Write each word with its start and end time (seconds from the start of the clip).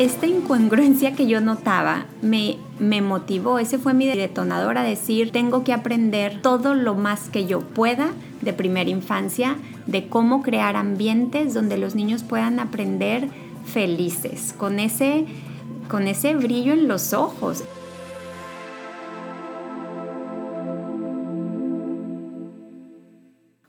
esta 0.00 0.26
incongruencia 0.26 1.14
que 1.14 1.26
yo 1.26 1.42
notaba 1.42 2.06
me, 2.22 2.56
me 2.78 3.02
motivó, 3.02 3.58
ese 3.58 3.78
fue 3.78 3.92
mi 3.92 4.06
detonador 4.06 4.78
a 4.78 4.82
decir, 4.82 5.30
tengo 5.30 5.62
que 5.62 5.74
aprender 5.74 6.40
todo 6.40 6.72
lo 6.72 6.94
más 6.94 7.28
que 7.28 7.44
yo 7.44 7.60
pueda 7.60 8.12
de 8.40 8.54
primera 8.54 8.88
infancia, 8.88 9.58
de 9.84 10.08
cómo 10.08 10.42
crear 10.42 10.74
ambientes 10.74 11.52
donde 11.52 11.76
los 11.76 11.94
niños 11.94 12.22
puedan 12.22 12.60
aprender 12.60 13.28
felices, 13.66 14.54
con 14.56 14.80
ese, 14.80 15.26
con 15.90 16.08
ese 16.08 16.34
brillo 16.34 16.72
en 16.72 16.88
los 16.88 17.12
ojos. 17.12 17.62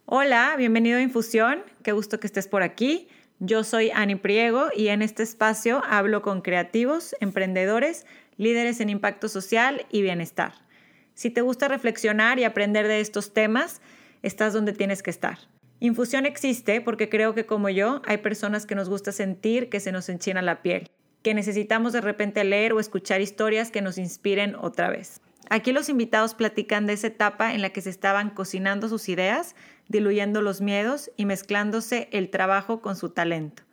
Hola, 0.05 0.55
bienvenido 0.57 0.97
a 0.97 1.01
Infusión, 1.01 1.59
qué 1.83 1.91
gusto 1.91 2.21
que 2.21 2.27
estés 2.27 2.47
por 2.47 2.63
aquí. 2.63 3.09
Yo 3.43 3.63
soy 3.63 3.89
Ani 3.89 4.13
Priego 4.13 4.67
y 4.77 4.89
en 4.89 5.01
este 5.01 5.23
espacio 5.23 5.81
hablo 5.89 6.21
con 6.21 6.41
creativos, 6.41 7.15
emprendedores, 7.21 8.05
líderes 8.37 8.79
en 8.81 8.89
impacto 8.91 9.29
social 9.29 9.87
y 9.89 10.03
bienestar. 10.03 10.53
Si 11.15 11.31
te 11.31 11.41
gusta 11.41 11.67
reflexionar 11.67 12.37
y 12.37 12.43
aprender 12.43 12.87
de 12.87 12.99
estos 12.99 13.33
temas, 13.33 13.81
estás 14.21 14.53
donde 14.53 14.73
tienes 14.73 15.01
que 15.01 15.09
estar. 15.09 15.39
Infusión 15.79 16.27
existe 16.27 16.81
porque 16.81 17.09
creo 17.09 17.33
que 17.33 17.47
como 17.47 17.69
yo 17.69 18.03
hay 18.05 18.17
personas 18.17 18.67
que 18.67 18.75
nos 18.75 18.89
gusta 18.89 19.11
sentir 19.11 19.69
que 19.69 19.79
se 19.79 19.91
nos 19.91 20.07
enchina 20.09 20.43
la 20.43 20.61
piel, 20.61 20.91
que 21.23 21.33
necesitamos 21.33 21.93
de 21.93 22.01
repente 22.01 22.43
leer 22.43 22.73
o 22.73 22.79
escuchar 22.79 23.21
historias 23.21 23.71
que 23.71 23.81
nos 23.81 23.97
inspiren 23.97 24.53
otra 24.53 24.91
vez. 24.91 25.19
Aquí 25.49 25.71
los 25.71 25.89
invitados 25.89 26.35
platican 26.35 26.85
de 26.85 26.93
esa 26.93 27.07
etapa 27.07 27.55
en 27.55 27.63
la 27.63 27.71
que 27.71 27.81
se 27.81 27.89
estaban 27.89 28.29
cocinando 28.29 28.87
sus 28.87 29.09
ideas 29.09 29.55
diluyendo 29.91 30.41
los 30.41 30.61
miedos 30.61 31.11
y 31.17 31.25
mezclándose 31.25 32.07
el 32.11 32.29
trabajo 32.29 32.81
con 32.81 32.95
su 32.95 33.09
talento. 33.09 33.63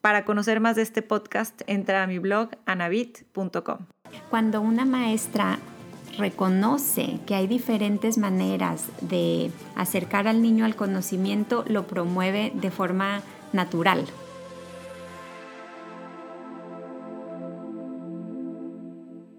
Para 0.00 0.24
conocer 0.24 0.60
más 0.60 0.76
de 0.76 0.82
este 0.82 1.00
podcast, 1.00 1.62
entra 1.66 2.02
a 2.02 2.06
mi 2.06 2.18
blog 2.18 2.50
anabit.com. 2.66 3.86
Cuando 4.28 4.60
una 4.60 4.84
maestra 4.84 5.58
reconoce 6.18 7.18
que 7.26 7.34
hay 7.34 7.46
diferentes 7.46 8.18
maneras 8.18 8.84
de 9.00 9.50
acercar 9.74 10.28
al 10.28 10.42
niño 10.42 10.66
al 10.66 10.76
conocimiento, 10.76 11.64
lo 11.66 11.86
promueve 11.86 12.52
de 12.54 12.70
forma 12.70 13.22
natural. 13.52 14.04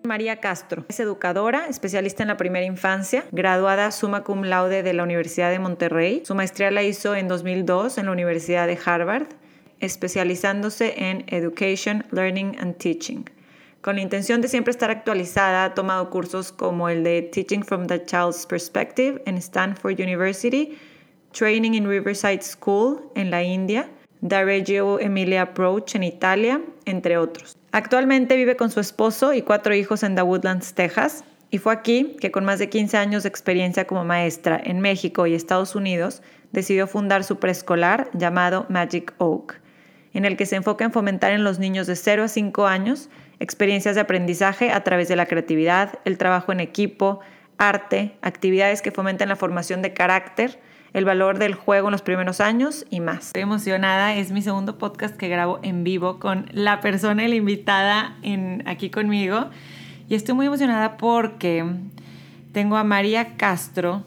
María 0.06 0.38
Castro 0.38 0.86
es 0.88 1.00
educadora, 1.00 1.68
especialista 1.68 2.24
en 2.24 2.30
la 2.30 2.38
primera 2.38 2.66
infancia, 2.66 3.26
graduada 3.32 3.92
summa 3.92 4.24
cum 4.24 4.44
laude 4.44 4.84
de 4.84 4.94
la 4.94 5.04
Universidad 5.04 5.52
de 5.52 5.60
Monterrey. 5.60 6.22
Su 6.26 6.36
maestría 6.36 6.72
la 6.72 6.84
hizo 6.84 7.16
en 7.16 7.28
2002 7.28 7.98
en 7.98 8.06
la 8.06 8.12
Universidad 8.12 8.68
de 8.68 8.78
Harvard, 8.84 9.28
especializándose 9.80 11.10
en 11.10 11.26
Education, 11.28 12.06
Learning 12.12 12.56
and 12.60 12.78
Teaching. 12.78 13.26
Con 13.82 13.98
la 13.98 14.02
intención 14.02 14.42
de 14.42 14.48
siempre 14.48 14.72
estar 14.72 14.90
actualizada, 14.90 15.66
ha 15.66 15.74
tomado 15.76 16.10
cursos 16.10 16.52
como 16.52 16.90
el 16.90 17.04
de 17.04 17.22
Teaching 17.22 17.64
from 17.64 17.86
the 17.86 18.04
Child's 18.04 18.46
Perspective 18.48 19.22
en 19.26 19.38
Stanford 19.38 20.00
University, 20.00 20.78
Training 21.32 21.74
in 21.74 21.88
Riverside 21.88 22.42
School 22.42 23.12
en 23.16 23.30
la 23.30 23.44
India, 23.44 23.88
The 24.28 24.44
Reggio 24.44 25.00
Emilia 25.00 25.44
Approach 25.44 25.96
en 25.96 26.04
Italia, 26.04 26.62
entre 26.86 27.18
otros. 27.18 27.58
Actualmente 27.76 28.38
vive 28.38 28.56
con 28.56 28.72
su 28.72 28.80
esposo 28.80 29.34
y 29.34 29.42
cuatro 29.42 29.76
hijos 29.76 30.04
en 30.04 30.16
The 30.16 30.22
Woodlands, 30.22 30.76
Texas, 30.76 31.26
y 31.50 31.58
fue 31.58 31.74
aquí 31.74 32.16
que 32.22 32.32
con 32.32 32.46
más 32.46 32.58
de 32.58 32.70
15 32.70 32.96
años 32.96 33.24
de 33.24 33.28
experiencia 33.28 33.86
como 33.86 34.06
maestra 34.06 34.58
en 34.64 34.80
México 34.80 35.28
y 35.28 35.34
Estados 35.34 35.76
Unidos, 35.76 36.22
decidió 36.54 36.88
fundar 36.88 37.26
su 37.26 37.38
preescolar 37.38 38.10
llamado 38.14 38.66
Magic 38.70 39.14
Oak, 39.18 39.60
en 40.14 40.24
el 40.24 40.38
que 40.38 40.46
se 40.46 40.56
enfoca 40.56 40.86
en 40.86 40.94
fomentar 40.94 41.34
en 41.34 41.44
los 41.44 41.60
niños 41.60 41.86
de 41.86 41.98
0 41.98 42.24
a 42.24 42.28
5 42.30 42.66
años 42.66 43.10
experiencias 43.42 43.96
de 43.96 44.02
aprendizaje 44.02 44.72
a 44.72 44.82
través 44.86 45.10
de 45.10 45.18
la 45.18 45.26
creatividad, 45.26 46.00
el 46.06 46.18
trabajo 46.18 46.54
en 46.54 46.62
equipo, 46.62 47.20
arte, 47.58 48.16
actividades 48.22 48.82
que 48.82 48.92
fomenten 48.92 49.28
la 49.28 49.36
formación 49.36 49.82
de 49.82 49.94
carácter, 49.94 50.62
el 50.96 51.04
valor 51.04 51.40
del 51.40 51.56
juego 51.56 51.90
en 51.90 51.92
los 51.92 52.02
primeros 52.02 52.40
años 52.40 52.86
y 52.90 53.02
más. 53.02 53.28
Estoy 53.28 53.42
emocionada, 53.42 54.16
es 54.16 54.32
mi 54.32 54.42
segundo 54.42 54.78
podcast 54.78 55.18
que 55.18 55.28
grabo 55.28 55.60
en 55.62 55.84
vivo 55.84 56.20
con 56.20 56.46
la 56.54 56.80
persona, 56.80 57.28
la 57.28 57.36
invitada 57.36 58.16
en, 58.22 58.64
aquí 58.66 58.90
conmigo. 58.90 59.50
Y 60.08 60.16
estoy 60.16 60.36
muy 60.36 60.46
emocionada 60.46 60.96
porque 60.96 61.66
tengo 62.54 62.78
a 62.78 62.86
María 62.86 63.36
Castro 63.36 64.06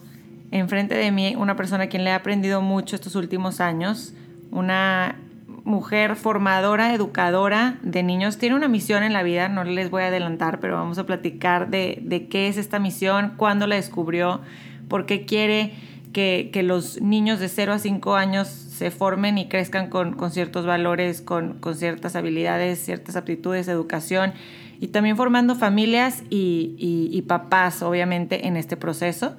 enfrente 0.50 0.94
de 0.94 1.12
mí, 1.12 1.37
una 1.37 1.56
persona 1.56 1.84
a 1.84 1.87
quien 1.88 2.04
le 2.04 2.10
he 2.10 2.15
aprendido 2.15 2.62
mucho 2.62 2.97
estos 2.97 3.16
últimos 3.16 3.60
años, 3.60 4.15
una 4.50 5.16
mujer 5.65 6.16
formadora, 6.16 6.94
educadora 6.94 7.76
de 7.82 8.03
niños. 8.03 8.38
Tiene 8.38 8.56
una 8.56 8.69
misión 8.69 9.03
en 9.03 9.12
la 9.12 9.22
vida, 9.22 9.50
no 9.50 9.62
les 9.62 9.91
voy 9.91 10.05
a 10.05 10.06
adelantar, 10.06 10.59
pero 10.59 10.76
vamos 10.76 10.97
a 10.97 11.05
platicar 11.05 11.69
de, 11.69 11.99
de 12.00 12.28
qué 12.28 12.49
es 12.49 12.56
esta 12.56 12.78
misión, 12.78 13.34
cuándo 13.37 13.66
la 13.66 13.75
descubrió, 13.75 14.41
por 14.88 15.05
qué 15.05 15.26
quiere 15.26 15.75
que, 16.12 16.50
los 16.62 17.00
niños 17.00 17.41
de 17.41 17.48
0 17.48 17.72
a 17.74 17.78
5 17.78 18.14
años 18.14 18.48
se 18.48 18.91
formen 18.91 19.38
y 19.38 19.48
crezcan 19.48 19.88
con, 19.88 20.30
ciertos 20.30 20.66
valores, 20.66 21.20
con, 21.20 21.58
ciertas 21.74 22.16
habilidades, 22.16 22.84
ciertas 22.84 23.16
aptitudes, 23.16 23.69
educación 23.69 24.32
y 24.80 24.88
también 24.88 25.16
formando 25.16 25.54
familias 25.54 26.22
y, 26.30 27.22
papás, 27.26 27.82
obviamente, 27.82 28.46
en 28.46 28.56
este 28.56 28.76
proceso. 28.76 29.36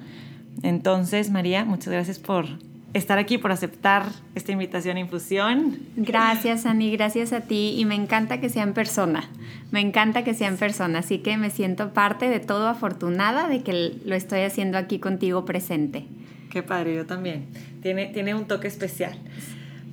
Entonces, 0.62 1.30
María, 1.30 1.64
muchas 1.64 1.92
gracias 1.92 2.18
por 2.18 2.46
estar 2.92 3.18
aquí, 3.18 3.38
por 3.38 3.52
aceptar 3.52 4.04
esta 4.34 4.52
invitación 4.52 4.96
a 4.96 5.00
Infusión. 5.00 5.78
Gracias, 5.96 6.66
Ani, 6.66 6.90
gracias 6.90 7.32
a 7.32 7.42
ti 7.42 7.74
y 7.78 7.84
me 7.84 7.94
encanta 7.94 8.40
que 8.40 8.48
sea 8.48 8.64
en 8.64 8.74
persona. 8.74 9.28
Me 9.70 9.80
encanta 9.80 10.24
que 10.24 10.34
sea 10.34 10.48
en 10.48 10.56
persona, 10.56 10.98
así 10.98 11.18
que 11.18 11.36
me 11.36 11.50
siento 11.50 11.92
parte 11.92 12.28
de 12.28 12.40
todo 12.40 12.68
afortunada 12.68 13.48
de 13.48 13.62
que 13.62 13.94
lo 14.04 14.14
estoy 14.14 14.40
haciendo 14.40 14.76
aquí 14.76 14.98
contigo 14.98 15.44
presente. 15.44 16.06
Qué 16.50 16.62
padre, 16.62 16.96
yo 16.96 17.06
también. 17.06 17.46
Tiene, 17.80 18.06
tiene 18.06 18.34
un 18.34 18.46
toque 18.46 18.68
especial. 18.68 19.16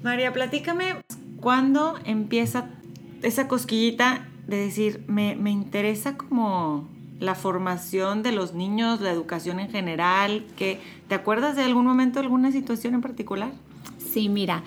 María, 0.04 0.34
platícame, 0.34 0.96
¿cuándo 1.40 1.98
empieza 2.04 2.70
esa 3.22 3.48
cosquillita 3.48 4.28
de 4.48 4.58
decir, 4.58 5.04
me, 5.08 5.36
me 5.36 5.52
interesa 5.52 6.18
como 6.18 6.90
la 7.20 7.36
formación 7.36 8.24
de 8.24 8.32
los 8.32 8.54
niños, 8.54 9.02
la 9.02 9.12
educación 9.12 9.60
en 9.60 9.70
general? 9.70 10.46
que 10.56 10.80
¿Te 11.08 11.16
acuerdas 11.16 11.56
de 11.56 11.64
algún 11.64 11.86
momento, 11.86 12.20
alguna 12.20 12.52
situación 12.52 12.96
en 12.96 13.02
particular? 13.02 13.52
Sí, 13.98 14.28
mira, 14.30 14.64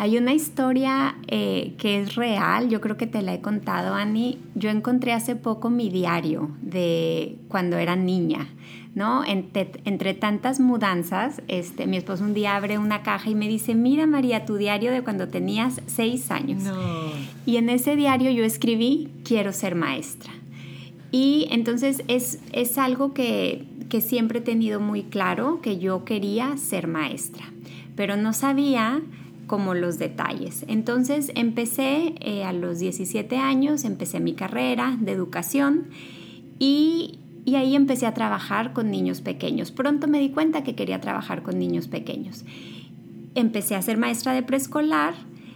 hay 0.00 0.16
una 0.16 0.32
historia 0.32 1.18
eh, 1.26 1.74
que 1.76 2.00
es 2.00 2.14
real, 2.14 2.70
yo 2.70 2.80
creo 2.80 2.96
que 2.96 3.06
te 3.06 3.20
la 3.20 3.34
he 3.34 3.42
contado, 3.42 3.92
Ani. 3.94 4.38
Yo 4.54 4.70
encontré 4.70 5.12
hace 5.12 5.36
poco 5.36 5.68
mi 5.68 5.90
diario 5.90 6.48
de 6.62 7.36
cuando 7.48 7.76
era 7.76 7.96
niña. 7.96 8.48
¿no? 8.94 9.22
Entre, 9.26 10.14
tantas 10.14 10.58
mudanzas, 10.58 11.42
este, 11.48 11.86
mi 11.86 11.98
esposo 11.98 12.24
un 12.24 12.32
día 12.32 12.56
abre 12.56 12.78
una 12.78 13.02
caja 13.02 13.28
y 13.28 13.34
me 13.34 13.46
dice, 13.46 13.74
mira 13.74 14.06
María, 14.06 14.46
tu 14.46 14.56
diario 14.56 14.90
de 14.90 15.02
cuando 15.02 15.28
tenías 15.28 15.82
seis 15.86 16.30
años. 16.30 16.62
Y 17.44 17.58
en 17.58 17.68
ese 17.68 17.94
diario 17.94 18.30
yo 18.30 18.42
escribí, 18.42 19.10
quiero 19.22 19.52
ser 19.52 19.74
maestra. 19.74 20.32
Y 21.12 21.46
entonces 21.50 22.02
es, 22.08 22.40
es 22.52 22.78
algo 22.78 23.12
que, 23.12 23.66
que 23.90 24.00
siempre 24.00 24.38
he 24.38 24.42
tenido 24.42 24.80
muy 24.80 25.02
claro, 25.02 25.60
que 25.60 25.78
yo 25.78 26.06
quería 26.06 26.56
ser 26.56 26.86
maestra, 26.86 27.52
pero 27.96 28.16
no 28.16 28.32
sabía 28.32 29.02
como 29.50 29.74
los 29.74 29.98
detalles. 29.98 30.64
Entonces 30.68 31.32
empecé 31.34 32.14
eh, 32.20 32.44
a 32.44 32.52
los 32.52 32.78
17 32.78 33.36
años, 33.36 33.82
empecé 33.84 34.20
mi 34.20 34.34
carrera 34.34 34.96
de 35.00 35.10
educación 35.10 35.88
y 36.60 37.18
y 37.44 37.56
ahí 37.56 37.74
empecé 37.74 38.06
a 38.06 38.14
trabajar 38.14 38.72
con 38.72 38.92
niños 38.92 39.22
pequeños. 39.22 39.72
Pronto 39.72 40.06
me 40.06 40.20
di 40.20 40.30
cuenta 40.30 40.62
que 40.62 40.76
quería 40.76 41.00
trabajar 41.00 41.42
con 41.42 41.58
niños 41.58 41.88
pequeños. 41.88 42.44
Empecé 43.34 43.74
a 43.74 43.82
ser 43.82 43.96
maestra 43.96 44.34
de 44.34 44.44
preescolar, 44.44 45.14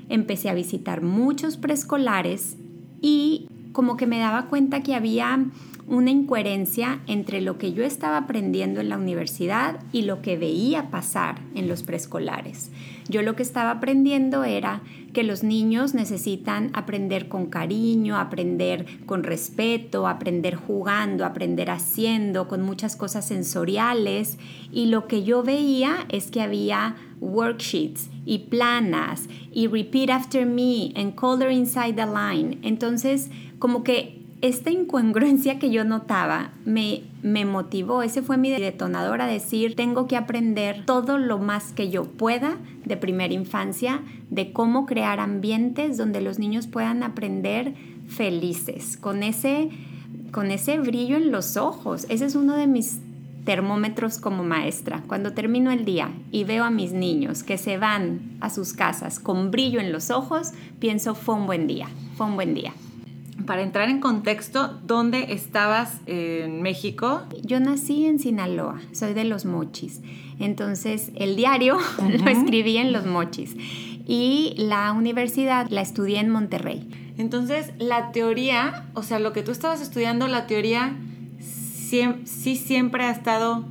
empecé 0.08 0.48
a 0.48 0.54
visitar 0.54 1.00
muchos 1.02 1.56
preescolares 1.56 2.56
y 3.00 3.46
como 3.70 3.96
que 3.96 4.08
me 4.08 4.18
daba 4.18 4.46
cuenta 4.46 4.82
que 4.82 4.96
había 4.96 5.46
una 5.86 6.10
incoherencia 6.10 7.00
entre 7.06 7.40
lo 7.40 7.58
que 7.58 7.72
yo 7.72 7.84
estaba 7.84 8.16
aprendiendo 8.16 8.80
en 8.80 8.88
la 8.88 8.96
universidad 8.96 9.80
y 9.92 10.02
lo 10.02 10.22
que 10.22 10.36
veía 10.36 10.90
pasar 10.90 11.40
en 11.54 11.68
los 11.68 11.82
preescolares. 11.82 12.70
Yo 13.08 13.22
lo 13.22 13.36
que 13.36 13.42
estaba 13.42 13.70
aprendiendo 13.70 14.44
era 14.44 14.82
que 15.12 15.22
los 15.22 15.42
niños 15.42 15.94
necesitan 15.94 16.70
aprender 16.72 17.28
con 17.28 17.46
cariño, 17.46 18.16
aprender 18.16 18.86
con 19.04 19.22
respeto, 19.22 20.08
aprender 20.08 20.54
jugando, 20.54 21.24
aprender 21.26 21.70
haciendo, 21.70 22.48
con 22.48 22.62
muchas 22.62 22.96
cosas 22.96 23.26
sensoriales. 23.26 24.38
Y 24.72 24.86
lo 24.86 25.06
que 25.06 25.22
yo 25.22 25.42
veía 25.42 26.06
es 26.08 26.30
que 26.30 26.40
había 26.40 26.96
worksheets 27.20 28.08
y 28.24 28.38
planas 28.38 29.28
y 29.52 29.66
repeat 29.66 30.10
after 30.10 30.46
me 30.46 30.92
and 30.96 31.14
color 31.14 31.50
inside 31.50 31.94
the 31.94 32.06
line. 32.06 32.58
Entonces, 32.62 33.30
como 33.58 33.84
que 33.84 34.23
esta 34.44 34.70
incongruencia 34.70 35.58
que 35.58 35.70
yo 35.70 35.84
notaba 35.84 36.50
me, 36.66 37.04
motivó, 37.46 38.02
ese 38.02 38.20
fue 38.20 38.36
mi 38.36 38.50
detonador 38.50 39.22
a 39.22 39.26
decir, 39.26 39.74
tengo 39.74 40.06
que 40.06 40.18
aprender 40.18 40.84
todo 40.84 41.16
lo 41.16 41.38
más 41.38 41.72
que 41.72 41.88
yo 41.88 42.04
pueda 42.04 42.58
de 42.84 42.98
primera 42.98 43.32
infancia 43.32 44.02
de 44.28 44.52
cómo 44.52 44.84
crear 44.84 45.18
ambientes 45.18 45.96
donde 45.96 46.20
los 46.20 46.38
niños 46.38 46.66
puedan 46.66 47.02
aprender 47.02 47.72
felices, 48.06 48.98
con 48.98 49.22
ese 49.22 49.70
brillo 50.78 51.16
en 51.16 51.32
los 51.32 51.56
ojos. 51.56 52.04
Ese 52.10 52.26
es 52.26 52.34
uno 52.34 52.54
de 52.54 52.66
mis 52.66 53.00
termómetros 53.46 54.18
como 54.18 54.44
maestra. 54.44 55.02
Cuando 55.06 55.32
termino 55.32 55.70
el 55.70 55.86
día 55.86 56.10
y 56.30 56.44
veo 56.44 56.64
a 56.64 56.70
mis 56.70 56.92
niños 56.92 57.44
que 57.44 57.56
se 57.56 57.78
van 57.78 58.36
a 58.40 58.50
sus 58.50 58.74
casas 58.74 59.20
con 59.20 59.50
brillo 59.50 59.80
en 59.80 59.90
los 59.90 60.10
ojos, 60.10 60.52
pienso, 60.80 61.14
fue 61.14 61.34
un 61.34 61.46
buen 61.46 61.66
día, 61.66 61.88
fue 62.18 62.26
un 62.26 62.36
buen 62.36 62.52
día. 62.52 62.74
Para 63.46 63.62
entrar 63.62 63.90
en 63.90 64.00
contexto, 64.00 64.80
¿dónde 64.86 65.34
estabas 65.34 66.00
en 66.06 66.62
México? 66.62 67.22
Yo 67.42 67.60
nací 67.60 68.06
en 68.06 68.18
Sinaloa, 68.18 68.80
soy 68.92 69.12
de 69.12 69.24
los 69.24 69.44
mochis. 69.44 70.00
Entonces, 70.38 71.10
el 71.14 71.36
diario 71.36 71.78
lo 71.98 72.30
escribí 72.30 72.78
en 72.78 72.92
los 72.92 73.04
mochis 73.04 73.54
y 74.06 74.54
la 74.56 74.92
universidad 74.92 75.68
la 75.68 75.82
estudié 75.82 76.20
en 76.20 76.30
Monterrey. 76.30 76.88
Entonces, 77.18 77.72
la 77.78 78.12
teoría, 78.12 78.86
o 78.94 79.02
sea, 79.02 79.18
lo 79.18 79.32
que 79.32 79.42
tú 79.42 79.50
estabas 79.50 79.80
estudiando, 79.80 80.26
la 80.26 80.46
teoría 80.46 80.96
sí, 81.40 82.56
siempre 82.56 83.04
ha 83.04 83.10
estado, 83.10 83.64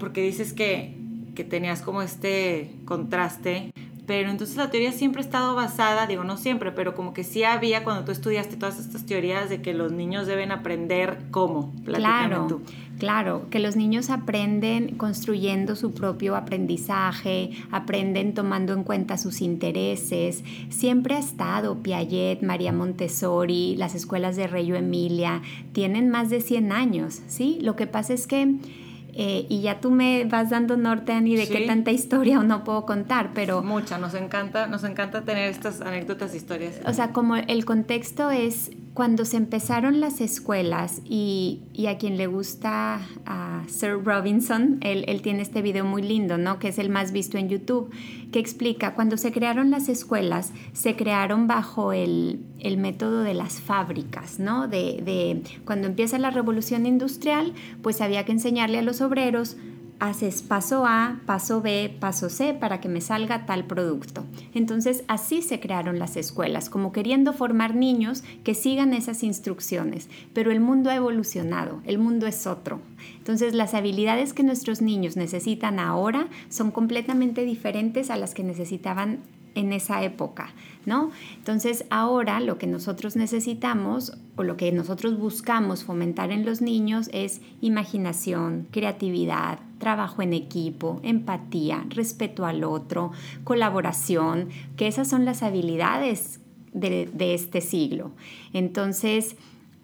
porque 0.00 0.20
dices 0.22 0.52
que, 0.52 0.96
que 1.34 1.44
tenías 1.44 1.80
como 1.80 2.02
este 2.02 2.74
contraste 2.84 3.72
pero 4.06 4.30
entonces 4.30 4.56
la 4.56 4.70
teoría 4.70 4.92
siempre 4.92 5.20
ha 5.20 5.24
estado 5.24 5.54
basada, 5.54 6.06
digo 6.06 6.22
no 6.22 6.36
siempre, 6.36 6.70
pero 6.70 6.94
como 6.94 7.12
que 7.12 7.24
sí 7.24 7.42
había 7.42 7.82
cuando 7.82 8.04
tú 8.04 8.12
estudiaste 8.12 8.56
todas 8.56 8.78
estas 8.78 9.04
teorías 9.04 9.50
de 9.50 9.60
que 9.60 9.74
los 9.74 9.92
niños 9.92 10.26
deben 10.26 10.52
aprender 10.52 11.18
cómo. 11.32 11.74
Claro, 11.84 12.46
tú. 12.48 12.62
claro, 12.98 13.46
que 13.50 13.58
los 13.58 13.74
niños 13.74 14.10
aprenden 14.10 14.96
construyendo 14.96 15.74
su 15.74 15.92
propio 15.92 16.36
aprendizaje, 16.36 17.50
aprenden 17.72 18.32
tomando 18.32 18.72
en 18.74 18.84
cuenta 18.84 19.18
sus 19.18 19.40
intereses. 19.40 20.44
Siempre 20.68 21.16
ha 21.16 21.18
estado 21.18 21.82
Piaget, 21.82 22.42
María 22.42 22.72
Montessori, 22.72 23.74
las 23.76 23.96
escuelas 23.96 24.36
de 24.36 24.46
Reyo 24.46 24.76
Emilia, 24.76 25.42
tienen 25.72 26.10
más 26.10 26.30
de 26.30 26.40
100 26.40 26.70
años, 26.70 27.22
¿sí? 27.26 27.58
Lo 27.60 27.74
que 27.74 27.88
pasa 27.88 28.14
es 28.14 28.28
que 28.28 28.56
eh, 29.18 29.46
y 29.48 29.62
ya 29.62 29.80
tú 29.80 29.90
me 29.90 30.24
vas 30.26 30.50
dando 30.50 30.76
norte, 30.76 31.12
Ani, 31.12 31.36
de 31.36 31.48
qué 31.48 31.66
tanta 31.66 31.90
historia 31.90 32.38
o 32.38 32.42
no 32.42 32.64
puedo 32.64 32.84
contar, 32.84 33.30
pero... 33.34 33.62
Mucha, 33.62 33.96
nos 33.96 34.12
encanta, 34.12 34.66
nos 34.66 34.84
encanta 34.84 35.22
tener 35.22 35.50
estas 35.50 35.80
anécdotas, 35.80 36.34
historias. 36.34 36.80
O 36.84 36.92
sea, 36.92 37.12
como 37.12 37.36
el 37.36 37.64
contexto 37.64 38.30
es 38.30 38.70
cuando 38.96 39.26
se 39.26 39.36
empezaron 39.36 40.00
las 40.00 40.22
escuelas 40.22 41.02
y, 41.04 41.60
a 41.86 41.98
quien 41.98 42.16
le 42.16 42.26
gusta 42.26 43.02
a 43.26 43.62
Sir 43.68 44.02
Robinson, 44.02 44.78
él, 44.80 45.04
él, 45.06 45.20
tiene 45.20 45.42
este 45.42 45.60
video 45.60 45.84
muy 45.84 46.00
lindo, 46.00 46.38
¿no? 46.38 46.58
Que 46.58 46.68
es 46.68 46.78
el 46.78 46.88
más 46.88 47.12
visto 47.12 47.36
en 47.36 47.50
YouTube, 47.50 47.94
que 48.32 48.38
explica, 48.38 48.94
cuando 48.94 49.18
se 49.18 49.32
crearon 49.32 49.70
las 49.70 49.90
escuelas, 49.90 50.54
se 50.72 50.96
crearon 50.96 51.46
bajo 51.46 51.92
el, 51.92 52.40
el 52.58 52.78
método 52.78 53.20
de 53.20 53.34
las 53.34 53.60
fábricas, 53.60 54.38
¿no? 54.38 54.66
De, 54.66 55.02
de 55.04 55.42
cuando 55.66 55.88
empieza 55.88 56.18
la 56.18 56.30
revolución 56.30 56.86
industrial, 56.86 57.52
pues 57.82 58.00
había 58.00 58.24
que 58.24 58.32
enseñarle 58.32 58.78
a 58.78 58.82
los 58.82 59.02
obreros 59.02 59.58
haces 59.98 60.42
paso 60.42 60.84
A, 60.86 61.20
paso 61.26 61.62
B, 61.62 61.96
paso 62.00 62.28
C 62.28 62.54
para 62.54 62.80
que 62.80 62.88
me 62.88 63.00
salga 63.00 63.46
tal 63.46 63.64
producto. 63.64 64.24
Entonces 64.54 65.04
así 65.08 65.42
se 65.42 65.60
crearon 65.60 65.98
las 65.98 66.16
escuelas, 66.16 66.68
como 66.68 66.92
queriendo 66.92 67.32
formar 67.32 67.74
niños 67.74 68.22
que 68.44 68.54
sigan 68.54 68.92
esas 68.92 69.22
instrucciones, 69.22 70.08
pero 70.32 70.50
el 70.50 70.60
mundo 70.60 70.90
ha 70.90 70.94
evolucionado, 70.94 71.80
el 71.84 71.98
mundo 71.98 72.26
es 72.26 72.46
otro. 72.46 72.80
Entonces 73.18 73.54
las 73.54 73.74
habilidades 73.74 74.32
que 74.32 74.42
nuestros 74.42 74.82
niños 74.82 75.16
necesitan 75.16 75.78
ahora 75.78 76.28
son 76.48 76.70
completamente 76.70 77.44
diferentes 77.44 78.10
a 78.10 78.16
las 78.16 78.34
que 78.34 78.42
necesitaban 78.42 79.20
en 79.56 79.72
esa 79.72 80.04
época, 80.04 80.54
¿no? 80.84 81.10
Entonces 81.36 81.84
ahora 81.90 82.38
lo 82.40 82.58
que 82.58 82.66
nosotros 82.66 83.16
necesitamos 83.16 84.16
o 84.36 84.42
lo 84.42 84.56
que 84.56 84.70
nosotros 84.70 85.18
buscamos 85.18 85.82
fomentar 85.82 86.30
en 86.30 86.44
los 86.44 86.60
niños 86.60 87.08
es 87.12 87.40
imaginación, 87.60 88.68
creatividad, 88.70 89.58
trabajo 89.78 90.22
en 90.22 90.34
equipo, 90.34 91.00
empatía, 91.02 91.84
respeto 91.88 92.44
al 92.44 92.62
otro, 92.62 93.12
colaboración, 93.44 94.50
que 94.76 94.86
esas 94.86 95.08
son 95.08 95.24
las 95.24 95.42
habilidades 95.42 96.40
de, 96.72 97.34
este 97.34 97.62
siglo. 97.62 98.12
Entonces, 98.52 99.36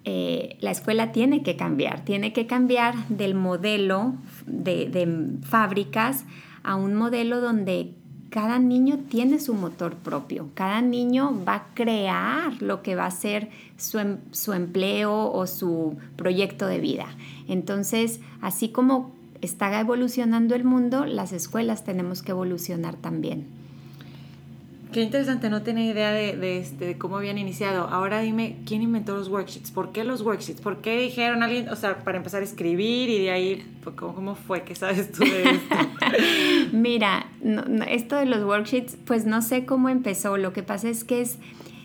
eh, 0.05 0.59
la 0.61 0.71
escuela 0.71 1.13
tiene 1.13 1.43
que 1.43 1.57
cambiar, 1.57 2.05
tiene 2.05 2.35
que 2.35 2.47
cambiar 2.47 3.09
del 3.09 3.35
modelo 3.35 4.15
de, 4.47 4.91
de 4.91 5.39
fábricas 5.43 6.27
a 6.63 6.77
un 6.77 6.95
modelo 6.95 7.41
donde 7.41 7.95
cada 8.33 8.59
niño 8.59 8.99
tiene 9.11 9.39
su 9.39 9.53
motor 9.53 9.95
propio, 9.95 10.49
cada 10.55 10.81
niño 10.81 11.45
va 11.47 11.55
a 11.55 11.75
crear 11.75 12.63
lo 12.63 12.83
que 12.83 12.95
va 12.95 13.05
a 13.05 13.11
ser 13.11 13.51
su, 13.77 13.99
em, 13.99 14.21
su, 14.31 14.55
empleo 14.55 15.31
o 15.31 15.47
su 15.47 15.99
proyecto 16.17 16.67
de 16.67 16.79
vida. 16.79 17.09
Entonces, 17.47 18.21
así 18.41 18.71
como 18.71 19.13
está 19.43 19.79
evolucionando 19.79 20.55
el 20.55 20.65
mundo, 20.65 21.05
las 21.05 21.33
escuelas 21.33 21.85
tenemos 21.85 22.23
que 22.23 22.31
evolucionar 22.31 22.97
también. 22.97 23.62
Qué 24.93 25.01
interesante, 25.01 25.49
no 25.49 25.63
tenía 25.63 25.91
idea 25.91 26.13
de, 26.13 26.59
este, 26.59 26.85
de, 26.85 26.99
cómo 26.99 27.17
habían 27.17 27.39
iniciado. 27.39 27.89
Ahora 27.89 28.21
dime, 28.21 28.59
¿quién 28.67 28.83
inventó 28.83 29.17
los 29.17 29.29
worksheets? 29.29 29.71
¿Por 29.71 29.93
qué 29.93 30.05
los 30.05 30.21
worksheets? 30.21 30.61
¿Por 30.61 30.83
qué 30.83 30.99
dijeron 31.01 31.43
alguien, 31.43 31.69
o 31.71 31.77
sea, 31.77 32.05
para 32.05 32.19
empezar 32.19 32.43
a 32.43 32.45
escribir 32.45 33.09
y 33.09 33.23
de 33.23 33.31
ahí, 33.31 33.67
pues, 33.83 33.97
¿cómo, 33.97 34.15
cómo 34.15 34.35
fue? 34.35 34.65
¿Qué 34.65 34.75
sabes 34.75 35.11
tú 35.11 35.25
de 35.25 35.43
esto? 35.51 35.77
Mira, 36.73 37.27
esto 37.89 38.17
de 38.17 38.27
los 38.27 38.45
worksheets, 38.45 38.97
pues 39.07 39.25
no 39.25 39.41
sé 39.41 39.65
cómo 39.65 39.89
empezó. 39.89 40.37
Lo 40.37 40.53
que 40.53 40.63
pasa 40.63 40.91
es 40.91 41.05
que 41.05 41.23
es 41.23 41.39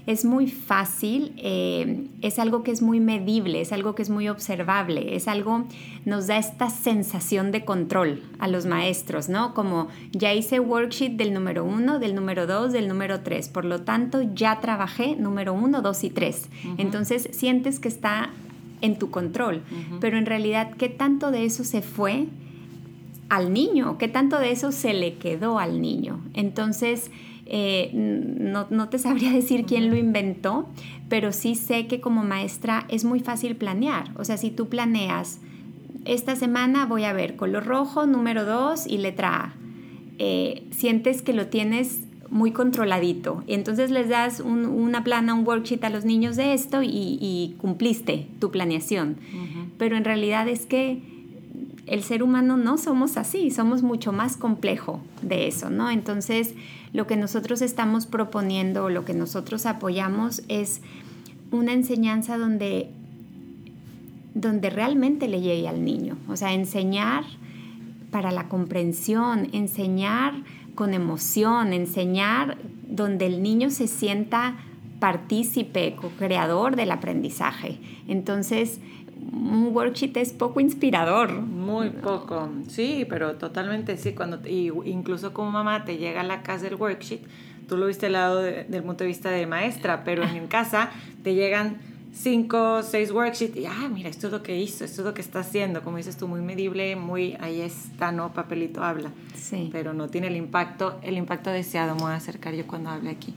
es 0.08 0.24
muy 0.24 0.48
fácil, 0.48 1.34
eh, 1.36 2.08
es 2.22 2.40
algo 2.40 2.64
que 2.64 2.72
es 2.72 2.82
muy 2.82 3.02
medible, 3.02 3.60
es 3.60 3.74
algo 3.74 3.94
que 3.94 4.02
es 4.02 4.10
muy 4.10 4.30
observable, 4.30 5.18
es 5.18 5.28
algo, 5.28 5.66
nos 6.06 6.28
da 6.28 6.38
esta 6.38 6.70
sensación 6.70 7.52
de 7.52 7.66
control 7.66 8.24
a 8.40 8.48
los 8.48 8.66
maestros, 8.66 9.28
¿no? 9.28 9.54
Como 9.54 9.90
ya 10.14 10.34
hice 10.34 10.62
worksheet 10.62 11.18
del 11.18 11.34
número 11.34 11.66
uno, 11.66 12.00
del 12.00 12.16
número 12.16 12.48
dos, 12.48 12.72
del 12.72 12.88
número 12.88 13.20
tres, 13.20 13.50
por 13.50 13.66
lo 13.66 13.82
tanto 13.82 14.22
ya 14.34 14.62
trabajé 14.62 15.18
número 15.18 15.54
uno, 15.54 15.82
dos 15.82 16.06
y 16.06 16.10
tres. 16.10 16.48
Entonces 16.78 17.28
sientes 17.34 17.82
que 17.82 17.90
está 17.90 18.30
en 18.80 18.98
tu 18.98 19.12
control, 19.12 19.62
pero 20.00 20.18
en 20.18 20.26
realidad, 20.26 20.72
¿qué 20.78 20.88
tanto 20.88 21.32
de 21.32 21.44
eso 21.44 21.66
se 21.66 21.82
fue? 21.82 22.28
al 23.30 23.52
niño, 23.52 23.98
qué 23.98 24.08
tanto 24.08 24.40
de 24.40 24.52
eso 24.52 24.72
se 24.72 24.94
le 24.94 25.16
quedó 25.16 25.60
al 25.60 25.82
niño. 25.82 26.22
Entonces, 26.34 27.12
eh, 27.50 27.92
no, 27.94 28.68
no, 28.70 28.90
te 28.90 29.00
sabría 29.00 29.32
decir 29.34 29.66
quién 29.66 29.90
lo 29.90 29.96
inventó, 29.96 30.68
pero 31.10 31.32
sí 31.32 31.56
sé 31.56 31.88
que 31.88 32.02
como 32.02 32.24
maestra 32.24 32.86
es 32.90 33.06
muy 33.06 33.20
fácil 33.20 33.56
planear. 33.56 34.12
O 34.18 34.26
sea, 34.26 34.38
si 34.38 34.52
tú 34.52 34.68
planeas, 34.68 35.40
esta 36.06 36.36
semana 36.36 36.86
voy 36.86 37.04
a 37.04 37.14
ver 37.14 37.36
color 37.36 37.66
rojo, 37.66 38.06
número 38.06 38.46
2 38.46 38.88
y 38.88 38.98
letra 38.98 39.36
A, 39.36 39.56
eh, 40.20 40.64
sientes 40.72 41.22
que 41.22 41.34
lo 41.34 41.48
tienes 41.48 42.02
muy 42.30 42.52
controladito. 42.52 43.44
Entonces 43.48 43.92
les 43.92 44.10
das 44.10 44.42
una 44.42 45.04
plana, 45.04 45.34
un 45.34 45.48
worksheet 45.48 45.84
a 45.84 45.90
los 45.90 46.06
niños 46.06 46.36
de 46.36 46.54
esto 46.54 46.82
y, 46.84 47.56
cumpliste 47.58 48.28
tu 48.40 48.52
planeación. 48.52 49.18
Pero 49.78 49.96
en 49.96 50.04
realidad 50.04 50.48
es 50.48 50.66
que 50.66 51.02
el 51.88 52.04
ser 52.04 52.22
humano 52.22 52.58
no 52.58 52.78
somos 52.78 53.18
así, 53.18 53.50
somos 53.50 53.82
mucho 53.82 54.12
más 54.12 54.38
complejo 54.38 55.00
de 55.22 55.48
eso, 55.48 55.70
¿no? 55.70 55.90
Entonces, 55.90 56.54
lo 56.94 57.08
que 57.08 57.16
nosotros 57.16 57.62
estamos 57.62 58.06
proponiendo, 58.06 58.90
lo 58.90 59.06
que 59.06 59.14
nosotros 59.14 59.66
apoyamos 59.66 60.44
es 60.50 60.82
una 61.52 61.74
enseñanza 61.74 62.38
donde, 62.38 62.90
donde 64.34 64.70
realmente 64.70 65.28
le 65.28 65.42
llegue 65.42 65.68
al 65.68 65.86
niño, 65.86 66.18
o 66.28 66.36
sea, 66.36 66.54
enseñar 66.54 67.24
para 68.12 68.32
la 68.32 68.50
comprensión, 68.50 69.48
enseñar 69.54 70.34
con 70.76 70.94
emoción, 70.94 71.74
enseñar 71.74 72.58
donde 72.88 73.28
el 73.28 73.42
niño 73.42 73.70
se 73.70 73.88
sienta 73.88 74.56
partícipe, 75.00 75.96
co-creador 75.96 76.76
del 76.76 76.92
aprendizaje. 76.92 77.78
Entonces, 78.08 78.80
un 79.32 79.72
worksheet 79.74 80.16
es 80.18 80.32
poco 80.34 80.60
inspirador. 80.60 81.34
Muy 81.34 81.90
poco, 81.90 82.50
sí, 82.68 83.06
pero 83.10 83.36
totalmente 83.36 83.98
sí. 83.98 84.14
Cuando 84.14 84.40
incluso 84.48 85.34
como 85.34 85.52
mamá 85.52 85.86
te 85.86 85.98
llega 85.98 86.22
a 86.22 86.24
la 86.24 86.42
casa 86.42 86.68
el 86.68 86.76
worksheet, 86.76 87.22
tú 87.68 87.78
lo 87.78 87.88
viste 87.88 88.08
al 88.08 88.14
lado 88.14 88.42
del 88.42 88.84
punto 88.84 89.04
de 89.04 89.08
vista 89.08 89.30
de 89.30 89.46
maestra, 89.46 90.04
pero 90.04 90.24
en 90.24 90.48
casa 90.48 90.92
te 91.24 91.36
llegan 91.36 91.78
cinco, 92.14 92.82
seis 92.84 93.12
worksheets 93.12 93.58
y, 93.58 93.66
ah, 93.66 93.90
mira, 93.92 94.10
esto 94.10 94.28
es 94.28 94.34
lo 94.34 94.42
que 94.42 94.58
hizo, 94.58 94.86
esto 94.86 95.02
es 95.02 95.06
lo 95.06 95.14
que 95.14 95.22
está 95.22 95.40
haciendo, 95.40 95.84
como 95.84 95.98
dices 95.98 96.18
tú, 96.18 96.28
muy 96.28 96.42
medible, 96.42 96.96
muy, 96.96 97.36
ahí 97.40 97.62
está, 97.62 98.12
¿no? 98.12 98.34
Papelito 98.34 98.84
habla. 98.84 99.12
Sí. 99.36 99.70
Pero 99.72 99.94
no 99.94 100.08
tiene 100.08 100.28
el 100.28 100.36
impacto, 100.36 101.00
el 101.04 101.18
impacto 101.18 101.50
deseado, 101.50 101.96
me 101.96 102.02
voy 102.02 102.12
a 102.12 102.16
acercar 102.16 102.56
yo 102.56 102.66
cuando 102.66 102.90
hable 102.90 103.10
aquí. 103.10 103.36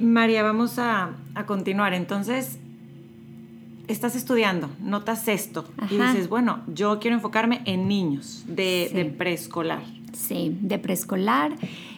María, 0.00 0.42
vamos 0.42 0.78
a, 0.78 1.10
a 1.34 1.46
continuar. 1.46 1.92
Entonces, 1.92 2.58
estás 3.88 4.16
estudiando, 4.16 4.70
notas 4.80 5.28
esto 5.28 5.64
y 5.90 5.96
dices, 5.96 6.28
bueno, 6.28 6.60
yo 6.72 6.98
quiero 7.00 7.16
enfocarme 7.16 7.62
en 7.64 7.88
niños 7.88 8.44
de, 8.46 9.14
preescolar. 9.16 9.82
Sí, 10.12 10.56
de 10.60 10.78
preescolar. 10.78 11.52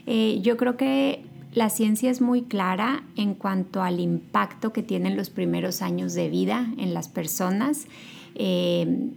Eh, 0.06 0.40
yo 0.42 0.56
creo 0.56 0.76
que 0.76 1.24
la 1.52 1.70
ciencia 1.70 2.10
es 2.10 2.20
muy 2.20 2.42
clara 2.42 3.04
en 3.16 3.34
cuanto 3.34 3.82
al 3.82 4.00
impacto 4.00 4.72
que 4.72 4.82
tienen 4.82 5.16
los 5.16 5.30
primeros 5.30 5.82
años 5.82 6.14
de 6.14 6.28
vida 6.28 6.68
en 6.78 6.94
las 6.94 7.08
personas. 7.08 7.86
Eh, 8.34 9.10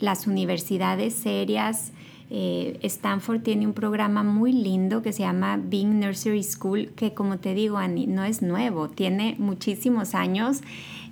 las 0.00 0.26
universidades 0.26 1.14
serias, 1.14 1.92
eh, 2.30 2.78
Stanford 2.82 3.40
tiene 3.40 3.66
un 3.66 3.72
programa 3.72 4.22
muy 4.22 4.52
lindo 4.52 5.02
que 5.02 5.12
se 5.12 5.22
llama 5.22 5.60
Being 5.62 5.98
Nursery 6.00 6.42
School, 6.42 6.92
que 6.94 7.12
como 7.12 7.38
te 7.38 7.54
digo, 7.54 7.76
Annie, 7.76 8.06
no 8.06 8.24
es 8.24 8.40
nuevo, 8.40 8.88
tiene 8.88 9.34
muchísimos 9.38 10.14
años 10.14 10.60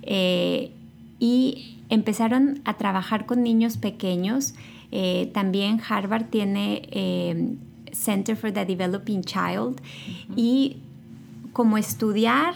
eh, 0.09 0.71
y 1.19 1.77
empezaron 1.89 2.61
a 2.65 2.77
trabajar 2.77 3.25
con 3.25 3.43
niños 3.43 3.77
pequeños. 3.77 4.55
Eh, 4.91 5.29
también 5.33 5.79
Harvard 5.87 6.25
tiene 6.25 7.57
Center 7.91 8.35
for 8.35 8.51
the 8.51 8.65
Developing 8.65 9.23
Child 9.23 9.79
y 10.35 10.77
como 11.53 11.77
estudiar 11.77 12.55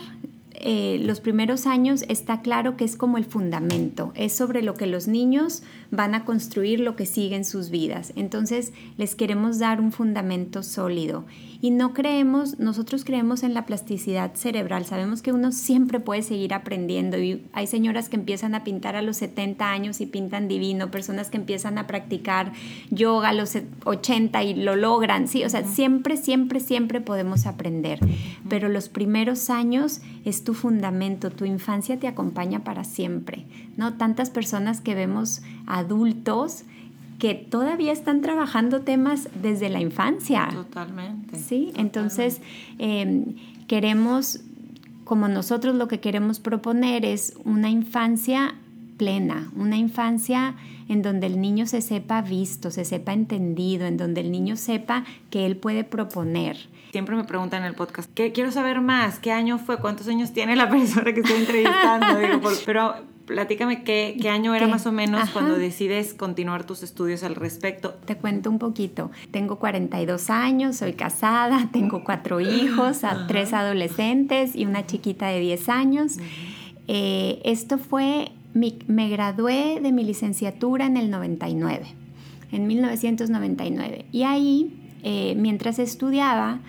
los 0.66 1.20
primeros 1.20 1.68
años 1.68 2.06
está 2.08 2.42
claro 2.42 2.78
que 2.78 2.86
es 2.86 2.96
como 2.96 3.18
el 3.18 3.26
fundamento, 3.26 4.14
es 4.16 4.34
sobre 4.34 4.62
lo 4.62 4.76
que 4.76 4.88
los 4.88 5.10
niños 5.10 5.62
van 5.92 6.16
a 6.16 6.24
construir 6.24 6.80
lo 6.80 6.96
que 6.96 7.06
sigue 7.06 7.36
en 7.36 7.44
sus 7.44 7.70
vidas. 7.70 8.14
Entonces 8.16 8.72
les 8.98 9.14
queremos 9.14 9.60
dar 9.60 9.82
un 9.82 9.92
fundamento 9.92 10.64
sólido 10.64 11.26
y 11.64 11.72
no 11.72 11.94
creemos, 11.94 12.60
nosotros 12.60 13.06
creemos 13.06 13.42
en 13.42 13.54
la 13.54 13.66
plasticidad 13.66 14.34
cerebral, 14.34 14.86
sabemos 14.86 15.22
que 15.22 15.32
uno 15.32 15.54
siempre 15.54 16.02
puede 16.02 16.22
seguir 16.22 16.54
aprendiendo 16.54 17.18
y 17.18 17.46
hay 17.54 17.68
señoras 17.68 18.10
que 18.10 18.18
empiezan 18.18 18.54
a 18.54 18.66
pintar 18.66 18.98
a 18.98 19.02
los 19.02 19.16
70 19.16 19.72
años 19.72 20.02
y 20.02 20.06
pintan 20.06 20.50
divino, 20.50 20.92
personas 20.92 21.30
que 21.30 21.38
empiezan 21.38 21.78
a 21.78 21.88
practicar 21.88 22.52
yoga 22.92 23.30
a 23.30 23.34
los 23.34 23.58
80 23.86 24.44
y 24.44 24.56
lo 24.56 24.76
logran, 24.76 25.30
sí, 25.30 25.46
o 25.46 25.50
sea, 25.50 25.64
siempre, 25.64 26.18
siempre, 26.18 26.60
siempre 26.60 27.00
podemos 27.00 27.46
aprender, 27.46 28.00
pero 28.50 28.68
los 28.68 28.90
primeros 28.90 29.50
años 29.50 30.02
es 30.26 30.44
tu 30.44 30.56
fundamento, 30.56 31.32
tu 31.32 31.46
infancia 31.46 31.98
te 31.98 32.10
acompaña 32.10 32.66
para 32.66 32.84
siempre, 32.84 33.46
¿no? 33.78 33.94
Tantas 33.94 34.30
personas 34.30 34.82
que 34.82 34.96
vemos 34.96 35.42
adultos 35.66 36.66
que 37.20 37.36
todavía 37.36 37.92
están 37.92 38.22
trabajando 38.22 38.82
temas 38.82 39.30
desde 39.42 39.70
la 39.70 39.80
infancia. 39.80 40.50
Totalmente. 40.52 41.38
Sí, 41.38 41.72
entonces 41.76 42.42
em, 42.80 43.36
queremos, 43.68 44.42
como 45.04 45.28
nosotros 45.28 45.76
lo 45.76 45.88
que 45.88 46.00
queremos 46.00 46.40
proponer 46.40 47.06
es 47.06 47.34
una 47.46 47.70
infancia 47.70 48.56
plena, 48.98 49.52
una 49.56 49.78
infancia 49.78 50.56
en 50.90 51.02
donde 51.02 51.28
el 51.28 51.40
niño 51.42 51.66
se 51.66 51.82
sepa 51.82 52.22
visto, 52.22 52.72
se 52.72 52.86
sepa 52.86 53.14
entendido, 53.14 53.86
en 53.86 53.98
donde 53.98 54.22
el 54.22 54.32
niño 54.32 54.56
sepa 54.56 55.04
que 55.30 55.46
él 55.46 55.58
puede 55.58 55.84
proponer. 55.84 56.58
Siempre 56.92 57.16
me 57.16 57.24
preguntan 57.24 57.64
en 57.64 57.70
el 57.70 57.74
podcast, 57.74 58.10
¿qué 58.14 58.32
quiero 58.32 58.52
saber 58.52 58.82
más? 58.82 59.20
¿Qué 59.20 59.32
año 59.32 59.58
fue? 59.58 59.78
¿Cuántos 59.78 60.08
años 60.08 60.32
tiene 60.32 60.56
la 60.56 60.70
persona 60.70 61.12
que 61.14 61.22
estoy 61.22 61.38
entrevistando? 61.38 62.06
pero 62.66 62.96
platícame 63.26 63.84
qué, 63.84 64.18
qué 64.22 64.30
año 64.30 64.54
era 64.56 64.68
más 64.68 64.86
o 64.86 64.92
menos 64.92 65.30
cuando 65.30 65.56
decides 65.56 66.14
continuar 66.14 66.66
tus 66.66 66.84
estudios 66.84 67.24
al 67.24 67.36
respecto. 67.36 67.94
Te 68.06 68.18
cuento 68.18 68.50
un 68.50 68.60
poquito. 68.60 69.12
Tengo 69.32 69.58
42 69.60 70.30
años, 70.30 70.78
soy 70.78 70.94
casada, 70.94 71.70
tengo 71.74 72.04
cuatro 72.04 72.40
hijos, 72.42 73.02
tres 73.28 73.54
adolescentes 73.54 74.56
y 74.56 74.66
una 74.66 74.86
chiquita 74.86 75.28
de 75.28 75.40
10 75.40 75.70
años. 75.70 76.18
Eh, 76.88 77.42
esto 77.46 77.78
fue, 77.78 78.32
me 78.54 79.10
gradué 79.10 79.80
de 79.82 79.92
mi 79.92 80.04
licenciatura 80.04 80.86
en 80.86 80.98
el 80.98 81.10
99, 81.10 81.86
en 82.52 82.68
1999. 82.68 84.06
Y 84.12 84.24
ahí, 84.24 84.74
eh, 85.04 85.36
mientras 85.38 85.80
estudiaba, 85.80 86.60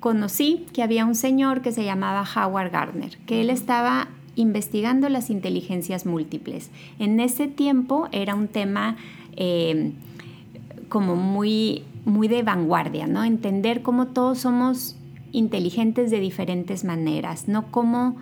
conocí 0.00 0.66
que 0.72 0.82
había 0.82 1.04
un 1.04 1.14
señor 1.14 1.62
que 1.62 1.72
se 1.72 1.84
llamaba 1.84 2.24
Howard 2.36 2.70
Gardner, 2.70 3.16
que 3.26 3.40
él 3.40 3.50
estaba 3.50 4.08
investigando 4.36 5.08
las 5.08 5.30
inteligencias 5.30 6.06
múltiples. 6.06 6.70
En 6.98 7.18
ese 7.18 7.48
tiempo 7.48 8.08
era 8.12 8.34
un 8.34 8.48
tema 8.48 8.96
eh, 9.36 9.92
como 10.88 11.16
muy, 11.16 11.82
muy 12.04 12.28
de 12.28 12.42
vanguardia, 12.42 13.06
¿no? 13.06 13.24
Entender 13.24 13.82
cómo 13.82 14.08
todos 14.08 14.38
somos 14.38 14.96
inteligentes 15.32 16.10
de 16.10 16.20
diferentes 16.20 16.84
maneras, 16.84 17.48
no 17.48 17.70
como 17.70 18.16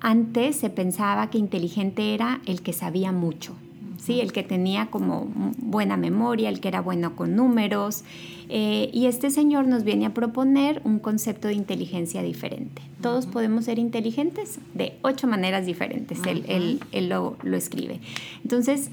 antes 0.00 0.56
se 0.56 0.68
pensaba 0.68 1.30
que 1.30 1.38
inteligente 1.38 2.14
era 2.14 2.40
el 2.46 2.60
que 2.62 2.72
sabía 2.72 3.12
mucho. 3.12 3.54
¿Sí? 4.02 4.20
el 4.20 4.32
que 4.32 4.42
tenía 4.42 4.86
como 4.86 5.28
buena 5.58 5.96
memoria, 5.96 6.48
el 6.48 6.60
que 6.60 6.68
era 6.68 6.80
bueno 6.80 7.14
con 7.14 7.36
números. 7.36 8.04
Eh, 8.48 8.90
y 8.92 9.06
este 9.06 9.30
señor 9.30 9.66
nos 9.66 9.84
viene 9.84 10.06
a 10.06 10.14
proponer 10.14 10.82
un 10.84 10.98
concepto 10.98 11.48
de 11.48 11.54
inteligencia 11.54 12.22
diferente. 12.22 12.82
Todos 13.00 13.26
podemos 13.26 13.64
ser 13.64 13.78
inteligentes 13.78 14.58
de 14.74 14.94
ocho 15.02 15.26
maneras 15.26 15.64
diferentes, 15.66 16.18
él, 16.26 16.80
lo, 17.08 17.36
escribe. 17.54 18.00
Entonces, 18.42 18.90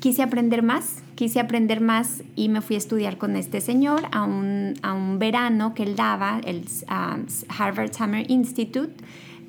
quise 0.00 0.22
aprender 0.22 0.62
más, 0.62 1.02
quise 1.14 1.40
aprender 1.40 1.80
más 1.80 2.22
y 2.36 2.48
me 2.48 2.60
fui 2.60 2.76
a 2.76 2.78
estudiar 2.78 3.18
con 3.18 3.36
este 3.36 3.60
señor 3.60 4.02
a 4.12 4.22
un, 4.22 4.76
verano 5.18 5.74
que 5.74 5.82
él 5.82 5.96
daba, 5.96 6.40
el 6.44 6.64
um, 6.88 7.26
Harvard 7.48 7.92
Summer 7.92 8.30
Institute 8.30 8.92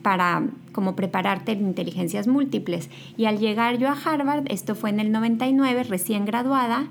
para 0.02 0.48
como 0.72 0.96
prepararte 0.96 1.54
en 1.54 1.68
inteligencias 1.68 2.28
múltiples. 2.28 2.90
Y 3.18 3.26
al 3.26 3.40
llegar 3.40 3.78
yo 3.78 3.90
a 3.90 3.94
Harvard, 3.94 4.46
esto 4.50 4.76
fue 4.76 4.90
en 4.90 5.00
el 5.00 5.12
99, 5.12 5.84
recién 5.84 6.26
graduada, 6.26 6.88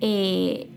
eh, 0.00 0.68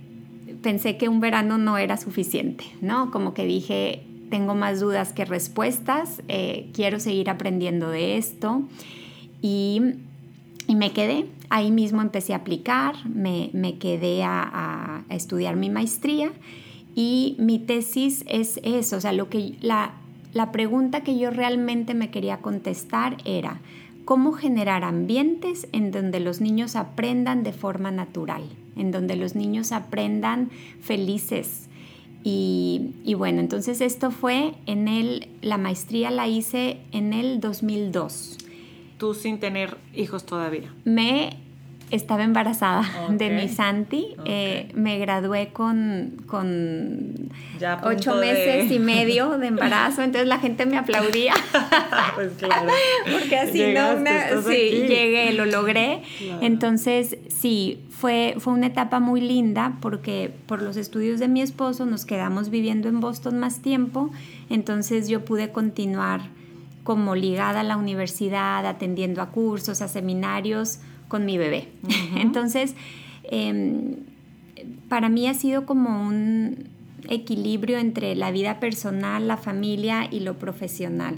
pensé 0.62 0.98
que 0.98 1.10
un 1.10 1.20
verano 1.20 1.58
no 1.58 1.78
era 1.78 1.98
suficiente, 1.98 2.66
¿no? 2.82 3.12
Como 3.12 3.34
que 3.34 3.46
dije, 3.46 4.04
tengo 4.30 4.56
más 4.56 4.80
dudas 4.80 5.14
que 5.14 5.26
respuestas, 5.26 6.22
eh, 6.28 6.70
quiero 6.74 7.00
seguir 7.00 7.30
aprendiendo 7.30 7.90
de 7.90 8.18
esto. 8.18 8.64
Y, 9.42 9.82
me 10.76 10.92
quedé, 10.92 11.26
ahí 11.50 11.72
mismo 11.72 12.02
empecé 12.02 12.34
a 12.34 12.38
aplicar, 12.38 12.96
me, 13.08 13.78
quedé 13.80 14.24
a, 14.24 15.06
a, 15.10 15.16
estudiar 15.16 15.56
mi 15.56 15.70
maestría 15.70 16.32
y 16.94 17.36
mi 17.40 17.58
tesis 17.58 18.26
es 18.28 18.60
eso, 18.64 18.98
o 18.98 19.00
sea, 19.00 19.14
lo 19.14 19.30
que 19.30 19.56
la, 19.62 19.94
la 20.34 20.52
pregunta 20.52 21.02
que 21.02 21.18
yo 21.18 21.32
realmente 21.32 21.94
me 21.94 22.12
quería 22.12 22.38
contestar 22.38 23.18
era, 23.26 23.60
¿cómo 24.06 24.34
generar 24.34 24.84
ambientes 24.84 25.68
en 25.72 25.92
donde 25.92 26.20
los 26.20 26.42
niños 26.42 26.76
aprendan 26.76 27.44
de 27.44 27.54
forma 27.54 27.92
natural, 27.92 28.44
en 28.76 28.92
donde 28.92 29.16
los 29.16 29.36
niños 29.36 29.72
aprendan 29.72 30.50
felices? 30.82 31.68
Y, 32.24 33.14
bueno, 33.18 33.40
entonces 33.40 33.80
esto 33.80 34.12
fue 34.12 34.54
en 34.66 34.90
el, 34.90 35.30
la 35.42 35.58
maestría 35.58 36.12
la 36.12 36.28
hice 36.28 36.82
en 36.92 37.14
el 37.14 37.40
2002. 37.40 38.38
Tú 38.98 39.14
sin 39.14 39.40
tener 39.40 39.78
hijos 39.94 40.26
todavía. 40.26 40.74
Me 40.84 41.38
estaba 41.92 42.24
embarazada 42.24 42.84
de 43.10 43.30
mi 43.30 43.48
Santi. 43.48 44.16
Eh, 44.26 44.70
me 44.74 44.98
gradué 45.00 45.50
con, 45.50 46.24
con 46.28 47.30
ocho 47.84 48.16
meses 48.16 48.72
y 48.72 48.80
medio 48.80 49.38
de 49.38 49.48
embarazo, 49.48 50.02
entonces 50.02 50.28
la 50.28 50.40
gente 50.40 50.66
me 50.66 50.78
aplaudía. 50.78 51.34
pues 52.16 52.32
claro. 52.38 52.72
Porque 53.12 53.38
así 53.38 53.64
no 53.74 53.98
Sí, 54.48 54.86
llegué, 54.88 55.34
lo 55.34 55.46
logré. 55.46 56.02
Entonces, 56.42 57.18
sí, 57.30 57.80
fue, 57.90 58.36
fue 58.38 58.54
una 58.54 58.68
etapa 58.68 59.00
muy 59.00 59.22
linda 59.22 59.78
porque 59.82 60.32
por 60.46 60.62
los 60.62 60.78
estudios 60.78 61.20
de 61.20 61.28
mi 61.28 61.42
esposo 61.42 61.86
nos 61.86 62.06
quedamos 62.06 62.50
viviendo 62.50 62.90
en 62.90 63.00
Boston 63.00 63.40
más 63.40 63.62
tiempo, 63.62 64.12
entonces 64.50 65.08
yo 65.08 65.26
pude 65.26 65.52
continuar 65.52 66.22
como 66.84 67.16
ligada 67.16 67.62
a 67.62 67.64
la 67.64 67.76
universidad, 67.76 68.66
atendiendo 68.66 69.22
a 69.22 69.32
cursos, 69.32 69.82
a 69.82 69.88
seminarios 69.88 70.80
con 71.08 71.26
mi 71.26 71.38
bebé. 71.38 71.68
Entonces, 72.16 72.76
em, 73.24 73.98
para 74.90 75.10
mí 75.10 75.28
ha 75.28 75.34
sido 75.34 75.66
como 75.66 76.08
un 76.08 76.70
equilibrio 77.10 77.78
entre 77.78 78.16
la 78.16 78.32
vida 78.32 78.60
personal, 78.60 79.28
la 79.28 79.38
familia 79.38 80.08
y 80.10 80.22
lo 80.22 80.38
profesional. 80.38 81.16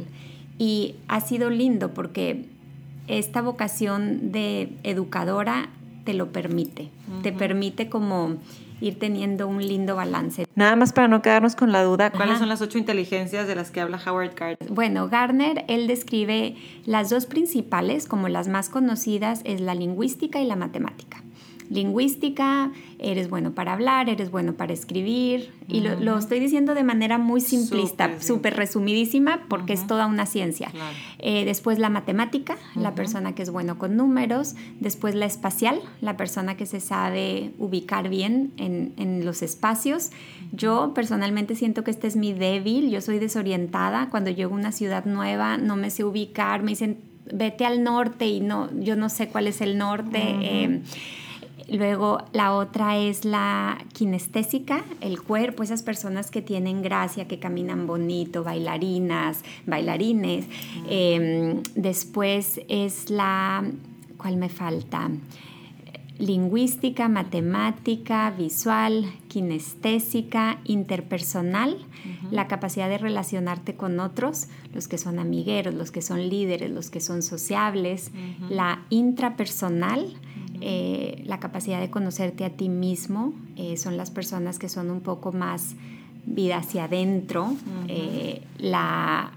Y 0.57 0.95
ha 1.07 1.21
sido 1.21 1.49
lindo 1.49 1.93
porque 1.93 2.45
esta 3.07 3.41
vocación 3.41 4.31
de 4.31 4.73
educadora 4.83 5.69
te 6.03 6.13
lo 6.13 6.31
permite, 6.31 6.89
te 7.23 7.31
permite 7.31 7.89
como 7.89 8.37
ir 8.81 8.99
teniendo 8.99 9.47
un 9.47 9.65
lindo 9.65 9.95
balance. 9.95 10.45
Nada 10.55 10.75
más 10.75 10.93
para 10.93 11.07
no 11.07 11.21
quedarnos 11.21 11.55
con 11.55 11.71
la 11.71 11.83
duda, 11.83 12.11
¿cuáles 12.11 12.39
son 12.39 12.49
las 12.49 12.61
ocho 12.61 12.77
inteligencias 12.77 13.47
de 13.47 13.55
las 13.55 13.71
que 13.71 13.81
habla 13.81 13.99
Howard 14.05 14.35
Gardner? 14.35 14.69
Bueno, 14.71 15.07
Gardner, 15.09 15.65
él 15.67 15.87
describe 15.87 16.55
las 16.85 17.09
dos 17.09 17.25
principales 17.25 18.07
como 18.07 18.29
las 18.29 18.47
más 18.47 18.69
conocidas, 18.69 19.41
es 19.43 19.61
la 19.61 19.75
lingüística 19.75 20.41
y 20.41 20.45
la 20.45 20.55
matemática. 20.55 21.23
Lingüística, 21.69 22.71
eres 22.97 23.29
bueno 23.29 23.53
para 23.53 23.73
hablar, 23.73 24.09
eres 24.09 24.31
bueno 24.31 24.53
para 24.53 24.73
escribir, 24.73 25.51
y 25.67 25.81
lo, 25.81 26.17
estoy 26.17 26.39
diciendo 26.39 26.73
de 26.73 26.83
manera 26.83 27.17
muy 27.17 27.41
simplista, 27.41 28.19
súper 28.19 28.55
resumidísima, 28.55 29.45
porque 29.47 29.73
es 29.73 29.85
toda 29.85 30.07
una 30.07 30.25
ciencia. 30.25 30.71
Eh, 31.19 31.45
después 31.45 31.77
la 31.77 31.89
matemática, 31.89 32.57
la 32.75 32.95
persona 32.95 33.35
que 33.35 33.43
es 33.43 33.51
bueno 33.51 33.77
con 33.77 33.95
números, 33.95 34.55
después 34.79 35.13
la 35.13 35.27
espacial, 35.27 35.79
la 36.01 36.17
persona 36.17 36.57
que 36.57 36.65
se 36.65 36.79
sabe 36.79 37.51
ubicar 37.59 38.09
bien 38.09 38.51
en, 38.57 38.93
en 38.97 39.25
los 39.25 39.43
espacios. 39.43 40.09
Yo 40.51 40.93
personalmente 40.95 41.55
siento 41.55 41.83
que 41.83 41.91
este 41.91 42.07
es 42.07 42.15
mi 42.15 42.33
débil, 42.33 42.89
yo 42.89 43.01
soy 43.01 43.19
desorientada, 43.19 44.09
cuando 44.09 44.31
llego 44.31 44.55
a 44.55 44.57
una 44.57 44.71
ciudad 44.71 45.05
nueva 45.05 45.57
no 45.57 45.75
me 45.75 45.91
sé 45.91 46.03
ubicar, 46.03 46.63
me 46.63 46.71
dicen 46.71 46.97
vete 47.31 47.65
al 47.65 47.83
norte 47.83 48.27
y 48.27 48.39
no, 48.39 48.69
yo 48.79 48.95
no 48.95 49.09
sé 49.09 49.27
cuál 49.27 49.47
es 49.47 49.61
el 49.61 49.77
norte. 49.77 50.81
Luego 51.71 52.23
la 52.33 52.53
otra 52.53 52.97
es 52.97 53.25
la 53.25 53.77
kinestésica, 53.93 54.83
el 55.01 55.21
cuerpo, 55.21 55.61
esas 55.61 55.83
personas 55.83 56.31
que 56.31 56.41
tienen 56.41 56.81
gracia, 56.81 57.27
que 57.27 57.39
caminan 57.39 57.85
bonito, 57.85 58.43
bailarinas, 58.43 59.43
bailarines. 59.67 60.45
Em, 60.89 61.61
después 61.75 62.61
es 62.67 63.09
la, 63.09 63.63
¿cuál 64.17 64.37
me 64.37 64.49
falta? 64.49 65.09
Lingüística, 66.17 67.07
matemática, 67.07 68.31
visual, 68.31 69.05
kinestésica, 69.27 70.59
interpersonal, 70.65 71.77
la 72.31 72.47
capacidad 72.47 72.89
de 72.89 72.97
relacionarte 72.97 73.75
con 73.75 73.99
otros, 73.99 74.47
los 74.73 74.87
que 74.87 74.97
son 74.97 75.19
amigueros, 75.19 75.73
los 75.73 75.91
que 75.91 76.01
son 76.01 76.27
líderes, 76.29 76.71
los 76.71 76.89
que 76.89 76.99
son 76.99 77.21
sociables, 77.21 78.11
la 78.49 78.83
intrapersonal, 78.89 80.13
eh, 80.61 81.23
la 81.25 81.39
capacidad 81.39 81.79
de 81.79 81.89
conocerte 81.89 82.45
a 82.45 82.49
ti 82.49 82.69
mismo, 82.69 83.33
eh, 83.55 83.77
son 83.77 83.97
las 83.97 84.11
personas 84.11 84.59
que 84.59 84.69
son 84.69 84.89
un 84.91 85.01
poco 85.01 85.31
más 85.31 85.75
vida 86.25 86.57
hacia 86.57 86.85
adentro, 86.85 87.55
eh, 87.87 88.41
la 88.57 89.31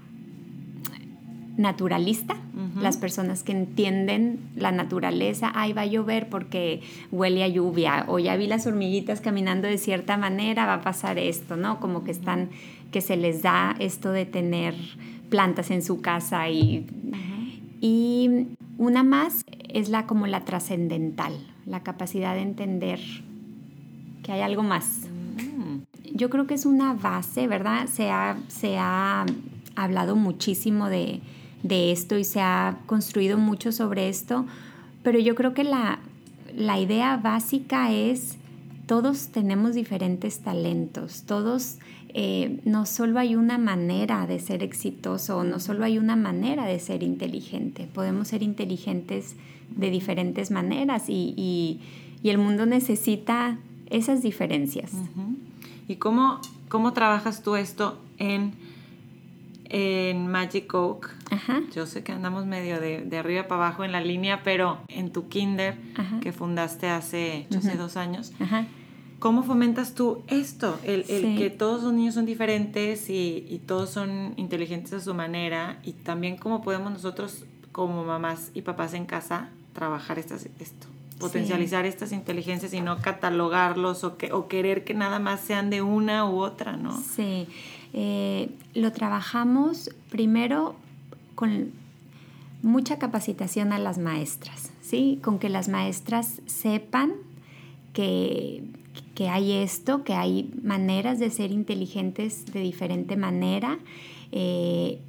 naturalista, 1.57 2.35
las 2.79 2.97
personas 2.97 3.43
que 3.43 3.51
entienden 3.51 4.39
la 4.55 4.71
naturaleza, 4.71 5.51
ay, 5.55 5.73
va 5.73 5.81
a 5.81 5.85
llover 5.85 6.29
porque 6.29 6.81
huele 7.11 7.43
a 7.43 7.47
lluvia, 7.47 8.05
o 8.07 8.19
ya 8.19 8.35
vi 8.35 8.47
las 8.47 8.65
hormiguitas 8.67 9.21
caminando 9.21 9.67
de 9.67 9.77
cierta 9.77 10.17
manera, 10.17 10.65
va 10.65 10.75
a 10.75 10.81
pasar 10.81 11.17
esto, 11.17 11.55
¿no? 11.55 11.79
Como 11.79 12.03
que 12.03 12.11
están, 12.11 12.49
que 12.91 13.01
se 13.01 13.17
les 13.17 13.41
da 13.43 13.75
esto 13.79 14.11
de 14.11 14.25
tener 14.25 14.75
plantas 15.29 15.71
en 15.71 15.81
su 15.81 16.01
casa 16.01 16.49
y... 16.49 16.85
Y 17.85 18.47
una 18.77 19.03
más 19.03 19.45
es 19.73 19.89
la 19.89 20.05
como 20.05 20.27
la 20.27 20.45
trascendental, 20.45 21.33
la 21.65 21.81
capacidad 21.81 22.35
de 22.35 22.41
entender 22.41 22.99
que 24.23 24.31
hay 24.31 24.41
algo 24.41 24.63
más. 24.63 25.07
Mm. 25.37 26.15
Yo 26.15 26.29
creo 26.29 26.47
que 26.47 26.53
es 26.53 26.65
una 26.65 26.93
base, 26.93 27.47
¿verdad? 27.47 27.87
Se 27.87 28.09
ha, 28.09 28.37
se 28.47 28.77
ha 28.77 29.25
hablado 29.75 30.15
muchísimo 30.15 30.89
de, 30.89 31.21
esto 31.65 32.17
y 32.17 32.23
se 32.23 32.41
ha 32.41 32.77
construido 32.85 33.37
mucho 33.37 33.71
sobre 33.71 34.09
esto, 34.09 34.45
pero 35.01 35.17
yo 35.17 35.33
creo 35.33 35.53
que 35.53 35.63
la, 35.63 35.99
la 36.53 36.77
idea 36.77 37.17
básica 37.17 37.91
es 37.91 38.37
todos 38.85 39.29
tenemos 39.29 39.73
diferentes 39.73 40.39
talentos, 40.41 41.23
todos 41.23 41.77
eh, 42.09 42.59
no 42.65 42.85
solo 42.85 43.17
hay 43.17 43.35
una 43.35 43.57
manera 43.57 44.27
de 44.27 44.39
ser 44.39 44.61
exitoso, 44.61 45.43
no 45.45 45.59
solo 45.59 45.85
hay 45.85 45.97
una 45.97 46.17
manera 46.17 46.65
de 46.65 46.79
ser 46.79 47.01
inteligente, 47.01 47.87
podemos 47.91 48.27
ser 48.27 48.43
inteligentes 48.43 49.35
de 49.75 49.89
diferentes 49.89 50.51
maneras 50.51 51.05
y, 51.07 51.79
el 52.23 52.37
mundo 52.37 52.65
necesita 52.65 53.57
esas 53.89 54.21
diferencias. 54.21 54.93
¿Y 55.89 55.97
cómo, 55.97 56.39
cómo 56.69 56.93
trabajas 56.93 57.43
tú 57.43 57.57
esto 57.57 57.99
en, 58.17 58.53
en 59.65 60.27
Magic 60.27 60.73
Oak? 60.73 61.13
Yo 61.75 61.85
sé 61.85 62.03
que 62.03 62.11
andamos 62.11 62.45
medio 62.45 62.79
de, 62.79 63.17
arriba 63.17 63.47
para 63.47 63.65
abajo 63.65 63.83
en 63.83 63.91
la 63.91 64.01
línea, 64.01 64.41
pero 64.43 64.79
en 64.87 65.11
tu 65.11 65.27
kinder 65.27 65.75
que 66.21 66.31
fundaste 66.31 66.87
hace, 66.87 67.47
dos 67.77 67.97
años. 67.97 68.31
¿Cómo 69.19 69.43
fomentas 69.43 69.95
tú 69.95 70.23
esto? 70.27 70.79
El, 70.83 71.05
que 71.37 71.49
todos 71.49 71.83
los 71.83 71.93
niños 71.93 72.15
son 72.15 72.25
diferentes 72.25 73.09
y, 73.09 73.45
y, 73.49 73.59
todos 73.59 73.89
son 73.89 74.33
inteligentes 74.37 74.93
a 74.93 74.99
su 74.99 75.13
manera 75.13 75.79
y 75.83 75.93
también 75.93 76.37
cómo 76.37 76.61
podemos 76.61 76.91
nosotros 76.91 77.45
como 77.71 78.03
mamás 78.03 78.51
y 78.53 78.61
papás 78.61 78.93
en 78.93 79.05
casa 79.05 79.49
trabajar 79.73 80.19
estas, 80.19 80.47
esto, 80.59 80.87
potencializar 81.19 81.85
estas 81.85 82.11
inteligencias 82.11 82.73
y 82.73 82.81
no 82.81 82.99
catalogarlos 83.01 84.03
o, 84.03 84.17
que, 84.17 84.31
o 84.31 84.47
querer 84.47 84.83
que 84.83 84.93
nada 84.93 85.19
más 85.19 85.41
sean 85.41 85.69
de 85.69 85.81
una 85.81 86.29
u 86.29 86.39
otra, 86.39 86.77
¿no? 86.77 86.99
Sí, 87.01 87.47
eh, 87.93 88.49
lo 88.73 88.91
trabajamos 88.91 89.89
primero 90.09 90.75
con 91.35 91.71
mucha 92.61 92.97
capacitación 92.97 93.73
a 93.73 93.79
las 93.79 93.97
maestras, 93.97 94.71
¿sí? 94.81 95.19
Con 95.21 95.39
que 95.39 95.49
las 95.49 95.67
maestras 95.67 96.41
sepan 96.45 97.13
que, 97.93 98.63
que 99.15 99.29
hay 99.29 99.51
esto, 99.53 100.03
que 100.03 100.13
hay 100.13 100.51
maneras 100.63 101.19
de 101.19 101.29
ser 101.29 101.51
inteligentes 101.51 102.45
de 102.47 102.61
diferente 102.61 103.15
manera. 103.15 103.79
Eh, 104.31 104.99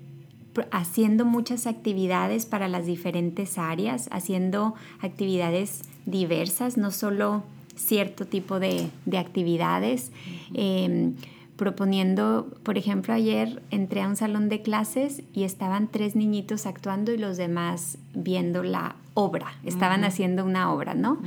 haciendo 0.71 1.25
muchas 1.25 1.67
actividades 1.67 2.47
para 2.47 2.69
las 2.69 2.87
diferentes 2.87 3.59
áreas, 3.59 4.09
haciendo 4.13 4.75
actividades 5.01 5.83
diversas, 6.07 6.77
no 6.77 6.91
solo 6.91 7.43
cierto 7.75 8.27
tipo 8.27 8.61
de, 8.61 8.91
actividades. 9.17 10.13
Em, 10.55 11.15
proponiendo, 11.57 12.49
por 12.65 12.79
ejemplo, 12.79 13.15
ayer 13.15 13.63
entré 13.71 14.03
a 14.03 14.09
un 14.09 14.17
salón 14.17 14.49
de 14.49 14.63
clases 14.63 15.23
y 15.33 15.45
estaban 15.45 15.89
tres 15.89 16.17
niñitos 16.17 16.67
actuando 16.67 17.13
y 17.13 17.19
los 17.19 17.37
demás 17.37 17.99
viendo 18.13 18.65
la 18.65 18.97
obra, 19.15 19.55
estaban 19.65 20.03
haciendo 20.03 20.45
una 20.45 20.73
obra, 20.73 20.95
¿no? 20.95 21.19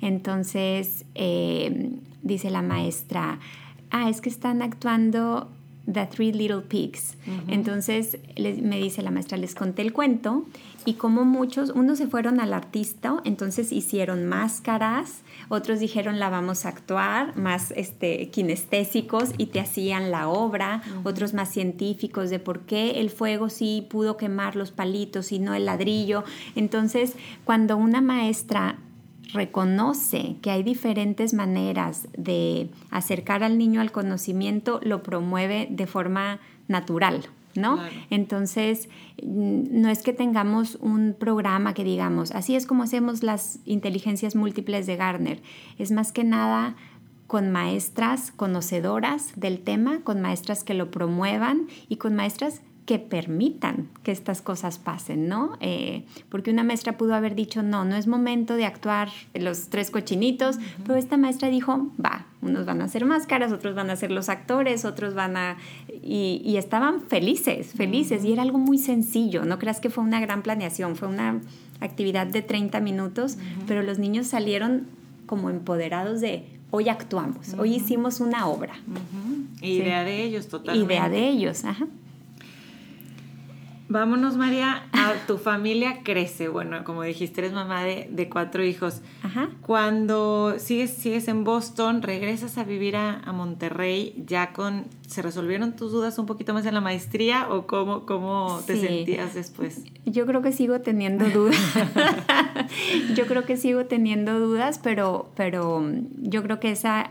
Entonces, 0.00 1.04
em, 1.14 1.98
dice 2.22 2.50
la 2.50 2.62
maestra, 2.62 3.38
ah, 3.90 4.08
es 4.08 4.22
que 4.22 4.30
están 4.30 4.62
actuando 4.62 5.50
The 5.92 6.06
Three 6.06 6.32
Little 6.32 6.62
Pigs. 6.62 7.16
Entonces 7.48 8.18
me 8.36 8.78
dice 8.78 9.02
la 9.02 9.10
maestra, 9.10 9.36
les 9.38 9.54
conté 9.54 9.82
el 9.82 9.92
cuento 9.92 10.46
y 10.86 10.94
como 10.94 11.24
muchos, 11.24 11.70
unos 11.70 11.98
se 11.98 12.06
fueron 12.06 12.40
al 12.40 12.52
artista, 12.52 13.16
entonces 13.24 13.72
hicieron 13.72 14.26
máscaras, 14.26 15.22
otros 15.48 15.80
dijeron 15.80 16.18
la 16.18 16.28
vamos 16.28 16.66
a 16.66 16.68
actuar, 16.68 17.36
más 17.36 17.70
este, 17.72 18.28
kinestésicos 18.28 19.30
y 19.38 19.46
te 19.46 19.60
hacían 19.60 20.10
la 20.10 20.28
obra, 20.28 20.82
otros 21.04 21.32
más 21.32 21.50
científicos 21.50 22.28
de 22.28 22.38
por 22.38 22.60
qué 22.60 23.00
el 23.00 23.10
fuego 23.10 23.48
sí 23.48 23.86
pudo 23.88 24.16
quemar 24.16 24.56
los 24.56 24.72
palitos 24.72 25.32
y 25.32 25.38
no 25.38 25.54
el 25.54 25.64
ladrillo. 25.64 26.24
Entonces, 26.54 27.14
cuando 27.44 27.76
una 27.76 28.02
maestra 28.02 28.78
reconoce 29.34 30.36
que 30.40 30.50
hay 30.50 30.62
diferentes 30.62 31.34
maneras 31.34 32.08
de 32.16 32.70
acercar 32.90 33.42
al 33.42 33.58
niño 33.58 33.80
al 33.80 33.92
conocimiento, 33.92 34.80
lo 34.82 35.02
promueve 35.02 35.66
de 35.70 35.86
forma 35.86 36.38
natural, 36.68 37.26
¿no? 37.54 37.78
Entonces, 38.10 38.88
mm, 39.22 39.80
no 39.82 39.88
es 39.90 40.02
que 40.02 40.12
tengamos 40.12 40.76
un 40.76 41.14
programa 41.18 41.74
que 41.74 41.84
digamos, 41.84 42.30
así 42.30 42.54
es 42.54 42.64
como 42.64 42.84
hacemos 42.84 43.22
las 43.22 43.58
inteligencias 43.66 44.36
múltiples 44.36 44.86
de 44.86 44.96
Garner, 44.96 45.42
es 45.78 45.90
más 45.90 46.12
que 46.12 46.24
nada 46.24 46.76
con 47.26 47.50
maestras 47.50 48.30
conocedoras 48.30 49.32
del 49.34 49.58
tema, 49.58 50.00
con 50.04 50.20
maestras 50.20 50.62
que 50.62 50.74
lo 50.74 50.90
promuevan 50.90 51.66
y 51.88 51.96
con 51.96 52.14
maestras 52.14 52.62
que 52.86 52.98
permitan 52.98 53.88
que 54.02 54.12
estas 54.12 54.42
cosas 54.42 54.78
pasen, 54.78 55.26
¿no? 55.26 55.56
Eh, 55.60 56.04
porque 56.28 56.50
una 56.50 56.64
maestra 56.64 56.98
pudo 56.98 57.14
haber 57.14 57.34
dicho, 57.34 57.62
no, 57.62 57.84
no 57.84 57.96
es 57.96 58.06
momento 58.06 58.56
de 58.56 58.66
actuar 58.66 59.08
los 59.32 59.68
tres 59.68 59.90
cochinitos, 59.90 60.58
pero 60.86 60.98
esta 60.98 61.16
maestra 61.16 61.48
dijo, 61.48 61.88
va, 62.04 62.26
unos 62.42 62.66
van 62.66 62.82
a 62.82 62.84
hacer 62.84 63.06
máscaras, 63.06 63.52
otros 63.52 63.74
van 63.74 63.88
a 63.88 63.96
ser 63.96 64.10
los 64.10 64.28
actores, 64.28 64.84
otros 64.84 65.14
van 65.14 65.36
a... 65.36 65.56
Y, 66.02 66.56
estaban 66.56 67.00
felices, 67.00 67.72
felices, 67.72 68.24
y 68.24 68.32
era 68.32 68.42
algo 68.42 68.58
muy 68.58 68.78
sencillo, 68.78 69.44
no 69.44 69.58
creas 69.58 69.80
que 69.80 69.88
fue 69.88 70.04
una 70.04 70.20
gran 70.20 70.42
planeación, 70.42 70.94
fue 70.94 71.08
una 71.08 71.40
actividad 71.80 72.26
de 72.26 72.42
30 72.42 72.80
minutos, 72.80 73.38
pero 73.66 73.82
los 73.82 73.98
niños 73.98 74.26
salieron 74.26 74.86
como 75.26 75.48
empoderados 75.48 76.20
de, 76.20 76.44
hoy 76.70 76.90
actuamos, 76.90 77.54
hoy 77.54 77.74
hicimos 77.74 78.20
una 78.20 78.46
obra. 78.46 78.74
Idea 79.62 80.04
de 80.04 80.22
ellos, 80.22 80.48
totalmente. 80.48 80.94
Idea 80.94 81.08
de 81.08 81.28
ellos, 81.28 81.64
ajá. 81.64 81.86
Vámonos, 83.88 84.36
María, 84.36 84.84
a 84.92 85.12
tu 85.26 85.36
familia 85.36 86.00
crece. 86.02 86.48
Bueno, 86.48 86.84
como 86.84 87.02
dijiste, 87.02 87.42
eres 87.42 87.52
mamá 87.52 87.84
de, 87.84 88.28
cuatro 88.32 88.64
hijos. 88.64 89.02
Ajá. 89.22 89.50
Cuando 89.60 90.54
sigues, 90.58 90.90
sigues 90.90 91.28
en 91.28 91.44
Boston, 91.44 92.00
regresas 92.02 92.56
a 92.56 92.64
vivir 92.64 92.96
a, 92.96 93.20
Monterrey, 93.34 94.14
ya 94.26 94.52
con, 94.52 94.84
¿se 95.06 95.20
resolvieron 95.20 95.74
tus 95.74 95.92
dudas 95.92 96.18
un 96.18 96.26
poquito 96.26 96.54
más 96.54 96.64
en 96.66 96.74
la 96.74 96.80
maestría 96.80 97.48
o 97.50 97.66
cómo, 97.66 98.06
cómo 98.06 98.60
te 98.66 98.80
sentías 98.80 99.34
después? 99.34 99.82
Yo 100.06 100.24
creo 100.24 100.40
que 100.40 100.52
sigo 100.52 100.80
teniendo 100.80 101.28
dudas. 101.30 101.58
yo 103.16 103.26
creo 103.26 103.44
que 103.44 103.56
sigo 103.56 103.86
teniendo 103.86 104.38
dudas, 104.38 104.78
pero, 104.82 105.30
pero 105.36 105.84
yo 106.22 106.42
creo 106.42 106.60
que 106.60 106.70
esa 106.70 107.10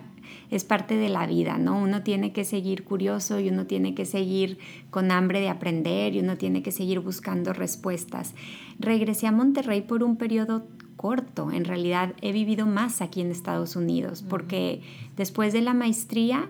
es 0.53 0.63
parte 0.63 0.97
de 0.97 1.09
la 1.09 1.25
vida, 1.25 1.57
¿no? 1.57 1.81
Uno 1.81 2.03
tiene 2.03 2.31
que 2.31 2.45
seguir 2.45 2.83
curioso 2.83 3.39
y 3.39 3.49
uno 3.49 3.65
tiene 3.65 3.95
que 3.95 4.05
seguir 4.05 4.59
con 4.91 5.09
hambre 5.09 5.39
de 5.39 5.49
aprender 5.49 6.13
y 6.13 6.19
uno 6.19 6.37
tiene 6.37 6.61
que 6.61 6.71
seguir 6.71 6.99
buscando 6.99 7.53
respuestas. 7.53 8.35
Regresé 8.77 9.25
a 9.25 9.31
Monterrey 9.31 9.81
por 9.81 10.03
un 10.03 10.15
periodo 10.15 10.67
corto, 10.95 11.51
en 11.51 11.65
realidad 11.65 12.13
he 12.21 12.31
vivido 12.31 12.67
más 12.67 13.01
aquí 13.01 13.21
en 13.21 13.31
Estados 13.31 13.75
Unidos, 13.75 14.23
porque 14.29 14.81
después 15.17 15.53
de 15.53 15.61
la 15.61 15.73
maestría 15.73 16.47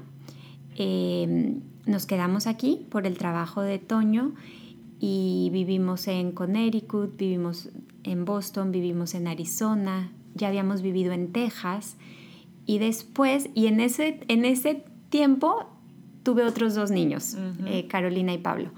em, 0.75 1.61
nos 1.85 2.05
quedamos 2.05 2.45
aquí 2.45 2.85
por 2.89 3.07
el 3.07 3.17
trabajo 3.17 3.61
de 3.61 3.79
Toño 3.79 4.33
y 4.99 5.49
vivimos 5.53 6.09
en 6.09 6.33
Connecticut, 6.33 7.15
vivimos 7.15 7.69
en 8.03 8.25
Boston, 8.25 8.73
vivimos 8.73 9.15
en 9.15 9.27
Arizona, 9.27 10.11
ya 10.35 10.49
habíamos 10.49 10.81
vivido 10.81 11.13
en 11.13 11.31
Texas 11.31 11.95
y 12.65 12.79
después, 12.79 13.49
y 13.53 13.67
en 13.67 13.79
ese, 13.79 14.19
en 14.27 14.45
ese 14.45 14.83
tiempo 15.09 15.69
tuve 16.23 16.43
otros 16.43 16.75
dos 16.75 16.91
niños, 16.91 17.37
eh, 17.65 17.87
Carolina 17.87 18.33
y 18.33 18.37
Pablo. 18.37 18.71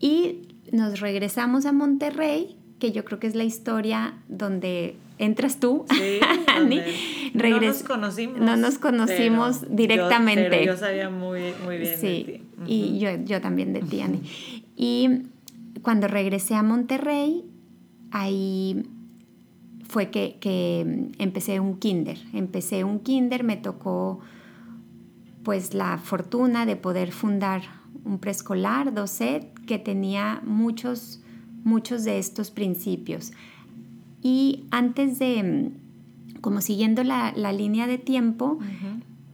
Y 0.00 0.48
nos 0.72 1.00
regresamos 1.00 1.66
a 1.66 1.72
Monterrey, 1.72 2.56
que 2.78 2.92
yo 2.92 3.04
creo 3.04 3.18
que 3.18 3.26
es 3.26 3.34
la 3.34 3.44
historia 3.44 4.14
donde 4.28 4.96
entras 5.18 5.58
tú, 5.58 5.84
sí, 5.90 6.20
no 7.34 7.60
nos 7.60 7.82
conocimos. 7.82 8.40
No 8.40 8.56
nos 8.56 8.78
conocimos 8.78 9.64
directamente. 9.68 10.44
Yo, 10.44 10.50
pero 10.50 10.64
yo 10.64 10.76
sabía 10.76 11.10
muy, 11.10 11.52
muy 11.64 11.78
bien 11.78 12.00
de 12.00 12.24
ti. 12.24 12.42
Y 12.66 12.98
yo, 13.00 13.10
yo 13.24 13.40
también 13.40 13.72
de 13.72 13.80
ti, 13.80 14.00
Ani. 14.00 14.22
Y 14.76 15.22
cuando 15.82 16.06
regresé 16.06 16.54
a 16.54 16.62
Monterrey, 16.62 17.44
ahí 18.12 18.84
fue 19.88 20.10
que, 20.10 21.10
empecé 21.18 21.60
un 21.60 21.78
kinder. 21.78 22.18
Empecé 22.32 22.84
un 22.84 23.00
kinder, 23.00 23.42
me 23.42 23.56
tocó 23.56 24.20
pues 25.42 25.72
la 25.72 25.96
fortuna 25.98 26.66
de 26.66 26.76
poder 26.76 27.10
fundar 27.10 27.62
un 28.04 28.18
preescolar, 28.18 28.92
DOCET, 28.92 29.58
que 29.66 29.78
tenía 29.78 30.42
muchos, 30.44 31.22
muchos 31.64 32.04
de 32.04 32.18
estos 32.18 32.50
principios. 32.50 33.32
Y 34.22 34.66
antes 34.70 35.18
de, 35.18 35.70
como 36.42 36.60
siguiendo 36.60 37.02
la, 37.02 37.32
línea 37.52 37.86
de 37.86 37.96
tiempo, 37.96 38.58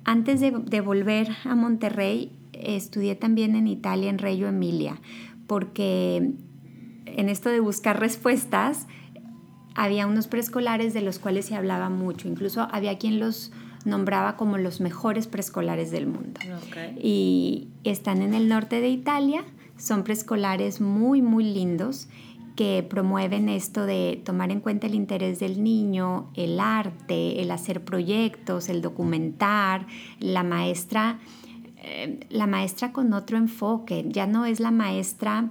antes 0.05 0.41
de, 0.41 0.53
de, 0.53 0.81
volver 0.81 1.31
a 1.45 1.57
Monterrey, 1.57 2.31
estudié 2.53 3.17
también 3.17 3.57
en 3.57 3.67
Italia, 3.67 4.09
en 4.09 4.19
Reggio 4.19 4.47
Emilia, 4.49 5.01
porque 5.49 6.33
en 7.07 7.29
esto 7.29 7.49
de 7.49 7.61
buscar 7.61 7.99
respuestas, 7.99 8.87
había 9.75 10.07
unos 10.07 10.27
preescolares 10.27 10.95
de 10.95 11.01
los 11.01 11.19
cuales 11.19 11.47
se 11.47 11.57
hablaba 11.57 11.89
mucho, 11.91 12.29
incluso 12.29 12.69
había 12.71 12.99
quien 12.99 13.19
los 13.19 13.53
nombraba 13.85 14.37
como 14.37 14.57
los 14.57 14.81
mejores 14.81 15.27
preescolares 15.27 15.91
del 15.91 16.07
mundo. 16.07 16.41
Y 17.01 17.69
están 17.85 18.23
en 18.23 18.35
el 18.35 18.49
norte 18.49 18.81
de 18.81 18.89
Italia, 18.89 19.45
son 19.77 20.05
preescolares 20.05 20.81
muy, 20.81 21.23
muy 21.23 21.45
lindos 21.45 22.09
que 22.57 22.87
promueven 22.89 23.49
esto 23.49 23.85
de 23.85 24.23
tomar 24.25 24.53
en 24.53 24.61
cuenta 24.61 24.87
el 24.87 24.95
interés 24.95 25.41
del 25.41 25.63
niño, 25.63 26.31
el 26.35 26.61
arte, 26.61 27.43
el 27.43 27.51
hacer 27.51 27.83
proyectos, 27.83 28.69
el 28.69 28.81
documentar, 28.81 29.87
la 30.21 30.45
maestra, 30.45 31.19
eh, 31.79 32.21
la 32.31 32.47
maestra 32.47 32.93
con 32.93 33.13
otro 33.13 33.37
enfoque, 33.37 34.05
ya 34.09 34.27
no 34.29 34.47
es 34.47 34.61
la 34.61 34.71
maestra 34.71 35.51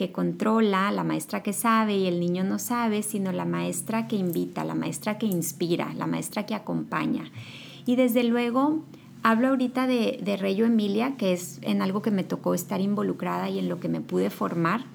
que 0.00 0.12
controla, 0.12 0.90
la 0.92 1.04
maestra 1.04 1.42
que 1.42 1.52
sabe 1.52 1.94
y 1.94 2.06
el 2.06 2.20
niño 2.20 2.42
no 2.42 2.58
sabe, 2.58 3.02
sino 3.02 3.32
la 3.32 3.44
maestra 3.44 4.08
que 4.08 4.16
invita, 4.16 4.64
la 4.64 4.74
maestra 4.74 5.18
que 5.18 5.26
inspira, 5.26 5.92
la 5.92 6.06
maestra 6.06 6.46
que 6.46 6.54
acompaña. 6.54 7.30
Y 7.84 7.96
desde 7.96 8.24
luego, 8.24 8.80
hablo 9.22 9.48
ahorita 9.48 9.86
de, 9.86 10.18
de 10.22 10.38
Reyo 10.38 10.64
Emilia, 10.64 11.18
que 11.18 11.34
es 11.34 11.58
en 11.60 11.82
algo 11.82 12.00
que 12.00 12.10
me 12.10 12.24
tocó 12.24 12.54
estar 12.54 12.80
involucrada 12.80 13.50
y 13.50 13.58
en 13.58 13.68
lo 13.68 13.78
que 13.78 13.90
me 13.90 14.00
pude 14.00 14.30
formar, 14.30 14.86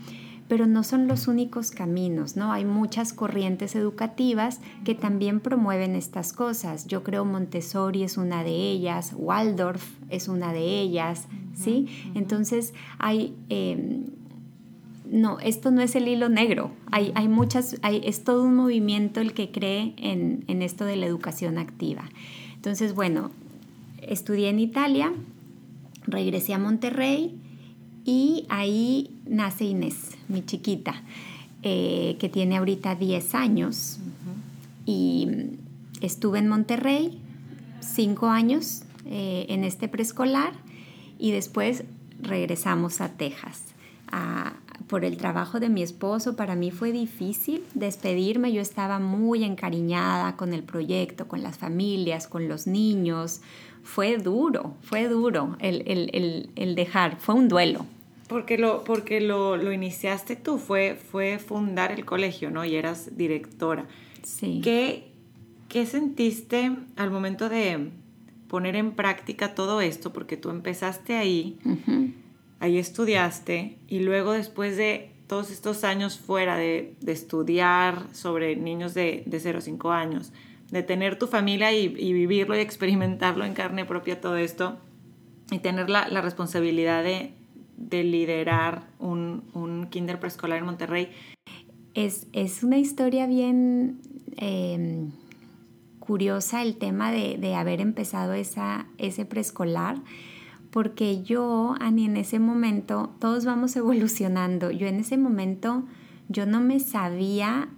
pero 0.48 0.66
no 0.66 0.82
son 0.82 1.08
los 1.08 1.28
únicos 1.28 1.70
caminos, 1.70 2.36
¿no? 2.36 2.52
Hay 2.52 2.66
muchas 2.66 3.14
corrientes 3.14 3.76
educativas 3.76 4.60
que 4.86 4.96
también 4.96 5.40
promueven 5.40 5.96
estas 5.96 6.34
cosas. 6.34 6.88
Yo 6.88 7.04
creo 7.04 7.26
Montessori 7.26 8.02
es 8.02 8.18
una 8.18 8.44
de 8.44 8.56
ellas, 8.56 9.14
Waldorf 9.16 9.86
es 10.10 10.28
una 10.28 10.52
de 10.52 10.80
ellas, 10.80 11.28
¿sí? 11.54 12.12
Entonces 12.16 12.74
hay... 12.98 13.36
Em, 13.50 14.25
no, 15.16 15.40
esto 15.40 15.72
no 15.72 15.82
es 15.82 15.96
el 15.96 16.08
hilo 16.08 16.30
negro. 16.30 16.72
Hay, 16.92 17.12
hay 17.16 17.28
muchas, 17.28 17.78
hay, 17.82 18.02
es 18.04 18.24
todo 18.24 18.44
un 18.44 18.56
movimiento 18.56 19.22
el 19.22 19.34
que 19.34 19.52
cree 19.52 19.94
en, 19.98 20.44
en, 20.48 20.62
esto 20.62 20.86
de 20.86 20.98
la 20.98 21.06
educación 21.06 21.58
activa. 21.58 22.10
Entonces, 22.56 22.94
bueno, 22.94 23.32
estudié 24.02 24.50
en 24.50 24.60
Italia, 24.60 25.14
regresé 26.06 26.54
a 26.54 26.60
Monterrey 26.60 27.40
y 28.04 28.46
ahí 28.50 29.10
nace 29.26 29.66
Inés, 29.66 30.12
mi 30.28 30.46
chiquita, 30.46 31.02
eh, 31.64 32.18
que 32.20 32.30
tiene 32.30 32.58
ahorita 32.58 32.96
10 32.96 33.36
años. 33.36 34.00
Y 34.86 35.28
estuve 36.02 36.40
en 36.40 36.48
Monterrey 36.48 37.20
cinco 37.80 38.28
años 38.28 38.84
eh, 39.06 39.46
en 39.50 39.64
este 39.64 39.88
preescolar 39.88 40.54
y 41.18 41.32
después 41.32 41.84
regresamos 42.22 43.02
a 43.02 43.10
Texas 43.10 43.62
a, 44.12 44.54
por 44.88 45.06
el 45.06 45.18
trabajo 45.18 45.60
de 45.60 45.70
mi 45.70 45.82
esposo, 45.82 46.36
para 46.36 46.56
mí 46.56 46.72
fue 46.72 46.92
difícil 46.92 47.64
despedirme. 47.74 48.52
Yo 48.54 48.62
estaba 48.62 49.00
muy 49.00 49.44
encariñada 49.44 50.36
con 50.36 50.54
el 50.54 50.64
proyecto, 50.64 51.28
con 51.28 51.42
las 51.42 51.58
familias, 51.58 52.28
con 52.28 52.48
los 52.48 52.68
niños. 52.68 53.42
Fue 53.84 54.18
duro, 54.18 54.76
fue 54.82 55.08
duro 55.08 55.58
el, 55.60 56.76
dejar, 56.76 57.18
fue 57.18 57.36
un 57.36 57.48
duelo. 57.48 57.86
Porque 58.28 58.58
lo, 58.58 58.84
porque 58.84 59.22
lo, 59.22 59.72
iniciaste 59.72 60.36
tú, 60.36 60.58
fue, 60.58 60.96
fue 60.96 61.38
fundar 61.38 61.92
el 61.92 62.06
colegio, 62.06 62.50
¿no? 62.50 62.66
Y 62.66 62.76
eras 62.76 63.16
directora. 63.18 63.86
Sí. 64.24 64.62
¿Qué, 64.64 65.12
qué 65.70 65.86
sentiste 65.86 66.76
al 66.96 67.12
momento 67.12 67.50
de 67.50 67.92
poner 68.48 68.76
en 68.76 68.94
práctica 68.94 69.54
todo 69.54 69.82
esto? 69.82 70.12
Porque 70.12 70.38
tú 70.38 70.50
empezaste 70.50 71.16
ahí 71.16 71.60
ahí 72.66 72.78
estudiaste 72.80 73.78
y 73.88 74.00
luego 74.00 74.34
después 74.34 74.76
de 74.76 75.12
todos 75.28 75.52
estos 75.52 75.84
años 75.84 76.20
fuera 76.20 76.58
de, 76.58 76.96
estudiar 77.06 78.08
sobre 78.14 78.56
niños 78.56 78.94
de, 78.94 79.24
de 79.26 79.40
0 79.40 79.60
a 79.60 79.62
5 79.62 79.92
años, 79.92 80.34
de 80.72 80.84
tener 80.84 81.18
tu 81.18 81.28
familia 81.28 81.72
y, 81.72 81.88
vivirlo 81.88 82.56
y 82.56 82.60
experimentarlo 82.60 83.46
en 83.46 83.54
carne 83.54 83.86
propia 83.86 84.20
todo 84.20 84.38
esto 84.38 84.78
y 85.52 85.60
tener 85.60 85.90
la, 85.90 86.06
responsabilidad 86.22 87.04
de, 87.04 87.34
liderar 88.04 88.88
un, 89.00 89.88
kinder 89.90 90.20
preescolar 90.20 90.60
en 90.60 90.66
Monterrey. 90.66 91.10
Es, 91.94 92.28
una 92.64 92.78
historia 92.78 93.28
bien 93.28 94.00
em, 94.38 95.12
curiosa 96.00 96.62
el 96.62 96.78
tema 96.78 97.12
de, 97.12 97.56
haber 97.56 97.80
empezado 97.80 98.34
esa, 98.34 98.88
ese 98.98 99.26
preescolar 99.26 99.98
porque 100.76 101.24
yo, 101.24 101.74
Ani, 101.80 102.04
en 102.04 102.18
ese 102.18 102.38
momento, 102.38 103.16
todos 103.22 103.46
vamos 103.46 103.74
evolucionando. 103.78 104.72
Yo 104.72 104.88
en 104.88 105.00
ese 105.00 105.18
momento, 105.18 105.86
yo 106.28 106.46
no 106.46 106.60
me 106.60 106.82
sabía, 106.82 107.70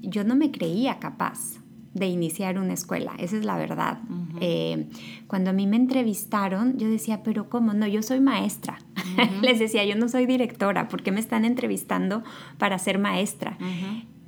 yo 0.00 0.24
no 0.24 0.34
me 0.34 0.50
creía 0.50 0.98
capaz 0.98 1.58
de 1.92 2.06
iniciar 2.06 2.58
una 2.58 2.72
escuela, 2.72 3.12
esa 3.18 3.36
es 3.36 3.44
la 3.44 3.58
verdad. 3.58 3.98
Eh, 4.40 4.88
cuando 5.26 5.50
a 5.50 5.52
mí 5.52 5.66
me 5.66 5.76
entrevistaron, 5.76 6.78
yo 6.78 6.88
decía, 6.88 7.22
pero 7.22 7.50
¿cómo? 7.50 7.74
No, 7.74 7.86
yo 7.86 8.02
soy 8.02 8.20
maestra. 8.20 8.78
Les 9.42 9.58
decía, 9.58 9.84
yo 9.84 9.96
no 9.96 10.08
soy 10.08 10.24
directora, 10.24 10.88
¿por 10.88 11.02
qué 11.02 11.12
me 11.12 11.20
están 11.20 11.44
entrevistando 11.44 12.22
para 12.56 12.78
ser 12.78 12.98
maestra? 12.98 13.58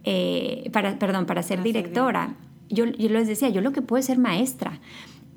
Eh, 0.05 0.69
para, 0.75 0.99
perdón, 0.99 1.25
para 1.25 1.43
ser 1.43 1.63
directora. 1.63 2.35
yo, 2.69 2.85
yo 2.85 3.09
les 3.09 3.29
decía, 3.29 3.49
yo 3.49 3.63
lo 3.63 3.73
que 3.73 3.81
puedo 3.81 3.99
es 3.99 4.05
ser 4.05 4.19
maestra. 4.19 4.79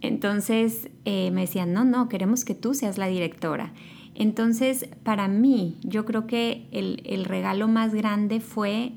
Entonces 0.03 0.89
eh, 1.05 1.31
me 1.31 1.41
decían, 1.41 1.73
no, 1.73 1.83
no, 1.85 2.09
queremos 2.09 2.45
que 2.45 2.53
tú 2.53 2.75
seas 2.75 2.99
la 2.99 3.07
directora. 3.07 3.73
Entonces, 4.13 4.87
para 5.01 5.27
mí, 5.27 5.77
yo 5.81 6.05
creo 6.05 6.27
que 6.27 6.67
el, 6.71 7.25
regalo 7.25 7.67
más 7.67 7.95
grande 7.95 8.39
fue 8.39 8.91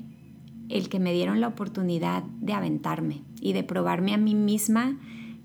el 0.69 0.89
que 0.89 0.99
me 0.99 1.13
dieron 1.13 1.41
la 1.41 1.47
oportunidad 1.47 2.21
de 2.41 2.53
aventarme 2.53 3.23
y 3.41 3.53
de 3.53 3.63
probarme 3.63 4.13
a 4.13 4.17
mí 4.17 4.35
misma 4.35 4.99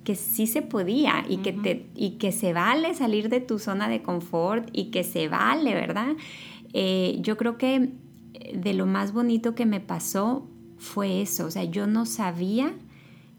que 0.04 0.16
sí 0.16 0.46
se 0.46 0.60
podía 0.60 1.24
y, 1.28 1.38
que, 1.38 1.52
te, 1.52 1.86
y 1.94 2.18
que 2.18 2.32
se 2.32 2.52
vale 2.52 2.92
salir 2.92 3.28
de 3.30 3.40
tu 3.40 3.58
zona 3.58 3.88
de 3.88 4.02
confort 4.02 4.68
y 4.72 4.90
que 4.90 5.04
se 5.04 5.28
vale, 5.28 5.72
¿verdad? 5.74 6.16
eh, 6.72 7.18
yo 7.20 7.36
creo 7.36 7.58
que 7.58 7.90
de 8.54 8.74
lo 8.74 8.86
más 8.86 9.12
bonito 9.12 9.54
que 9.54 9.66
me 9.66 9.80
pasó 9.80 10.48
fue 10.78 11.22
eso, 11.22 11.46
o 11.46 11.50
sea, 11.50 11.64
yo 11.64 11.86
no 11.86 12.06
sabía 12.06 12.74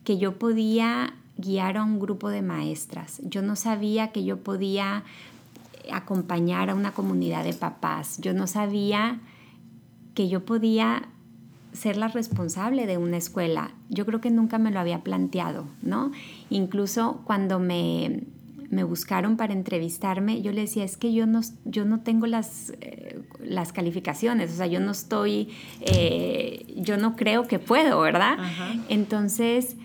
que 0.04 0.18
yo 0.18 0.38
podía 0.40 1.16
guiar 1.38 1.78
a 1.78 1.84
un 1.84 2.00
grupo 2.00 2.30
de 2.30 2.41
maestras, 2.41 3.22
yo 3.24 3.41
no 3.41 3.56
sabía 3.56 4.12
que 4.12 4.24
yo 4.24 4.38
podía 4.38 5.04
acompañar 5.91 6.69
a 6.69 6.76
una 6.76 6.91
comunidad 6.91 7.43
de 7.43 7.54
papás, 7.54 8.17
yo 8.19 8.34
no 8.34 8.48
sabía 8.48 9.19
que 10.13 10.30
yo 10.30 10.46
podía 10.46 11.10
ser 11.74 11.98
la 11.98 12.08
responsable 12.08 12.86
de 12.86 12.98
una 12.98 13.17
escuela. 13.17 13.72
Yo 13.89 14.06
creo 14.06 14.22
que 14.22 14.30
nunca 14.30 14.60
me 14.60 14.72
lo 14.72 14.80
había 14.80 15.00
planteado, 15.04 15.65
¿no? 15.82 16.12
Incluso 16.50 17.22
cuando 17.26 17.60
me, 17.60 18.22
buscaron 18.88 19.38
para 19.38 19.54
entrevistarme, 19.54 20.41
yo 20.41 20.52
le 20.52 20.62
decía, 20.62 20.84
es 20.84 20.98
que 20.98 21.13
yo 21.13 21.28
no, 21.28 21.41
yo 21.65 21.86
no 21.86 22.02
tengo 22.02 22.26
las, 22.26 22.74
eh, 22.82 23.22
las 23.39 23.72
calificaciones, 23.72 24.52
o 24.52 24.56
sea, 24.56 24.67
yo 24.67 24.80
no 24.80 24.91
estoy, 24.91 25.50
eh, 25.82 26.74
yo 26.78 26.98
no 26.98 27.15
creo 27.15 27.48
que 27.48 27.60
puedo, 27.60 28.00
¿verdad? 28.02 28.38
Entonces, 28.89 29.78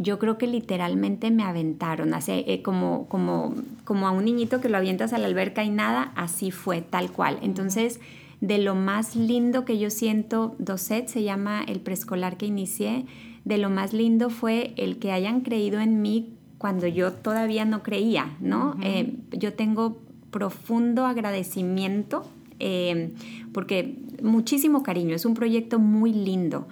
yo 0.00 0.18
creo 0.18 0.38
que 0.38 0.46
literalmente 0.46 1.30
me 1.30 1.42
aventaron, 1.42 2.14
así, 2.14 2.42
eh, 2.46 2.62
como, 2.62 3.06
como, 3.08 3.54
como 3.84 4.08
a 4.08 4.12
un 4.12 4.24
niñito 4.24 4.62
que 4.62 4.70
lo 4.70 4.78
avientas 4.78 5.12
a 5.12 5.18
la 5.18 5.26
alberca 5.26 5.62
y 5.62 5.68
nada, 5.68 6.12
así 6.16 6.50
fue, 6.50 6.80
tal 6.80 7.12
cual. 7.12 7.38
Entonces, 7.42 8.00
de 8.40 8.56
lo 8.56 8.74
más 8.74 9.14
lindo 9.14 9.66
que 9.66 9.78
yo 9.78 9.90
siento, 9.90 10.56
Doset 10.58 11.08
se 11.08 11.22
llama 11.22 11.62
el 11.62 11.80
preescolar 11.80 12.38
que 12.38 12.46
inicié, 12.46 13.04
de 13.44 13.58
lo 13.58 13.68
más 13.68 13.92
lindo 13.92 14.30
fue 14.30 14.72
el 14.78 14.98
que 14.98 15.12
hayan 15.12 15.42
creído 15.42 15.80
en 15.80 16.00
mí 16.00 16.32
cuando 16.56 16.86
yo 16.86 17.12
todavía 17.12 17.66
no 17.66 17.82
creía, 17.82 18.36
¿no? 18.40 18.76
Eh, 18.82 19.18
yo 19.32 19.52
tengo 19.52 20.00
profundo 20.30 21.04
agradecimiento 21.04 22.24
eh, 22.58 23.12
porque 23.52 23.98
muchísimo 24.22 24.82
cariño, 24.82 25.14
es 25.14 25.24
un 25.24 25.34
proyecto 25.34 25.78
muy 25.78 26.12
lindo, 26.12 26.68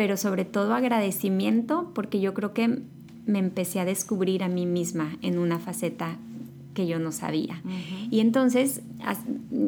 pero 0.00 0.16
sobre 0.16 0.46
todo 0.46 0.72
agradecimiento 0.72 1.90
porque 1.94 2.22
yo 2.22 2.32
creo 2.32 2.54
que 2.54 2.80
me 3.26 3.38
empecé 3.38 3.80
a 3.80 3.84
descubrir 3.84 4.42
a 4.42 4.48
mí 4.48 4.64
misma 4.64 5.18
en 5.20 5.38
una 5.38 5.58
faceta 5.58 6.16
que 6.72 6.86
yo 6.86 6.98
no 6.98 7.12
sabía. 7.12 7.60
Y 8.10 8.20
entonces, 8.20 8.80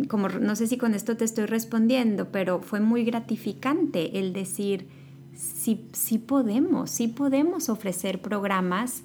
como 0.09 0.31
no 0.31 0.57
sé 0.57 0.69
si 0.69 0.79
con 0.79 0.95
esto 0.95 1.19
te 1.19 1.27
estoy 1.27 1.45
respondiendo, 1.45 2.33
pero 2.33 2.61
fue 2.61 2.81
muy 2.81 3.05
gratificante 3.05 4.19
el 4.21 4.33
decir, 4.33 4.87
sí, 5.35 5.85
sí 5.93 6.17
podemos, 6.17 6.91
sí 6.91 7.09
podemos 7.09 7.69
ofrecer 7.69 8.23
programas 8.23 9.03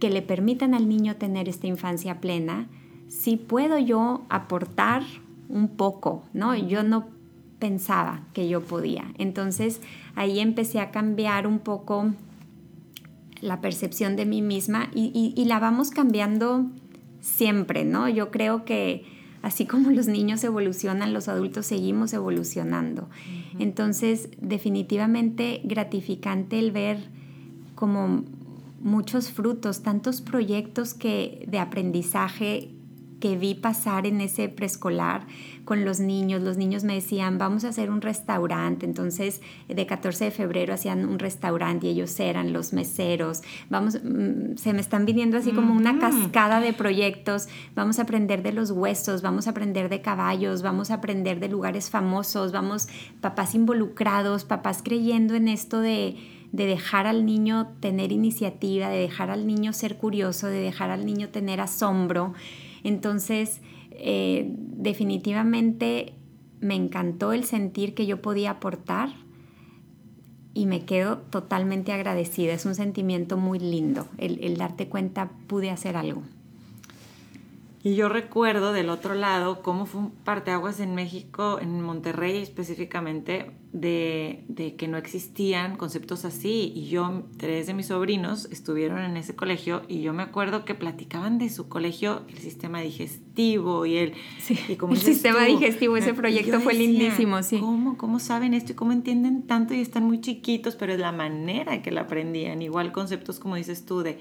que 0.00 0.10
le 0.10 0.20
permitan 0.20 0.74
al 0.74 0.88
niño 0.88 1.14
tener 1.14 1.48
esta 1.48 1.68
infancia 1.68 2.20
plena, 2.20 2.66
sí 3.06 3.36
puedo 3.36 3.78
yo 3.78 4.22
aportar 4.28 5.04
un 5.48 5.68
poco, 5.68 6.24
¿no? 6.32 6.56
Yo 6.56 6.82
no 6.82 7.19
pensaba 7.60 8.22
que 8.32 8.48
yo 8.48 8.62
podía. 8.62 9.04
Entonces 9.18 9.80
ahí 10.16 10.40
empecé 10.40 10.80
a 10.80 10.90
cambiar 10.90 11.46
un 11.46 11.60
poco 11.60 12.12
la 13.40 13.60
percepción 13.60 14.16
de 14.16 14.26
mí 14.26 14.42
misma 14.42 14.90
y, 14.94 15.32
y 15.36 15.44
la 15.44 15.60
vamos 15.60 15.90
cambiando 15.90 16.66
siempre, 17.20 17.84
¿no? 17.84 18.08
Yo 18.08 18.30
creo 18.30 18.64
que 18.64 19.04
así 19.42 19.66
como 19.66 19.90
los 19.90 20.06
niños 20.06 20.42
evolucionan, 20.44 21.12
los 21.12 21.28
adultos 21.28 21.66
seguimos 21.66 22.12
evolucionando. 22.12 23.08
Entonces, 23.58 24.28
definitivamente 24.40 25.60
gratificante 25.64 26.58
el 26.58 26.72
ver 26.72 26.98
como 27.74 28.24
muchos 28.80 29.30
frutos, 29.30 29.82
tantos 29.82 30.20
proyectos 30.20 30.94
que 30.94 31.44
de 31.48 31.58
aprendizaje 31.58 32.70
que 33.20 33.36
vi 33.36 33.54
pasar 33.54 34.06
en 34.06 34.20
ese 34.20 34.48
preescolar 34.48 35.26
con 35.64 35.84
los 35.84 36.00
niños. 36.00 36.42
Los 36.42 36.56
niños 36.56 36.82
me 36.84 36.94
decían, 36.94 37.38
vamos 37.38 37.64
a 37.64 37.68
hacer 37.68 37.90
un 37.90 38.00
restaurante. 38.00 38.86
Entonces, 38.86 39.40
de 39.68 39.86
14 39.86 40.24
de 40.24 40.30
febrero 40.30 40.74
hacían 40.74 41.08
un 41.08 41.18
restaurante 41.18 41.86
y 41.86 41.90
ellos 41.90 42.18
eran 42.18 42.52
los 42.52 42.72
meseros. 42.72 43.42
Vamos, 43.68 44.00
mm, 44.02 44.56
se 44.56 44.72
me 44.72 44.80
están 44.80 45.04
viniendo 45.04 45.36
así 45.36 45.52
como 45.52 45.74
una 45.74 45.98
cascada 45.98 46.60
de 46.60 46.72
proyectos. 46.72 47.48
Vamos 47.74 47.98
a 47.98 48.02
aprender 48.02 48.42
de 48.42 48.52
los 48.52 48.70
huesos, 48.70 49.22
vamos 49.22 49.46
a 49.46 49.50
aprender 49.50 49.88
de 49.88 50.00
caballos, 50.00 50.62
vamos 50.62 50.90
a 50.90 50.94
aprender 50.94 51.38
de 51.38 51.48
lugares 51.48 51.90
famosos, 51.90 52.52
vamos, 52.52 52.88
papás 53.20 53.54
involucrados, 53.54 54.44
papás 54.44 54.80
creyendo 54.82 55.34
en 55.34 55.48
esto 55.48 55.80
de 55.80 56.16
de 56.52 56.66
dejar 56.66 57.06
al 57.06 57.26
niño 57.26 57.68
tener 57.80 58.10
iniciativa, 58.12 58.88
de 58.88 58.98
dejar 58.98 59.30
al 59.30 59.46
niño 59.46 59.72
ser 59.72 59.96
curioso, 59.96 60.48
de 60.48 60.60
dejar 60.60 60.90
al 60.90 61.06
niño 61.06 61.28
tener 61.28 61.60
asombro. 61.60 62.34
Entonces, 62.84 63.60
eh, 63.92 64.46
definitivamente 64.56 66.14
me 66.60 66.74
encantó 66.74 67.32
el 67.32 67.44
sentir 67.44 67.94
que 67.94 68.06
yo 68.06 68.20
podía 68.22 68.52
aportar 68.52 69.10
y 70.52 70.66
me 70.66 70.84
quedo 70.84 71.18
totalmente 71.18 71.92
agradecida. 71.92 72.52
Es 72.52 72.66
un 72.66 72.74
sentimiento 72.74 73.36
muy 73.36 73.58
lindo 73.58 74.06
el 74.18 74.56
darte 74.56 74.88
cuenta 74.88 75.30
pude 75.46 75.70
hacer 75.70 75.96
algo. 75.96 76.22
Y 77.82 77.94
yo 77.94 78.10
recuerdo 78.10 78.74
del 78.74 78.90
otro 78.90 79.14
lado 79.14 79.62
cómo 79.62 79.86
fue 79.86 80.02
un 80.02 80.10
parteaguas 80.10 80.80
en 80.80 80.94
México, 80.94 81.58
en 81.62 81.80
Monterrey 81.80 82.42
específicamente, 82.42 83.52
de, 83.72 84.44
de, 84.48 84.76
que 84.76 84.86
no 84.86 84.98
existían 84.98 85.78
conceptos 85.78 86.26
así. 86.26 86.74
Y 86.76 86.88
yo, 86.88 87.22
tres 87.38 87.68
de 87.68 87.72
mis 87.72 87.86
sobrinos 87.86 88.48
estuvieron 88.50 88.98
en 88.98 89.16
ese 89.16 89.34
colegio 89.34 89.80
y 89.88 90.02
yo 90.02 90.12
me 90.12 90.22
acuerdo 90.22 90.66
que 90.66 90.74
platicaban 90.74 91.38
de 91.38 91.48
su 91.48 91.70
colegio, 91.70 92.22
el 92.28 92.36
sistema 92.36 92.82
digestivo 92.82 93.86
y 93.86 93.96
el... 93.96 94.12
Sí, 94.40 94.58
y 94.68 94.76
como 94.76 94.92
el 94.92 95.00
sistema 95.00 95.46
digestivo, 95.46 95.96
ese 95.96 96.12
proyecto 96.12 96.60
fue 96.60 96.74
lindísimo, 96.74 97.42
sí. 97.42 97.60
¿cómo, 97.60 97.96
¿Cómo 97.96 98.18
saben 98.18 98.52
esto 98.52 98.72
y 98.72 98.74
cómo 98.74 98.92
entienden 98.92 99.46
tanto 99.46 99.72
y 99.72 99.80
están 99.80 100.04
muy 100.04 100.20
chiquitos? 100.20 100.76
Pero 100.76 100.92
es 100.92 101.00
la 101.00 101.12
manera 101.12 101.80
que 101.80 101.92
lo 101.92 102.00
aprendían. 102.00 102.60
Igual 102.60 102.92
conceptos 102.92 103.38
como 103.38 103.56
dices 103.56 103.86
tú 103.86 104.02
de 104.02 104.18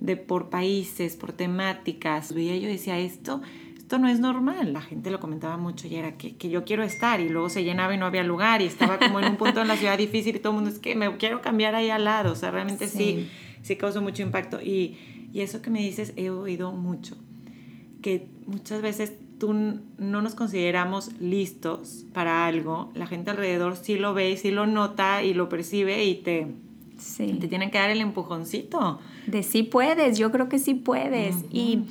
de 0.00 0.16
por 0.16 0.50
países, 0.50 1.16
por 1.16 1.32
temáticas. 1.32 2.32
Veía 2.34 2.56
yo 2.56 2.68
decía, 2.68 2.98
esto, 2.98 3.42
esto 3.76 3.98
no 3.98 4.08
es 4.08 4.18
normal. 4.18 4.72
La 4.72 4.80
gente 4.80 5.10
lo 5.10 5.20
comentaba 5.20 5.56
mucho 5.56 5.86
y 5.86 5.96
era 5.96 6.16
que, 6.16 6.34
yo 6.48 6.64
quiero 6.64 6.82
estar 6.82 7.20
y 7.20 7.28
luego 7.28 7.48
se 7.48 7.62
llenaba 7.62 7.94
y 7.94 7.98
no 7.98 8.06
había 8.06 8.24
lugar 8.24 8.62
y 8.62 8.64
estaba 8.64 8.98
como 8.98 9.20
en 9.20 9.26
un 9.26 9.36
punto 9.36 9.60
en 9.62 9.68
la 9.68 9.76
ciudad 9.76 9.98
difícil 9.98 10.36
y 10.36 10.38
todo 10.38 10.52
el 10.52 10.56
mundo 10.56 10.70
es 10.70 10.78
que 10.78 10.94
me 10.94 11.16
quiero 11.18 11.42
cambiar 11.42 11.74
ahí 11.74 11.90
al 11.90 12.04
lado. 12.04 12.32
O 12.32 12.36
sea, 12.36 12.50
realmente 12.50 12.88
sí, 12.88 13.28
sí, 13.62 13.76
causó 13.76 14.00
mucho 14.00 14.22
impacto. 14.22 14.60
Y, 14.60 14.96
y 15.32 15.42
eso 15.42 15.62
que 15.62 15.70
me 15.70 15.80
dices 15.80 16.12
he 16.16 16.30
oído 16.30 16.72
mucho, 16.72 17.16
que 18.02 18.26
muchas 18.46 18.82
veces 18.82 19.12
tú 19.38 19.54
no 19.54 20.22
nos 20.22 20.34
consideramos 20.34 21.18
listos 21.18 22.04
para 22.12 22.46
algo, 22.46 22.92
la 22.94 23.06
gente 23.06 23.30
alrededor 23.30 23.76
sí 23.76 23.96
lo 23.96 24.12
ve, 24.12 24.36
sí 24.36 24.50
lo 24.50 24.66
nota 24.66 25.22
y 25.24 25.34
lo 25.34 25.48
percibe 25.48 26.04
y 26.04 26.16
te, 26.16 26.46
te 27.16 27.48
tienen 27.48 27.70
que 27.70 27.78
dar 27.78 27.90
el 27.90 28.00
empujoncito. 28.00 29.00
De 29.26 29.42
sí 29.42 29.62
puedes, 29.62 30.18
yo 30.18 30.30
creo 30.30 30.48
que 30.48 30.58
sí 30.58 30.74
puedes. 30.74 31.36
y, 31.50 31.84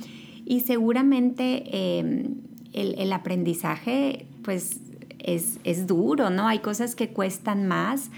seguramente 0.64 1.98
em, 1.98 2.36
el, 2.72 3.12
aprendizaje, 3.12 4.26
pues, 4.42 4.80
es, 5.18 5.86
duro, 5.86 6.30
¿no? 6.30 6.48
Hay 6.48 6.60
cosas 6.60 6.94
que 6.94 7.10
cuestan 7.10 7.66
más, 7.66 8.10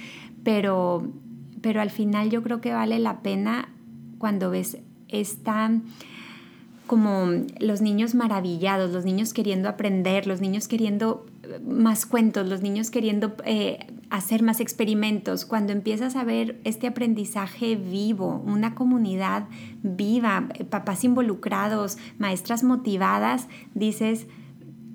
pero, 0.42 1.08
pero 1.60 1.80
al 1.80 1.90
final 1.90 2.30
yo 2.30 2.42
creo 2.42 2.60
que 2.60 2.72
vale 2.72 2.98
la 2.98 3.20
pena 3.20 3.68
cuando 4.18 4.50
ves 4.50 4.78
esta 5.08 5.70
como 6.86 7.26
los 7.58 7.80
niños 7.80 8.14
maravillados, 8.14 8.90
los 8.90 9.04
niños 9.04 9.32
queriendo 9.32 9.68
aprender, 9.68 10.26
los 10.26 10.40
niños 10.40 10.68
queriendo 10.68 11.24
más 11.60 12.06
cuentos, 12.06 12.48
los 12.48 12.62
niños 12.62 12.90
queriendo 12.90 13.34
eh, 13.44 13.86
hacer 14.10 14.42
más 14.42 14.60
experimentos, 14.60 15.44
cuando 15.44 15.72
empiezas 15.72 16.16
a 16.16 16.24
ver 16.24 16.60
este 16.64 16.86
aprendizaje 16.86 17.76
vivo, 17.76 18.42
una 18.46 18.74
comunidad 18.74 19.46
viva, 19.82 20.48
papás 20.70 21.04
involucrados, 21.04 21.98
maestras 22.18 22.62
motivadas, 22.62 23.48
dices, 23.74 24.26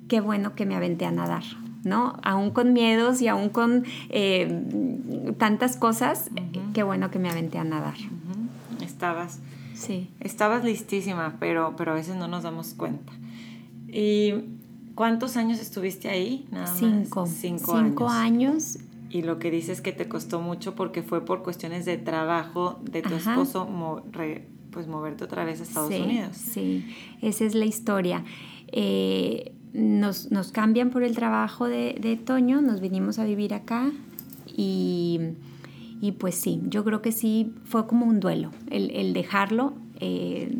qué 0.07 0.21
bueno 0.21 0.55
que 0.55 0.65
me 0.65 0.75
aventé 0.75 1.05
a 1.05 1.11
nadar. 1.11 1.43
¿no? 1.83 2.19
Aún 2.21 2.51
con 2.51 2.73
miedos 2.73 3.21
y 3.21 3.27
aún 3.27 3.49
con 3.49 3.85
eh, 4.09 5.33
tantas 5.37 5.77
cosas, 5.77 6.29
qué 6.73 6.83
bueno 6.83 7.11
que 7.11 7.19
me 7.19 7.29
aventé 7.29 7.57
a 7.59 7.63
nadar. 7.63 7.95
Estabas. 8.81 9.39
Sí. 9.73 10.09
Estabas 10.19 10.63
listísima, 10.63 11.37
pero, 11.39 11.75
pero 11.77 11.91
a 11.91 11.95
veces 11.95 12.15
no 12.15 12.27
nos 12.27 12.43
damos 12.43 12.73
cuenta. 12.73 13.13
¿Y 13.87 14.33
cuántos 14.97 15.37
años 15.37 15.59
estuviste 15.59 16.09
ahí? 16.09 16.47
Nada 16.51 16.65
Cinco. 16.67 17.27
Cinco, 17.27 18.09
años. 18.09 18.79
Y 19.09 19.21
lo 19.21 19.37
que 19.39 19.51
dices 19.51 19.79
que 19.79 19.93
te 19.93 20.09
costó 20.09 20.41
mucho 20.41 20.75
porque 20.75 21.03
fue 21.03 21.23
por 21.23 21.43
cuestiones 21.43 21.85
de 21.85 21.97
trabajo 21.97 22.79
de 22.81 23.03
tu 23.03 23.13
esposo 23.13 23.69
pues 24.71 24.87
moverte 24.87 25.23
otra 25.23 25.45
vez 25.45 25.61
a 25.61 25.63
Estados 25.63 25.93
Unidos. 25.93 26.35
Sí, 26.35 26.85
esa 27.21 27.45
es 27.45 27.55
la 27.55 27.65
historia. 27.65 28.25
Eh, 28.71 29.53
nos, 29.71 30.27
cambian 30.51 30.89
por 30.89 31.03
el 31.03 31.15
trabajo 31.15 31.67
de, 31.67 32.19
Toño, 32.25 32.61
nos 32.61 32.81
vinimos 32.81 33.19
a 33.19 33.23
vivir 33.23 33.53
acá 33.53 33.91
y, 34.55 35.19
pues 36.17 36.35
sí, 36.35 36.61
yo 36.67 36.83
creo 36.83 37.01
que 37.01 37.11
sí 37.11 37.53
fue 37.65 37.85
como 37.85 38.07
un 38.07 38.19
duelo 38.19 38.51
el, 38.71 39.13
dejarlo. 39.13 39.73
Eh, 39.99 40.57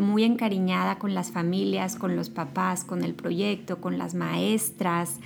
muy 0.00 0.24
encariñada 0.24 0.98
con 0.98 1.14
las 1.14 1.30
familias, 1.30 1.96
con 1.96 2.16
los 2.16 2.30
papás, 2.30 2.84
con 2.84 3.04
el 3.04 3.14
proyecto, 3.14 3.80
con 3.80 3.98
las 3.98 4.14
maestras. 4.14 5.20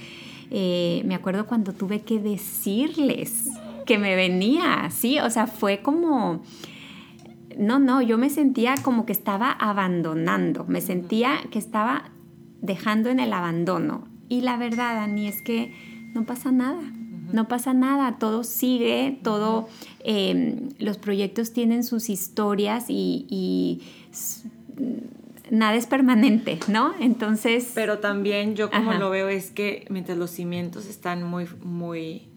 Eh, 0.51 1.03
me 1.07 1.15
acuerdo 1.15 1.47
cuando 1.47 1.73
tuve 1.73 2.03
que 2.03 2.21
decirles 2.21 3.49
que 3.87 3.99
me 3.99 4.17
venía, 4.17 4.91
¿sí? 4.91 5.19
O 5.19 5.31
sea, 5.31 5.47
fue 5.47 5.81
como... 5.81 6.43
No, 7.57 7.79
no, 7.79 8.03
yo 8.03 8.19
me 8.19 8.31
sentía 8.31 8.75
como 8.83 9.07
que 9.07 9.13
estaba 9.13 9.53
abandonando, 9.53 10.65
me 10.67 10.81
sentía 10.81 11.39
que 11.53 11.61
estaba 11.61 12.11
dejando 12.61 13.11
en 13.11 13.21
el 13.21 13.33
abandono. 13.33 14.09
Y 14.29 14.41
la 14.41 14.57
verdad, 14.57 14.99
Ani, 14.99 15.29
es 15.29 15.41
que 15.41 15.73
no 16.15 16.25
pasa 16.25 16.51
nada, 16.51 16.83
no 17.33 17.49
pasa 17.49 17.75
nada, 17.75 18.19
todo 18.19 18.45
sigue, 18.45 19.19
todo, 19.23 19.69
em, 20.05 20.71
los 20.79 20.99
proyectos 20.99 21.53
tienen 21.53 21.85
sus 21.85 22.09
historias 22.09 22.87
y, 22.89 23.83
nada 25.51 25.75
es 25.75 25.87
permanente, 25.87 26.59
¿no? 26.69 26.95
Entonces... 27.01 27.73
Pero 27.75 27.99
también 27.99 28.57
yo 28.57 28.71
como 28.71 28.95
lo 28.95 29.11
veo 29.11 29.29
es 29.29 29.51
que 29.51 29.87
mientras 29.91 30.19
los 30.19 30.31
cimientos 30.31 30.87
están 30.87 31.23
muy, 31.23 31.47
muy 31.63 32.29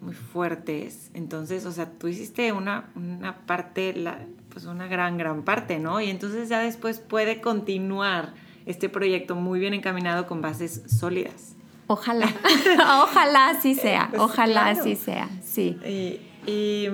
muy 0.00 0.14
fuertes. 0.14 1.10
Entonces, 1.14 1.66
o 1.66 1.72
sea, 1.72 1.90
tú 1.90 2.08
hiciste 2.08 2.52
una, 2.52 2.90
una 2.94 3.38
parte, 3.46 3.92
la, 3.94 4.18
pues 4.50 4.64
una 4.64 4.86
gran, 4.86 5.18
gran 5.18 5.42
parte, 5.42 5.78
¿no? 5.78 6.00
Y 6.00 6.10
entonces 6.10 6.48
ya 6.48 6.60
después 6.60 6.98
puede 6.98 7.40
continuar 7.40 8.34
este 8.66 8.88
proyecto 8.88 9.34
muy 9.34 9.60
bien 9.60 9.74
encaminado 9.74 10.26
con 10.26 10.40
bases 10.40 10.82
sólidas. 10.86 11.54
Ojalá, 11.86 12.28
ojalá 13.02 13.50
así 13.50 13.74
sea, 13.74 14.08
pues 14.10 14.22
ojalá 14.22 14.68
así 14.68 14.96
sea, 14.96 15.28
sí. 15.42 15.78
Y, 15.84 16.20
y 16.50 16.88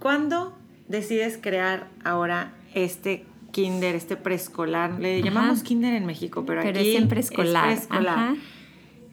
¿cuándo 0.00 0.56
decides 0.88 1.38
crear 1.40 1.88
ahora 2.02 2.54
este 2.74 3.24
kinder, 3.50 3.94
este 3.94 4.16
preescolar? 4.16 4.98
Le 5.00 5.22
llamamos 5.22 5.62
kinder 5.62 5.94
en 5.94 6.06
México, 6.06 6.44
pero, 6.46 6.60
aquí 6.60 6.94
es 6.94 7.00
en 7.00 7.08
preescolar. 7.08 7.70
Es 7.70 7.86
preescolar 7.86 8.36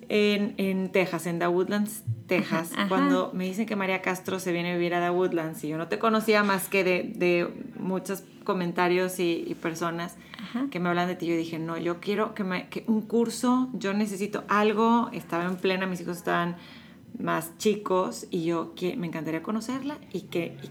en, 0.10 0.56
en 0.58 0.92
Texas, 0.92 1.28
en 1.28 1.38
The 1.38 1.48
Woodlands, 1.48 2.04
Texas, 2.26 2.72
cuando 2.90 3.32
me 3.34 3.46
dicen 3.46 3.68
que 3.68 3.76
María 3.76 4.02
Castro 4.02 4.40
se 4.40 4.52
viene 4.52 4.72
a 4.72 4.74
vivir 4.74 4.96
a 4.96 5.02
The 5.02 5.12
Woodlands 5.12 5.64
y 5.64 5.70
yo 5.70 5.78
no 5.78 5.88
te 5.88 6.00
conocía 6.00 6.44
más 6.44 6.68
que 6.68 6.84
de, 6.84 7.12
de 7.16 7.48
muchos 7.80 8.24
comentarios 8.44 9.20
y, 9.20 9.56
personas 9.62 10.18
que 10.72 10.80
me 10.80 10.90
hablan 10.90 11.08
de 11.08 11.16
ti, 11.16 11.28
yo 11.28 11.36
dije, 11.36 11.60
no, 11.60 11.78
yo 11.78 12.00
quiero 12.00 12.34
que, 12.34 12.44
me, 12.44 12.70
que 12.70 12.84
un 12.88 13.02
curso, 13.02 13.70
yo 13.74 13.94
necesito 13.94 14.44
algo, 14.48 15.10
estaba 15.14 15.46
en 15.46 15.58
plena, 15.58 15.86
mis 15.86 16.02
hijos 16.02 16.18
estaban 16.18 16.56
más 17.20 17.56
chicos 17.58 18.26
y 18.32 18.46
yo 18.46 18.74
que 18.74 18.96
me 18.96 19.06
encantaría 19.06 19.44
conocerla 19.44 20.00
y 20.12 20.22
que, 20.22 20.58
y 20.64 20.70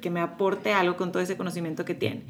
que 0.00 0.10
me 0.10 0.20
aporte 0.20 0.72
algo 0.72 0.96
con 0.96 1.12
todo 1.12 1.22
ese 1.22 1.36
conocimiento 1.36 1.84
que 1.84 1.94
tiene 1.94 2.24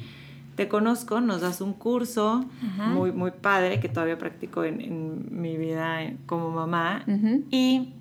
te 0.55 0.69
conozco, 0.69 1.21
nos 1.21 1.41
das 1.41 1.61
un 1.61 1.73
curso 1.73 2.45
muy, 2.93 3.13
muy 3.13 3.33
padre 3.33 3.81
que 3.81 3.89
todavía 3.89 4.19
practico 4.19 4.65
en, 4.65 5.27
mi 5.31 5.57
vida 5.57 6.13
como 6.27 6.51
mamá 6.51 7.05
y 7.51 7.93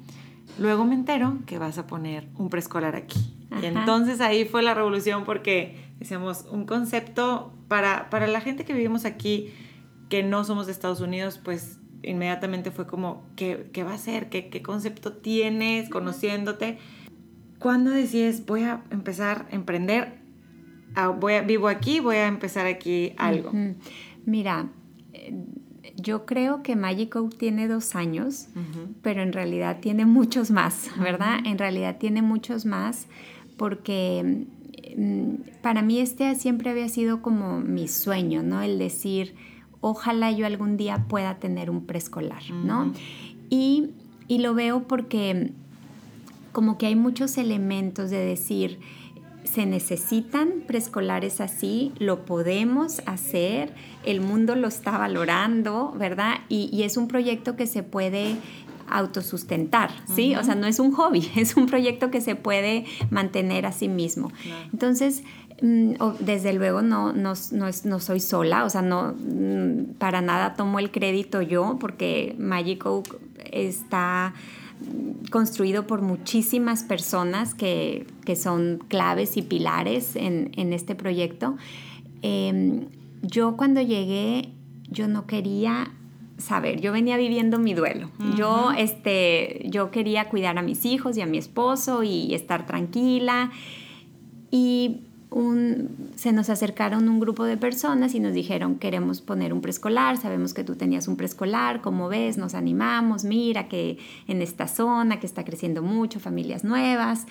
luego 0.60 0.86
me 0.86 0.96
entero 0.96 1.40
que 1.46 1.58
vas 1.58 1.78
a 1.78 1.88
poner 1.88 2.28
un 2.38 2.50
preescolar 2.50 2.96
aquí. 2.96 3.34
Y 3.62 3.66
entonces 3.66 4.20
ahí 4.22 4.46
fue 4.46 4.64
la 4.64 4.74
revolución 4.74 5.26
porque 5.26 5.78
decíamos 6.00 6.46
un 6.50 6.66
concepto 6.66 7.54
para, 7.68 8.10
para 8.10 8.28
la 8.28 8.42
gente 8.42 8.66
que 8.66 8.74
vivimos 8.74 9.06
aquí, 9.06 9.52
que 10.10 10.24
no 10.24 10.44
somos 10.44 10.66
de 10.66 10.72
Estados 10.72 11.02
Unidos, 11.02 11.40
pues 11.44 11.80
inmediatamente 12.02 12.72
fue 12.72 12.86
como, 12.86 13.24
¿qué, 13.36 13.70
qué 13.74 13.84
va 13.84 13.94
a 13.94 13.98
ser? 13.98 14.30
¿Qué, 14.30 14.50
¿Qué 14.50 14.62
concepto 14.62 15.14
tienes 15.14 15.90
conociéndote? 15.90 16.78
¿Cuándo 17.64 17.92
decides 17.92 18.46
voy 18.46 18.64
a 18.64 18.84
empezar 18.92 19.48
a 19.50 19.56
emprender? 19.56 20.20
Ah, 20.96 21.08
voy 21.08 21.36
a, 21.36 21.44
vivo 21.44 21.70
aquí, 21.70 22.02
voy 22.02 22.18
a 22.18 22.28
empezar 22.28 22.66
aquí 22.66 23.14
algo. 23.16 23.54
Mira, 24.26 24.68
yo 25.96 26.26
creo 26.26 26.62
que 26.62 26.76
Magic 26.76 27.16
tiene 27.38 27.70
dos 27.70 27.96
años, 27.96 28.50
pero 29.02 29.22
en 29.22 29.32
realidad 29.32 29.80
tiene 29.80 30.06
muchos 30.06 30.52
más, 30.52 30.92
¿verdad? 31.00 31.40
En 31.46 31.58
realidad 31.58 32.00
tiene 32.00 32.22
muchos 32.22 32.66
más 32.66 33.08
porque 33.56 34.46
mm, 34.98 35.62
para 35.62 35.82
mí 35.82 36.00
este 36.00 36.36
siempre 36.36 36.70
había 36.70 36.90
sido 36.90 37.22
como 37.22 37.62
mi 37.62 37.88
sueño, 37.88 38.44
¿no? 38.44 38.62
El 38.62 38.78
decir, 38.78 39.36
ojalá 39.80 40.34
yo 40.34 40.46
algún 40.46 40.76
día 40.76 41.06
pueda 41.08 41.40
tener 41.40 41.70
un 41.70 41.86
preescolar, 41.86 42.44
¿no? 42.52 42.92
y, 43.50 43.92
y 44.28 44.40
lo 44.40 44.54
veo 44.54 44.86
porque 44.86 45.54
como 46.54 46.78
que 46.78 46.86
hay 46.86 46.96
muchos 46.96 47.38
elementos 47.38 48.10
de 48.10 48.24
decir, 48.24 48.80
se 49.44 49.66
necesitan 49.66 50.64
preescolares 50.66 51.42
así, 51.42 51.92
lo 52.00 52.26
podemos 52.26 53.02
hacer, 53.06 53.74
el 54.06 54.22
mundo 54.22 54.56
lo 54.56 54.68
está 54.68 54.98
valorando, 54.98 55.94
¿verdad? 55.98 56.36
Y, 56.48 56.84
es 56.84 56.96
un 56.96 57.08
proyecto 57.08 57.56
que 57.56 57.68
se 57.68 57.84
puede 57.84 58.38
autosustentar, 58.88 59.92
¿sí? 60.14 60.36
O 60.36 60.44
sea, 60.44 60.56
no 60.56 60.68
es 60.68 60.80
un 60.80 60.94
hobby, 60.94 61.30
es 61.36 61.58
un 61.58 61.66
proyecto 61.66 62.12
que 62.12 62.22
se 62.22 62.36
puede 62.36 62.86
mantener 63.10 63.66
a 63.66 63.72
sí 63.72 63.88
mismo. 63.88 64.32
Entonces, 64.72 65.24
mm, 65.62 65.94
desde 66.20 66.54
luego 66.54 66.82
no, 66.82 67.14
no, 67.14 67.34
no, 67.52 68.00
soy 68.00 68.20
sola, 68.20 68.64
o 68.64 68.70
sea, 68.70 68.82
no, 68.82 69.14
mm, 69.14 69.96
para 69.98 70.22
nada 70.22 70.54
tomo 70.54 70.80
el 70.80 70.92
crédito 70.92 71.42
yo, 71.42 71.78
porque 71.80 72.36
Magic 72.38 72.86
Oak 72.86 73.18
está 73.52 74.34
construido 75.32 75.88
por 75.88 76.02
muchísimas 76.02 76.84
personas 76.84 77.54
que, 77.54 78.06
son 78.36 78.84
claves 78.88 79.38
y 79.38 79.42
pilares 79.42 80.16
en, 80.16 80.74
este 80.74 80.96
proyecto. 80.96 81.56
Em, 82.22 82.88
yo 83.22 83.58
cuando 83.58 83.82
llegué, 83.82 84.50
yo 84.90 85.08
no 85.08 85.26
quería 85.26 85.92
saber, 86.38 86.82
yo 86.82 86.92
venía 86.92 87.18
viviendo 87.18 87.60
mi 87.60 87.74
duelo. 87.74 88.10
Yo, 88.38 88.72
este, 88.78 89.66
yo 89.66 89.92
quería 89.92 90.30
cuidar 90.30 90.58
a 90.58 90.62
mis 90.62 90.86
hijos 90.86 91.18
y 91.18 91.22
a 91.22 91.26
mi 91.26 91.38
esposo 91.38 92.04
y 92.04 92.34
estar 92.34 92.66
tranquila. 92.66 93.52
Y 94.52 95.02
se 96.16 96.32
nos 96.32 96.50
acercaron 96.50 97.10
un 97.10 97.20
grupo 97.20 97.44
de 97.44 97.58
personas 97.58 98.14
y 98.14 98.20
nos 98.20 98.34
dijeron, 98.34 98.76
queremos 98.76 99.22
poner 99.22 99.52
un 99.54 99.62
preescolar, 99.62 100.18
sabemos 100.18 100.54
que 100.54 100.64
tú 100.64 100.76
tenías 100.76 101.08
un 101.08 101.16
preescolar, 101.16 101.82
¿cómo 101.82 102.08
ves? 102.08 102.38
Nos 102.38 102.54
animamos, 102.54 103.24
mira 103.24 103.68
que 103.68 103.98
en 104.28 104.42
esta 104.42 104.68
zona 104.68 105.20
que 105.20 105.26
está 105.26 105.44
creciendo 105.44 105.82
mucho, 105.82 106.20
familias 106.20 106.64
nuevas. 106.64 107.26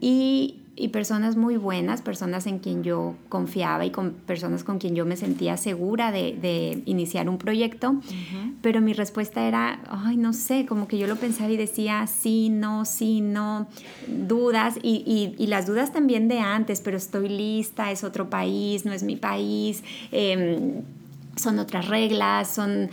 Y 0.00 0.62
y 0.78 0.88
personas 0.88 1.36
muy 1.36 1.56
buenas, 1.56 2.02
personas 2.02 2.46
en 2.46 2.60
quien 2.60 2.84
yo 2.84 3.16
confiaba 3.28 3.84
y 3.84 3.90
con 3.90 4.12
personas 4.12 4.62
con 4.62 4.78
quien 4.78 4.94
yo 4.94 5.04
me 5.04 5.16
sentía 5.16 5.56
segura 5.56 6.12
de, 6.12 6.82
iniciar 6.86 7.28
un 7.28 7.38
proyecto, 7.38 8.00
pero 8.62 8.80
mi 8.80 8.92
respuesta 8.92 9.46
era, 9.46 9.80
ay, 9.88 10.16
no 10.16 10.32
sé, 10.32 10.66
como 10.66 10.86
que 10.86 10.96
yo 10.98 11.06
lo 11.06 11.16
pensaba 11.16 11.50
y 11.50 11.56
decía, 11.56 12.06
sí, 12.06 12.48
no, 12.48 12.84
sí, 12.84 13.20
no, 13.20 13.66
dudas 14.06 14.78
y, 14.82 15.34
las 15.48 15.66
dudas 15.66 15.92
también 15.92 16.28
de 16.28 16.40
antes, 16.40 16.80
pero 16.80 16.96
estoy 16.96 17.28
lista, 17.28 17.90
es 17.90 18.04
otro 18.04 18.30
país, 18.30 18.84
no 18.84 18.92
es 18.92 19.02
mi 19.02 19.16
país. 19.16 19.82
Em, 20.12 20.82
son 21.36 21.58
otras 21.58 21.88
reglas, 21.88 22.52
son 22.52 22.90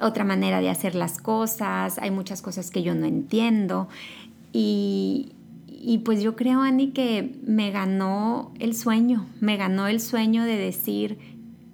otra 0.00 0.24
manera 0.24 0.60
de 0.60 0.70
hacer 0.70 0.94
las 0.94 1.18
cosas, 1.18 1.98
hay 1.98 2.10
muchas 2.10 2.42
cosas 2.42 2.70
que 2.70 2.82
yo 2.82 2.94
no 2.94 3.06
entiendo. 3.06 3.88
Y, 4.52 5.32
y 5.84 5.98
pues 5.98 6.22
yo 6.22 6.36
creo, 6.36 6.60
Ani, 6.60 6.92
que 6.92 7.34
me 7.44 7.72
ganó 7.72 8.54
el 8.60 8.76
sueño, 8.76 9.26
me 9.40 9.56
ganó 9.56 9.88
el 9.88 10.00
sueño 10.00 10.44
de 10.44 10.56
decir, 10.56 11.18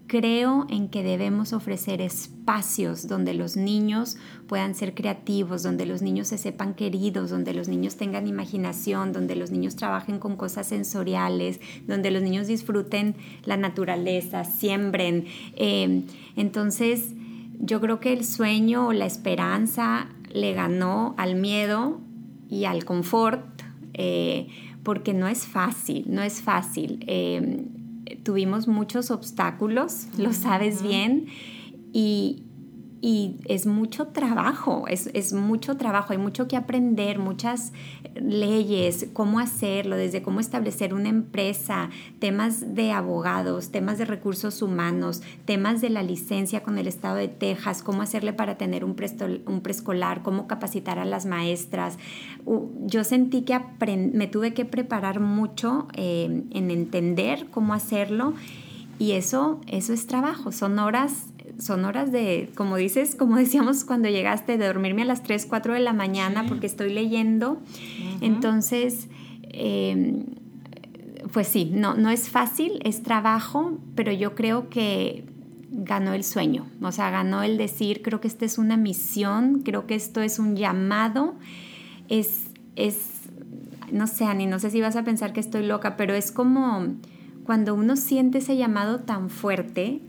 creo 0.06 0.66
en 0.70 0.88
que 0.88 1.02
debemos 1.02 1.52
ofrecer 1.52 2.00
espacios 2.00 3.06
donde 3.06 3.34
los 3.34 3.58
niños 3.58 4.16
puedan 4.46 4.74
ser 4.74 4.94
creativos, 4.94 5.62
donde 5.62 5.84
los 5.84 6.00
niños 6.00 6.28
se 6.28 6.38
sepan 6.38 6.72
queridos, 6.72 7.28
donde 7.28 7.52
los 7.52 7.68
niños 7.68 7.96
tengan 7.96 8.26
imaginación, 8.26 9.12
donde 9.12 9.36
los 9.36 9.50
niños 9.50 9.76
trabajen 9.76 10.18
con 10.18 10.36
cosas 10.36 10.66
sensoriales, 10.66 11.60
donde 11.86 12.10
los 12.10 12.22
niños 12.22 12.46
disfruten 12.46 13.14
la 13.44 13.58
naturaleza, 13.58 14.44
siembren. 14.44 15.26
Em, 15.54 16.04
entonces, 16.34 17.12
yo 17.60 17.78
creo 17.82 18.00
que 18.00 18.14
el 18.14 18.24
sueño 18.24 18.86
o 18.86 18.92
la 18.94 19.04
esperanza 19.04 20.08
le 20.32 20.54
ganó 20.54 21.14
al 21.18 21.34
miedo 21.34 22.00
y 22.48 22.64
al 22.64 22.86
confort 22.86 23.57
eh, 23.98 24.48
porque 24.82 25.12
no 25.12 25.28
es 25.28 25.46
fácil, 25.46 26.04
no 26.08 26.22
es 26.22 26.40
fácil. 26.40 27.04
Eh, 27.06 27.66
tuvimos 28.22 28.68
muchos 28.68 29.10
obstáculos, 29.10 30.06
lo 30.16 30.32
sabes 30.32 30.82
bien, 30.82 31.26
y, 31.92 32.44
y 33.00 33.36
es 33.44 33.66
mucho 33.66 34.08
trabajo, 34.08 34.86
es, 34.88 35.10
es, 35.14 35.32
mucho 35.32 35.76
trabajo, 35.76 36.12
hay 36.12 36.18
mucho 36.18 36.48
que 36.48 36.56
aprender, 36.56 37.18
muchas 37.18 37.72
leyes, 38.14 39.08
cómo 39.12 39.38
hacerlo, 39.38 39.96
desde 39.96 40.22
cómo 40.22 40.40
establecer 40.40 40.94
una 40.94 41.08
empresa, 41.08 41.90
temas 42.18 42.74
de 42.74 42.90
abogados, 42.90 43.70
temas 43.70 43.98
de 43.98 44.04
recursos 44.04 44.62
humanos, 44.62 45.22
temas 45.44 45.80
de 45.80 45.90
la 45.90 46.02
licencia 46.02 46.62
con 46.62 46.78
el 46.78 46.88
Estado 46.88 47.16
de 47.16 47.28
Texas, 47.28 47.82
cómo 47.82 48.02
hacerle 48.02 48.32
para 48.32 48.58
tener 48.58 48.84
un, 48.84 48.94
preescolar, 48.94 50.22
cómo 50.22 50.48
capacitar 50.48 50.98
a 50.98 51.04
las 51.04 51.26
maestras. 51.26 51.98
Yo 52.86 53.04
sentí 53.04 53.42
que 53.42 53.60
me 54.12 54.26
tuve 54.26 54.54
que 54.54 54.64
preparar 54.64 55.20
mucho 55.20 55.86
eh, 55.94 56.42
en 56.50 56.70
entender 56.70 57.46
cómo 57.50 57.74
hacerlo 57.74 58.34
y 58.98 59.12
eso, 59.12 59.60
eso 59.68 59.92
es 59.92 60.06
trabajo, 60.08 60.50
son 60.50 60.78
horas, 60.80 61.26
son 61.58 61.84
horas 61.84 62.12
de, 62.12 62.50
como 62.54 62.76
dices, 62.76 63.14
como 63.14 63.36
decíamos 63.38 63.84
cuando 63.84 64.08
llegaste, 64.08 64.58
de 64.58 64.66
dormirme 64.66 65.02
a 65.02 65.06
las 65.06 65.22
3, 65.22 65.46
4 65.46 65.74
de 65.74 65.80
la 65.80 65.92
mañana 65.92 66.46
porque 66.48 66.66
estoy 66.66 66.92
leyendo. 66.92 67.60
Entonces, 68.20 69.08
em, 69.42 70.26
pues 71.32 71.48
sí, 71.48 71.70
no, 71.72 71.94
no 71.94 72.10
es 72.10 72.28
fácil, 72.28 72.80
es 72.84 73.02
trabajo, 73.02 73.78
pero 73.94 74.12
yo 74.12 74.34
creo 74.34 74.68
que 74.68 75.24
ganó 75.70 76.14
el 76.14 76.24
sueño, 76.24 76.66
o 76.80 76.92
sea, 76.92 77.10
ganó 77.10 77.42
el 77.42 77.58
decir, 77.58 78.02
creo 78.02 78.20
que 78.20 78.28
esta 78.28 78.44
es 78.44 78.58
una 78.58 78.76
misión, 78.76 79.62
creo 79.62 79.86
que 79.86 79.94
esto 79.94 80.22
es 80.22 80.38
un 80.38 80.56
llamado, 80.56 81.34
es, 82.08 82.46
es, 82.74 83.28
no 83.92 84.06
sé, 84.06 84.24
Ani, 84.24 84.46
no 84.46 84.58
sé 84.58 84.70
si 84.70 84.80
vas 84.80 84.96
a 84.96 85.04
pensar 85.04 85.32
que 85.32 85.40
estoy 85.40 85.66
loca, 85.66 85.96
pero 85.96 86.14
es 86.14 86.32
como 86.32 86.86
cuando 87.44 87.74
uno 87.74 87.96
siente 87.96 88.38
ese 88.38 88.56
llamado 88.56 89.00
tan 89.00 89.28
fuerte, 89.28 90.00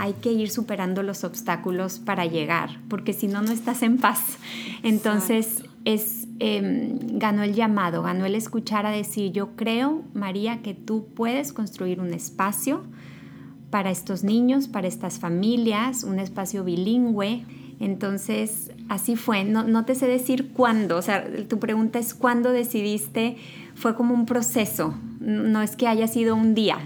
hay 0.00 0.12
que 0.12 0.30
ir 0.30 0.48
superando 0.48 1.02
los 1.02 1.24
obstáculos 1.24 1.98
para 1.98 2.24
llegar, 2.24 2.80
porque 2.88 3.12
si 3.12 3.26
no, 3.26 3.42
no 3.42 3.50
estás 3.50 3.82
en 3.82 3.98
paz. 3.98 4.38
Entonces, 4.84 5.64
es, 5.84 6.28
em, 6.38 7.18
ganó 7.18 7.42
el 7.42 7.52
llamado, 7.52 8.04
ganó 8.04 8.24
el 8.24 8.36
escuchar 8.36 8.86
a 8.86 8.90
decir, 8.90 9.32
yo 9.32 9.56
creo, 9.56 10.04
María, 10.14 10.62
que 10.62 10.72
tú 10.72 11.08
puedes 11.16 11.52
construir 11.52 12.00
un 12.00 12.14
espacio 12.14 12.84
para 13.70 13.90
estos 13.90 14.22
niños, 14.22 14.68
para 14.68 14.86
estas 14.86 15.18
familias, 15.18 16.04
un 16.04 16.20
espacio 16.20 16.62
bilingüe. 16.62 17.44
Entonces, 17.80 18.70
así 18.88 19.16
fue. 19.16 19.42
No, 19.42 19.64
no 19.64 19.84
te 19.84 19.96
sé 19.96 20.06
decir 20.06 20.52
cuándo, 20.52 20.96
o 20.96 21.02
sea, 21.02 21.26
tu 21.48 21.58
pregunta 21.58 21.98
es 21.98 22.14
cuándo 22.14 22.52
decidiste, 22.52 23.36
fue 23.74 23.96
como 23.96 24.14
un 24.14 24.26
proceso, 24.26 24.94
no 25.20 25.60
es 25.60 25.74
que 25.74 25.88
haya 25.88 26.06
sido 26.06 26.36
un 26.36 26.54
día, 26.54 26.78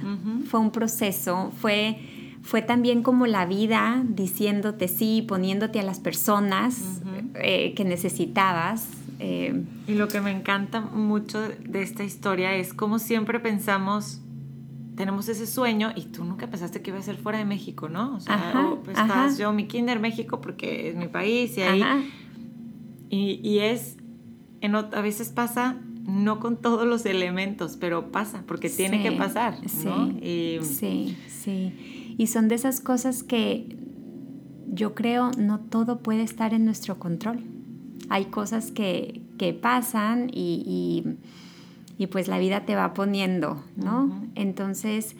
fue 0.46 0.60
un 0.60 0.70
proceso, 0.70 1.52
fue, 1.60 1.98
fue 2.42 2.60
también 2.60 3.02
como 3.02 3.26
la 3.26 3.46
vida 3.46 4.02
diciéndote 4.06 4.88
sí, 4.88 5.24
poniéndote 5.26 5.80
a 5.80 5.82
las 5.82 6.00
personas 6.00 7.00
eh, 7.34 7.72
que 7.74 7.84
necesitabas. 7.84 8.88
Eh. 9.20 9.62
Y 9.86 9.94
lo 9.94 10.08
que 10.08 10.20
me 10.20 10.32
encanta 10.32 10.80
mucho 10.80 11.40
de 11.40 11.82
esta 11.82 12.02
historia 12.02 12.54
es 12.54 12.74
cómo 12.74 12.98
siempre 12.98 13.40
pensamos 13.40 14.20
tenemos 14.96 15.28
ese 15.28 15.46
sueño 15.46 15.92
y 15.96 16.02
tú 16.02 16.22
nunca 16.22 16.48
pensaste 16.48 16.82
que 16.82 16.90
iba 16.90 16.98
a 16.98 17.02
ser 17.02 17.16
fuera 17.16 17.38
de 17.38 17.46
México, 17.46 17.88
¿no? 17.88 18.16
O 18.16 18.20
sea, 18.20 18.76
pues 18.84 18.96
estás 18.98 19.38
yo, 19.38 19.52
mi 19.52 19.66
kinder 19.66 19.98
México 20.00 20.40
porque 20.40 20.90
es 20.90 20.96
mi 20.96 21.08
país 21.08 21.56
y 21.56 21.62
ahí... 21.62 21.82
Y, 23.08 23.40
y, 23.42 23.58
es, 23.58 23.98
en, 24.62 24.74
a 24.74 24.82
veces 25.02 25.28
pasa 25.28 25.76
no 26.06 26.40
con 26.40 26.56
todos 26.56 26.86
los 26.86 27.04
elementos, 27.04 27.76
pero 27.78 28.10
pasa, 28.10 28.42
porque 28.46 28.70
tiene 28.70 29.02
que 29.02 29.12
pasar, 29.12 29.58
¿no? 29.84 30.12
Sí, 30.20 30.58
sí, 30.62 31.16
sí. 31.28 32.01
Y 32.16 32.26
son 32.26 32.48
de 32.48 32.54
esas 32.54 32.80
cosas 32.80 33.22
que 33.22 33.76
yo 34.72 34.94
creo 34.94 35.30
no 35.38 35.60
todo 35.60 35.98
puede 35.98 36.22
estar 36.22 36.54
en 36.54 36.64
nuestro 36.64 36.98
control. 36.98 37.40
Hay 38.08 38.26
cosas 38.26 38.70
que, 38.70 39.22
que 39.38 39.52
pasan 39.52 40.30
y 40.32 41.04
y 42.02 42.06
pues 42.08 42.28
la 42.28 42.38
vida 42.38 42.64
te 42.64 42.74
va 42.74 42.94
poniendo, 42.94 43.62
¿no? 43.76 44.26
Entonces, 44.34 45.14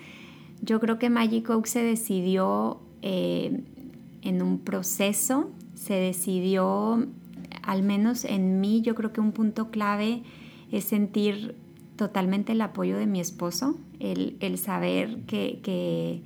yo 0.63 0.81
creo 0.81 0.99
que 0.99 1.11
Magic 1.11 1.49
Oak 1.51 1.67
se 1.67 1.83
decidió 1.83 2.81
eh, 3.03 3.63
en 4.23 4.43
un 4.43 4.59
proceso, 4.59 5.51
se 5.75 5.95
decidió, 5.95 7.07
al 7.63 7.83
menos 7.83 8.25
en 8.25 8.61
mí, 8.61 8.83
yo 8.83 8.97
creo 8.97 9.13
que 9.13 9.21
un 9.21 9.31
punto 9.31 9.71
clave 9.71 10.23
es 10.71 10.85
sentir 10.85 11.55
totalmente 11.97 12.53
el 12.53 12.61
apoyo 12.61 12.97
de 12.97 13.07
mi 13.07 13.21
esposo, 13.21 13.77
el, 14.01 14.59
saber 14.59 15.21
que, 15.27 15.61
que, 15.63 16.23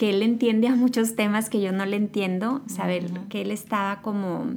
él 0.00 0.22
entiende 0.22 0.68
a 0.68 0.74
muchos 0.74 1.16
temas 1.16 1.50
que 1.50 1.60
yo 1.60 1.72
no 1.72 1.86
le 1.86 1.96
entiendo, 1.96 2.62
saber 2.66 3.10
que 3.28 3.42
él 3.42 3.50
estaba 3.50 4.00
como 4.02 4.54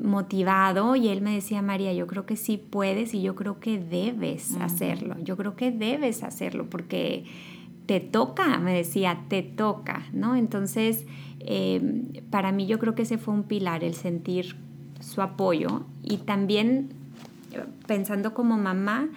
motivado 0.00 0.96
y 0.96 1.08
él 1.08 1.20
me 1.20 1.34
decía, 1.34 1.62
María, 1.62 1.92
yo 1.92 2.06
creo 2.06 2.26
que 2.26 2.36
sí 2.36 2.56
puedes 2.56 3.14
y 3.14 3.22
yo 3.22 3.34
creo 3.34 3.60
que 3.60 3.78
debes 3.78 4.56
hacerlo, 4.56 5.16
yo 5.22 5.36
creo 5.36 5.56
que 5.56 5.70
debes 5.70 6.22
hacerlo 6.22 6.68
porque 6.70 7.24
te 7.86 8.00
toca, 8.00 8.58
me 8.58 8.74
decía, 8.74 9.24
te 9.28 9.42
toca, 9.42 10.06
¿no? 10.12 10.36
Entonces, 10.36 11.06
em, 11.40 12.12
para 12.30 12.52
mí 12.52 12.66
yo 12.66 12.78
creo 12.78 12.94
que 12.94 13.02
ese 13.02 13.18
fue 13.18 13.34
un 13.34 13.42
pilar, 13.42 13.84
el 13.84 13.94
sentir 13.94 14.56
su 15.00 15.22
apoyo 15.22 15.84
y 16.02 16.18
también 16.18 16.90
pensando 17.86 18.32
como 18.32 18.56
mamá, 18.56 19.08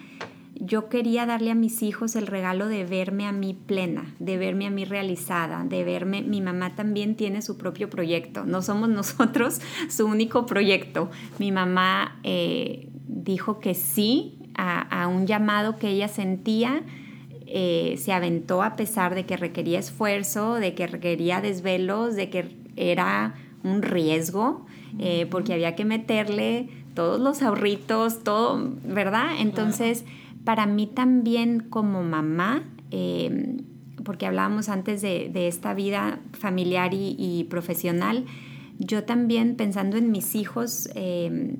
yo 0.56 0.88
quería 0.88 1.26
darle 1.26 1.50
a 1.50 1.54
mis 1.54 1.82
hijos 1.82 2.16
el 2.16 2.26
regalo 2.26 2.68
de 2.68 2.84
verme 2.84 3.26
a 3.26 3.32
mí 3.32 3.54
plena, 3.54 4.14
de 4.18 4.38
verme 4.38 4.66
a 4.66 4.70
mí 4.70 4.84
realizada, 4.84 5.64
de 5.64 5.84
verme, 5.84 6.22
mi 6.22 6.40
mamá 6.40 6.76
también 6.76 7.16
tiene 7.16 7.42
su 7.42 7.56
propio 7.56 7.90
proyecto, 7.90 8.44
no 8.44 8.62
somos 8.62 8.88
nosotros 8.90 9.60
su 9.88 10.06
único 10.06 10.46
proyecto. 10.46 11.10
Mi 11.38 11.52
mamá 11.52 12.18
eh, 12.22 12.88
dijo 13.08 13.58
que 13.60 13.74
sí 13.74 14.38
a, 14.56 15.08
un 15.08 15.26
llamado 15.26 15.78
que 15.78 15.88
ella 15.88 16.06
sentía, 16.06 16.82
eh, 17.46 17.96
se 17.98 18.12
aventó 18.12 18.62
a 18.62 18.76
pesar 18.76 19.14
de 19.14 19.26
que 19.26 19.36
requería 19.36 19.80
esfuerzo, 19.80 20.54
de 20.54 20.74
que 20.74 20.86
requería 20.86 21.40
desvelos, 21.40 22.14
de 22.14 22.30
que 22.30 22.56
era 22.76 23.34
un 23.64 23.82
riesgo, 23.82 24.66
eh, 25.00 25.26
porque 25.28 25.54
había 25.54 25.74
que 25.74 25.84
meterle 25.84 26.68
todos 26.94 27.20
los 27.20 27.42
ahorritos, 27.42 28.22
todo, 28.22 28.72
¿verdad? 28.84 29.32
Entonces 29.40 30.04
para 30.44 30.66
mí 30.66 30.86
también 30.86 31.60
como 31.60 32.02
mamá, 32.02 32.64
em, 32.90 33.58
porque 34.04 34.26
hablábamos 34.26 34.68
antes 34.68 35.00
de, 35.00 35.48
esta 35.48 35.72
vida 35.74 36.20
familiar 36.32 36.92
y, 36.92 37.46
profesional, 37.48 38.26
yo 38.78 39.04
también 39.04 39.56
pensando 39.56 39.96
en 39.96 40.10
mis 40.10 40.34
hijos, 40.34 40.88
em, 40.94 41.56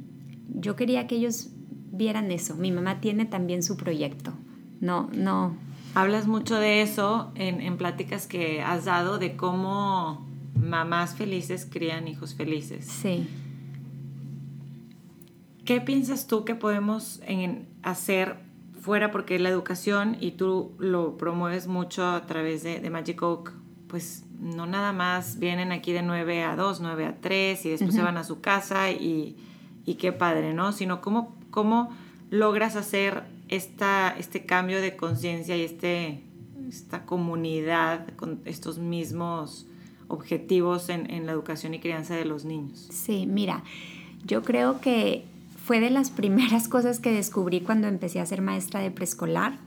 yo 0.48 0.76
quería 0.76 1.06
que 1.06 1.16
ellos 1.16 1.50
vieran 1.90 2.30
eso. 2.30 2.56
Mi 2.56 2.70
mamá 2.70 3.00
tiene 3.00 3.24
también 3.24 3.62
su 3.62 3.76
proyecto. 3.76 4.34
No, 4.80 5.08
no. 5.14 5.56
Hablas 5.94 6.26
mucho 6.26 6.56
de 6.56 6.82
eso 6.82 7.32
en, 7.36 7.60
en 7.60 7.76
pláticas 7.78 8.26
que 8.26 8.60
has 8.60 8.84
dado, 8.84 9.18
de 9.18 9.36
cómo 9.36 10.26
mamás 10.54 11.14
felices 11.14 11.66
crían 11.70 12.08
hijos 12.08 12.34
felices. 12.34 12.84
Sí. 12.84 13.26
¿Qué 15.64 15.80
piensas 15.80 16.26
tú 16.26 16.44
que 16.44 16.54
podemos 16.54 17.22
hacer 17.82 18.43
fuera 18.84 19.10
porque 19.10 19.38
la 19.38 19.48
educación, 19.48 20.18
y 20.20 20.32
tú 20.32 20.72
lo 20.78 21.16
promueves 21.16 21.66
mucho 21.68 22.06
a 22.06 22.26
través 22.26 22.62
de, 22.62 22.90
Magic 22.90 23.22
Oak, 23.22 23.54
pues 23.88 24.24
no 24.38 24.66
nada 24.66 24.92
más 24.92 25.38
vienen 25.38 25.72
aquí 25.72 25.92
de 25.92 26.02
9 26.02 26.42
a 26.42 26.54
2, 26.54 26.80
9 26.82 27.06
a 27.06 27.16
3 27.18 27.64
y 27.64 27.70
después 27.70 27.94
se 27.94 28.02
van 28.02 28.18
a 28.18 28.24
su 28.24 28.42
casa 28.42 28.90
y, 28.90 29.36
y, 29.86 29.94
qué 29.94 30.12
padre, 30.12 30.52
¿no? 30.52 30.72
Sino 30.72 31.00
cómo, 31.00 31.34
cómo 31.50 31.96
logras 32.28 32.76
hacer 32.76 33.22
esta, 33.48 34.14
este 34.18 34.44
cambio 34.44 34.82
de 34.82 34.96
conciencia 34.96 35.56
y 35.56 35.62
este, 35.62 36.22
esta 36.68 37.06
comunidad 37.06 38.08
con 38.16 38.42
estos 38.44 38.76
mismos 38.78 39.66
objetivos 40.08 40.90
en, 40.90 41.10
en 41.10 41.24
la 41.24 41.32
educación 41.32 41.72
y 41.72 41.80
crianza 41.80 42.16
de 42.16 42.26
los 42.26 42.44
niños. 42.44 42.86
Sí, 42.90 43.26
mira, 43.26 43.64
yo 44.26 44.42
creo 44.42 44.82
que 44.82 45.24
fue 45.64 45.80
de 45.80 45.90
las 45.90 46.10
primeras 46.20 46.68
cosas 46.68 47.00
que 47.00 47.10
descubrí 47.10 47.60
cuando 47.60 47.88
empecé 47.88 48.20
a 48.20 48.26
ser 48.26 48.42
maestra 48.42 48.80
de 48.80 48.90
preescolar, 48.90 49.58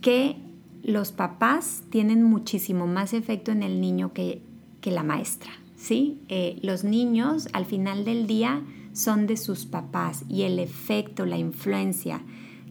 que 0.00 0.36
los 0.82 1.12
papás 1.12 1.82
tienen 1.90 2.22
muchísimo 2.22 2.86
más 2.86 3.12
efecto 3.12 3.52
en 3.52 3.62
el 3.62 3.80
niño 3.80 4.12
que, 4.12 4.42
la 4.84 5.02
maestra. 5.02 5.50
¿sí? 5.76 6.22
Eh, 6.30 6.58
los 6.62 6.82
niños 6.82 7.50
al 7.52 7.66
final 7.66 8.06
del 8.06 8.26
día 8.26 8.62
son 8.94 9.26
de 9.26 9.36
sus 9.36 9.66
papás 9.66 10.24
y 10.26 10.44
el 10.44 10.58
efecto, 10.58 11.26
la 11.26 11.36
influencia 11.36 12.22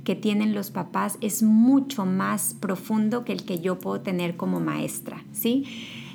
que 0.03 0.15
tienen 0.15 0.55
los 0.55 0.71
papás 0.71 1.19
es 1.21 1.43
mucho 1.43 2.07
más 2.07 2.55
profundo 2.59 3.23
que 3.23 3.33
el 3.33 3.45
que 3.45 3.59
yo 3.59 3.77
puedo 3.77 4.01
tener 4.01 4.35
como 4.35 4.59
maestra. 4.59 5.23
¿sí? 5.31 5.65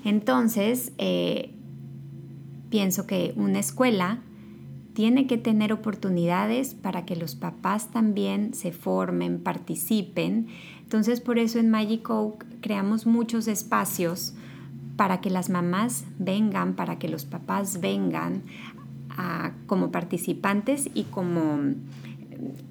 Entonces, 0.05 0.93
eh, 0.99 1.55
pienso 2.68 3.07
que 3.07 3.32
una 3.36 3.61
escuela 3.61 4.18
tiene 4.95 5.26
que 5.26 5.38
tener 5.38 5.72
oportunidades 5.72 6.74
para 6.74 7.05
que 7.05 7.16
los 7.16 7.34
papás 7.34 7.90
también 7.90 8.55
se 8.55 8.72
formen, 8.72 9.40
participen. 9.40 10.49
Entonces 10.82 11.20
por 11.20 11.38
eso 11.38 11.59
en 11.59 11.70
Magic 11.70 12.09
Oak 12.11 12.45
creamos 12.61 13.07
muchos 13.07 13.49
espacios 13.49 14.34
para 14.97 15.20
que 15.20 15.30
las 15.30 15.49
mamás 15.49 16.05
vengan, 16.18 16.74
para 16.74 16.99
que 16.99 17.09
los 17.09 17.24
papás 17.24 17.80
vengan 17.80 18.43
como 19.66 19.90
participantes 19.90 20.90
y 20.95 21.05
como 21.05 21.61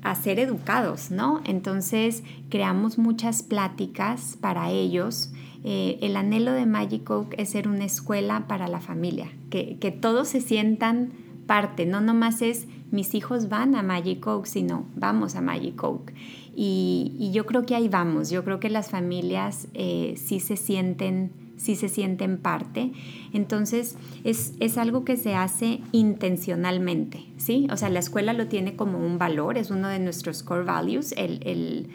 a 0.01 0.15
ser 0.15 0.39
educados, 0.39 1.11
¿no? 1.11 1.41
Entonces 1.45 2.23
creamos 2.49 2.97
muchas 2.97 3.43
pláticas 3.43 4.37
para 4.41 4.71
ellos. 4.71 5.31
Eh, 5.63 5.99
el 6.01 6.15
anhelo 6.15 6.51
de 6.51 6.65
Magic 6.65 7.09
Oak 7.09 7.35
es 7.37 7.49
ser 7.49 7.67
una 7.67 7.85
escuela 7.85 8.47
para 8.47 8.67
la 8.67 8.81
familia, 8.81 9.27
que, 9.49 9.77
que 9.77 9.91
todos 9.91 10.29
se 10.29 10.41
sientan 10.41 11.11
parte, 11.51 11.85
no 11.85 11.99
nomás 11.99 12.41
es 12.41 12.65
mis 12.91 13.13
hijos 13.13 13.49
van 13.49 13.75
a 13.75 13.83
Magic 13.83 14.25
Oak, 14.25 14.45
sino 14.45 14.85
vamos 14.95 15.35
a 15.35 15.41
Magic 15.41 15.83
Oak. 15.83 16.13
Y, 16.55 17.29
yo 17.33 17.45
creo 17.45 17.65
que 17.65 17.75
ahí 17.75 17.89
vamos, 17.89 18.29
yo 18.29 18.45
creo 18.45 18.61
que 18.61 18.69
las 18.69 18.89
familias 18.89 19.67
eh, 19.73 20.13
sí 20.15 20.39
se 20.39 20.55
sienten 20.55 21.33
sí 21.57 21.75
se 21.75 21.89
sienten 21.89 22.37
parte. 22.37 22.93
Entonces 23.33 23.97
es, 24.23 24.77
algo 24.77 25.03
que 25.03 25.17
se 25.17 25.35
hace 25.35 25.81
intencionalmente, 25.91 27.25
¿sí? 27.35 27.67
O 27.69 27.75
sea, 27.75 27.89
la 27.89 27.99
escuela 27.99 28.31
lo 28.31 28.47
tiene 28.47 28.77
como 28.77 29.05
un 29.05 29.17
valor, 29.17 29.57
es 29.57 29.71
uno 29.71 29.89
de 29.89 29.99
nuestros 29.99 30.43
core 30.43 30.63
values, 30.63 31.13
el, 31.17 31.89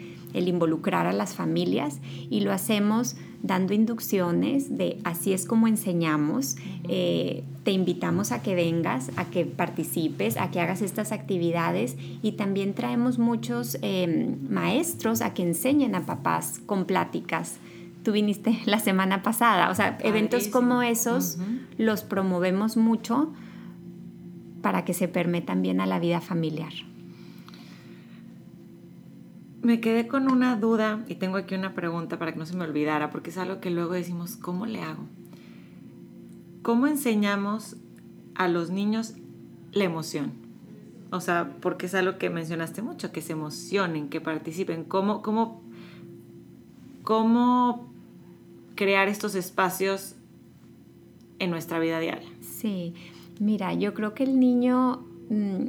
involucrar 0.45 1.07
a 1.07 1.13
las 1.13 1.33
familias 1.33 1.99
y 2.29 2.41
lo 2.41 2.51
hacemos 2.51 3.15
dando 3.41 3.73
inducciones 3.73 4.77
de 4.77 4.99
así 5.03 5.33
es 5.33 5.45
como 5.45 5.67
enseñamos. 5.67 6.57
Eh, 6.87 7.43
te 7.63 7.71
invitamos 7.71 8.31
a 8.31 8.41
que 8.41 8.55
vengas, 8.55 9.11
a 9.15 9.25
que 9.25 9.45
participes, 9.45 10.37
a 10.37 10.51
que 10.51 10.59
hagas 10.59 10.81
estas 10.81 11.11
actividades 11.11 11.95
y 12.21 12.33
también 12.33 12.73
traemos 12.73 13.19
muchos 13.19 13.77
em, 13.81 14.37
maestros 14.49 15.21
a 15.21 15.33
que 15.33 15.43
enseñen 15.43 15.95
a 15.95 16.05
papás 16.05 16.59
con 16.65 16.85
pláticas 16.85 17.59
tú 18.07 18.13
viniste 18.13 18.57
la 18.65 18.79
semana 18.79 19.21
pasada. 19.21 19.69
O 19.69 19.75
sea, 19.75 19.97
eventos 20.01 20.47
como 20.47 20.81
esos 20.81 21.39
los 21.77 22.03
promovemos 22.03 22.77
mucho 22.77 23.33
para 24.61 24.85
que 24.85 24.93
se 24.93 25.09
permetan 25.09 25.61
bien 25.61 25.81
a 25.81 25.85
la 25.85 25.99
vida 25.99 26.21
familiar. 26.21 26.71
Me 29.61 29.79
quedé 29.81 30.07
con 30.07 30.31
una 30.31 30.55
duda 30.55 31.03
y 31.07 31.15
tengo 31.15 31.37
aquí 31.37 31.55
una 31.55 31.73
pregunta 31.73 32.19
para 32.19 32.33
que 32.33 32.39
no 32.39 32.45
se 32.45 32.55
me 32.55 32.63
olvidara, 32.63 33.09
porque 33.09 33.31
es 33.31 33.37
algo 33.37 33.59
que 33.59 33.69
luego 33.69 33.93
decimos, 33.93 34.35
¿cómo 34.35 34.65
le 34.65 34.81
hago? 34.81 35.03
¿Cómo 36.61 36.87
enseñamos 36.87 37.77
a 38.35 38.47
los 38.47 38.69
niños 38.69 39.15
la 39.71 39.83
emoción? 39.83 40.33
O 41.09 41.21
sea, 41.21 41.55
porque 41.61 41.85
es 41.87 41.95
algo 41.95 42.17
que 42.17 42.29
mencionaste 42.29 42.81
mucho, 42.81 43.11
que 43.11 43.21
se 43.21 43.33
emocionen, 43.33 44.09
que 44.09 44.21
participen. 44.21 44.83
¿Cómo, 44.83 45.21
cómo, 45.21 45.61
cómo 47.03 47.89
crear 48.75 49.09
estos 49.09 49.35
espacios 49.35 50.15
en 51.39 51.49
nuestra 51.49 51.79
vida 51.79 51.99
diaria. 51.99 52.29
Sí, 52.41 52.93
mira, 53.39 53.73
yo 53.73 53.93
creo 53.93 54.13
que 54.13 54.23
el 54.23 54.39
niño 54.39 55.05
mm, 55.29 55.65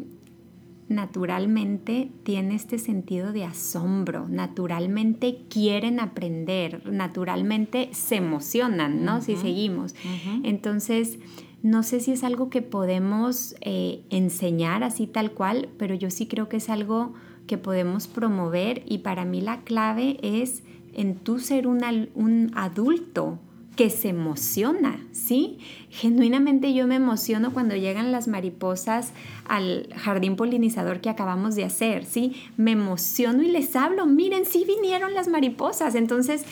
naturalmente 0.89 2.11
tiene 2.22 2.55
este 2.55 2.78
sentido 2.78 3.32
de 3.32 3.45
asombro, 3.45 4.26
naturalmente 4.28 5.41
quieren 5.51 6.01
aprender, 6.01 6.91
naturalmente 6.91 7.91
se 7.93 8.16
emocionan, 8.16 9.05
¿no? 9.05 9.20
Si 9.20 9.36
seguimos. 9.36 9.95
Entonces, 10.43 11.18
no 11.62 11.82
sé 11.82 12.01
si 12.01 12.12
es 12.12 12.24
algo 12.24 12.51
que 12.51 12.62
podemos 12.62 13.55
eh, 13.61 14.03
enseñar 14.11 14.82
así 14.82 15.07
tal 15.07 15.32
cual, 15.32 15.68
pero 15.76 15.95
yo 15.95 16.11
sí 16.11 16.26
creo 16.26 16.49
que 16.49 16.57
es 16.57 16.70
algo 16.70 17.12
que 17.47 17.59
podemos 17.59 18.07
promover 18.07 18.82
y 18.86 18.99
para 18.99 19.24
mí 19.24 19.41
la 19.41 19.62
clave 19.62 20.18
es 20.22 20.62
en 20.95 21.16
tú 21.16 21.39
ser 21.39 21.66
un 21.66 22.51
adulto 22.55 23.39
que 23.78 23.90
se 23.90 24.08
emociona, 24.08 24.98
¿sí? 25.12 25.60
Genuinamente 25.88 26.74
yo 26.74 26.88
me 26.88 26.96
emociono 26.96 27.52
cuando 27.52 27.76
llegan 27.76 28.10
las 28.10 28.26
mariposas 28.26 29.12
al 29.46 29.88
jardín 29.94 30.34
polinizador 30.34 31.00
que 31.00 31.08
acabamos 31.08 31.54
de 31.54 31.62
hacer, 31.62 32.04
¿sí? 32.04 32.34
Me 32.56 32.72
emociono 32.72 33.40
y 33.44 33.48
les 33.52 33.76
hablo, 33.76 34.04
miren, 34.04 34.46
sí 34.46 34.64
vinieron 34.66 35.14
las 35.14 35.28
mariposas. 35.28 35.94
Entonces, 35.94 36.44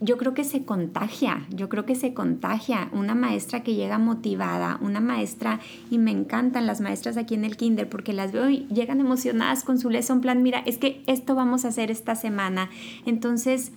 yo 0.00 0.16
creo 0.16 0.32
que 0.32 0.42
se 0.42 0.64
contagia, 0.64 1.46
yo 1.50 1.68
creo 1.68 1.84
que 1.84 1.94
se 1.94 2.14
contagia. 2.14 2.88
Una 2.94 3.14
maestra 3.14 3.62
que 3.62 3.74
llega 3.74 3.98
motivada, 3.98 4.78
una 4.80 5.00
maestra, 5.00 5.60
y 5.90 5.98
me 5.98 6.12
encantan 6.12 6.66
las 6.66 6.80
maestras 6.80 7.18
aquí 7.18 7.34
en 7.34 7.44
el 7.44 7.58
kinder 7.58 7.90
porque 7.90 8.14
las 8.14 8.32
veo 8.32 8.48
y 8.48 8.66
llegan 8.68 9.00
emocionadas 9.00 9.64
con 9.64 9.78
su 9.78 9.90
lesson 9.90 10.22
plan, 10.22 10.42
mira, 10.42 10.60
es 10.60 10.78
que 10.78 11.02
esto 11.06 11.34
vamos 11.34 11.66
a 11.66 11.68
hacer 11.68 11.90
esta 11.90 12.14
semana. 12.14 12.70
Entonces, 13.04 13.72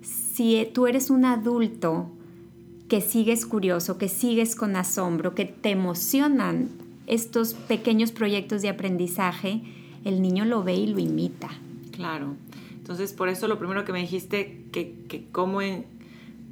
si 0.00 0.66
tú 0.72 0.86
eres 0.86 1.10
un 1.10 1.26
adulto 1.26 2.12
que 2.88 3.00
sigues 3.00 3.46
curioso, 3.46 3.98
que 3.98 4.08
sigues 4.08 4.54
con 4.54 4.76
asombro, 4.76 5.34
que 5.34 5.44
te 5.44 5.70
emocionan 5.70 6.68
estos 7.06 7.54
pequeños 7.54 8.12
proyectos 8.12 8.62
de 8.62 8.68
aprendizaje, 8.68 9.62
el 10.04 10.22
niño 10.22 10.44
lo 10.44 10.62
ve 10.62 10.74
y 10.74 10.86
lo 10.86 10.98
imita. 10.98 11.48
Claro. 11.92 12.36
Entonces, 12.76 13.12
por 13.12 13.28
eso 13.28 13.48
lo 13.48 13.58
primero 13.58 13.84
que 13.84 13.92
me 13.92 14.00
dijiste, 14.00 14.64
que, 14.72 14.94
que 15.08 15.26
cómo, 15.32 15.60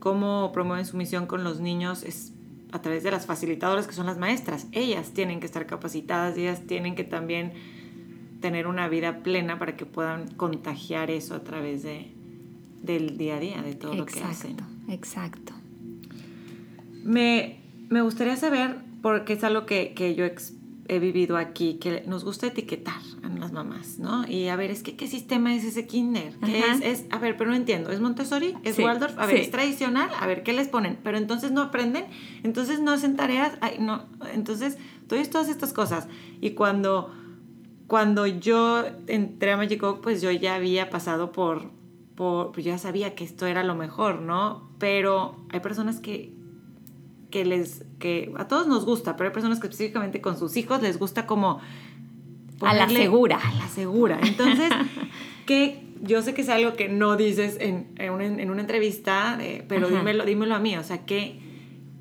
cómo 0.01 0.51
promueven 0.53 0.87
su 0.87 0.97
misión 0.97 1.27
con 1.27 1.45
los 1.45 1.61
niños 1.61 2.03
es 2.03 2.33
a 2.73 2.83
través 2.83 3.05
de 3.05 3.13
las 3.13 3.27
facilitadoras 3.27 3.87
que 3.87 3.93
son 3.93 4.07
las 4.07 4.19
maestras. 4.19 4.67
Ellas 4.73 5.13
tienen 5.13 5.39
que 5.39 5.47
estar 5.47 5.65
capacitadas, 5.67 6.37
ellas 6.37 6.63
tienen 6.67 6.97
que 6.97 7.05
también 7.05 7.53
tener 8.41 8.67
una 8.67 8.89
vida 8.89 9.23
plena 9.23 9.61
para 9.61 9.77
que 9.77 9.87
puedan 9.87 10.29
contagiar 10.35 11.11
eso 11.11 11.37
a 11.37 11.45
través 11.45 11.85
de, 11.85 12.11
del 12.83 13.17
día 13.17 13.37
a 13.37 13.41
día, 13.41 13.63
de 13.63 13.75
todo 13.75 13.95
lo 13.95 14.07
que 14.07 14.21
hacen. 14.21 14.57
Exacto. 14.89 15.55
Me, 17.05 17.61
me 17.91 18.03
gustaría 18.03 18.37
saber, 18.37 18.79
porque 19.03 19.35
es 19.35 19.45
algo 19.45 19.67
que, 19.67 19.95
que 19.95 20.15
yo 20.15 20.25
he 20.89 20.99
vivido 20.99 21.37
aquí, 21.37 21.75
que 21.75 22.03
nos 22.07 22.25
gusta 22.25 22.47
etiquetar 22.47 23.01
a 23.23 23.29
las 23.29 23.53
mamás, 23.53 23.99
¿no? 23.99 24.27
Y 24.27 24.49
a 24.49 24.57
ver, 24.57 24.71
es 24.71 24.83
que, 24.83 24.97
¿qué 24.97 25.07
sistema 25.07 25.55
es 25.55 25.65
ese 25.65 25.87
kinder? 25.87 26.35
¿Qué 26.45 26.61
es, 26.61 26.81
es? 26.83 27.05
A 27.11 27.19
ver, 27.19 27.37
pero 27.37 27.51
no 27.51 27.57
entiendo, 27.57 27.91
¿es 27.91 28.01
Montessori? 28.01 28.55
¿Es 28.65 28.79
Waldorf? 28.79 29.19
A 29.19 29.27
ver, 29.27 29.37
¿es 29.37 29.51
tradicional? 29.51 30.11
A 30.21 30.27
ver, 30.27 30.43
¿qué 30.43 30.53
les 30.53 30.69
ponen? 30.69 30.99
Pero 31.03 31.17
entonces 31.17 31.53
no 31.53 31.63
aprenden, 31.63 32.05
entonces 32.43 32.81
no 32.81 32.93
hacen 32.93 33.17
tareas, 33.17 33.57
Ay, 33.61 33.77
no, 33.81 34.05
entonces, 34.33 34.79
todas 35.07 35.49
estas 35.49 35.73
cosas. 35.73 36.09
Y 36.41 36.51
cuando, 36.51 37.13
cuando 37.87 38.27
yo 38.27 38.85
entré 39.07 39.53
a 39.53 39.57
Magic 39.57 39.83
pues 40.03 40.21
yo 40.21 40.31
ya 40.31 40.55
había 40.55 40.91
pasado 40.91 41.33
por 41.33 41.71
pues 42.15 42.65
ya 42.65 42.79
sabía 42.79 43.15
que 43.15 43.25
esto 43.25 43.47
era 43.47 43.65
lo 43.65 43.75
mejor, 43.75 44.21
¿no? 44.21 44.71
Pero 44.79 45.37
hay 45.51 45.61
personas 45.61 46.01
que, 46.01 46.33
que 47.35 47.45
les, 47.45 47.85
que 47.99 48.33
a 48.37 48.47
todos 48.47 48.69
nos 48.69 48.85
gusta, 48.85 49.17
pero 49.17 49.31
hay 49.31 49.35
personas 49.35 49.59
que 49.59 49.67
específicamente 49.67 50.21
con 50.21 50.39
sus 50.39 50.57
hijos 50.57 50.81
les 50.81 51.01
gusta 51.01 51.27
como... 51.27 51.61
a 52.61 52.75
la 52.75 52.89
segura. 52.89 53.41
A 53.43 53.55
la 53.55 53.67
segura. 53.67 54.21
Entonces, 54.23 54.71
que 55.47 55.83
yo 56.01 56.23
sé 56.23 56.33
que 56.33 56.43
es 56.43 56.49
algo 56.49 56.75
que 56.75 56.89
no 56.89 57.17
dices 57.17 57.57
en, 57.59 57.89
en, 57.99 58.13
una, 58.51 58.61
entrevista, 58.61 59.37
pero 59.67 59.89
dímelo, 59.89 60.25
dímelo 60.25 60.55
a 60.55 60.61
mí, 60.61 60.77
o 60.77 60.85
sea, 60.85 61.05
¿qué, 61.07 61.41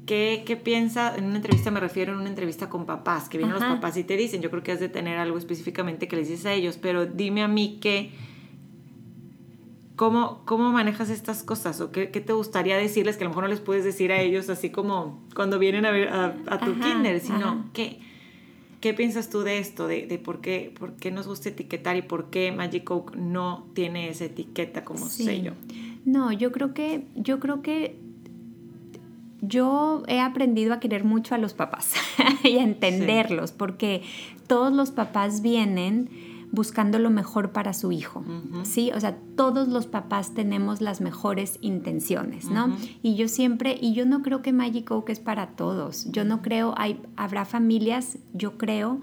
qué, 0.05 0.43
qué 0.45 0.55
piensa? 0.55 1.15
En 1.17 1.25
una 1.25 1.37
entrevista 1.37 1.71
me 1.71 1.79
refiero 1.79 2.13
a 2.13 2.17
una 2.17 2.29
entrevista 2.29 2.69
con 2.69 2.85
papás, 2.85 3.27
que 3.27 3.39
vienen 3.39 3.55
los 3.55 3.63
papás 3.63 3.97
y 3.97 4.03
te 4.03 4.15
dicen, 4.15 4.43
yo 4.43 4.51
creo 4.51 4.61
que 4.61 4.71
has 4.71 4.79
de 4.79 4.89
tener 4.89 5.17
algo 5.17 5.39
específicamente 5.39 6.07
que 6.07 6.15
les 6.15 6.29
dices 6.29 6.45
a 6.45 6.53
ellos, 6.53 6.77
pero 6.79 7.07
dime 7.07 7.41
a 7.41 7.47
mí 7.47 7.79
qué 7.81 8.11
¿Cómo, 9.95 10.41
¿Cómo 10.45 10.71
manejas 10.71 11.09
estas 11.09 11.43
cosas? 11.43 11.79
¿O 11.79 11.91
qué, 11.91 12.07
te 12.07 12.33
gustaría 12.33 12.77
decirles 12.77 13.15
que 13.15 13.23
a 13.23 13.25
lo 13.25 13.29
mejor 13.29 13.43
no 13.43 13.49
les 13.49 13.59
puedes 13.59 13.83
decir 13.83 14.11
a 14.11 14.19
ellos 14.19 14.49
así 14.49 14.71
como 14.71 15.21
cuando 15.35 15.59
vienen 15.59 15.85
a 15.85 15.91
ver 15.91 16.09
a, 16.09 16.59
tu 16.59 16.73
kinder? 16.79 17.19
Sino, 17.19 17.69
¿qué, 17.73 17.99
¿qué 18.81 18.95
piensas 18.95 19.29
tú 19.29 19.41
de 19.41 19.59
esto? 19.59 19.87
De, 19.87 20.07
de, 20.07 20.17
por, 20.17 20.41
qué, 20.41 20.73
por 20.77 20.95
qué 20.95 21.11
nos 21.11 21.27
gusta 21.27 21.49
etiquetar 21.49 21.95
y 21.95 22.01
por 22.01 22.31
qué 22.31 22.51
Magic 22.51 22.89
Oak 22.89 23.15
no 23.15 23.67
tiene 23.75 24.09
esa 24.09 24.25
etiqueta 24.25 24.83
como 24.83 25.05
sello. 25.05 25.53
No, 26.05 26.31
yo 26.31 26.51
creo 26.51 26.73
que, 26.73 27.05
yo 27.15 27.39
creo 27.39 27.61
que 27.61 27.95
yo 29.41 30.03
he 30.07 30.21
aprendido 30.21 30.73
a 30.73 30.79
querer 30.79 31.03
mucho 31.03 31.35
a 31.35 31.37
los 31.37 31.53
papás 31.53 31.93
y 32.43 32.57
a 32.57 32.63
entenderlos, 32.63 33.51
porque 33.51 34.01
todos 34.47 34.73
los 34.73 34.89
papás 34.91 35.41
vienen 35.41 36.32
buscando 36.53 36.99
lo 36.99 37.09
mejor 37.09 37.51
para 37.51 37.73
su 37.73 37.91
hijo, 37.91 38.23
¿sí? 38.61 38.91
O 38.93 38.99
sea, 38.99 39.17
todos 39.35 39.69
los 39.69 39.87
papás 39.87 40.35
tenemos 40.35 40.81
las 40.81 41.01
mejores 41.01 41.57
intenciones, 41.61 42.45
¿no? 42.45 42.77
Y 43.01 43.15
yo 43.15 43.27
siempre, 43.27 43.75
y 43.81 43.93
yo 43.95 44.05
no 44.05 44.21
creo 44.21 44.43
que 44.43 44.53
Magic 44.53 44.91
Oak 44.91 45.09
es 45.09 45.19
para 45.19 45.47
todos, 45.47 46.05
yo 46.11 46.23
no 46.25 46.43
creo, 46.43 46.75
hay, 46.77 47.01
habrá 47.15 47.45
familias, 47.45 48.19
yo 48.33 48.59
creo, 48.59 49.01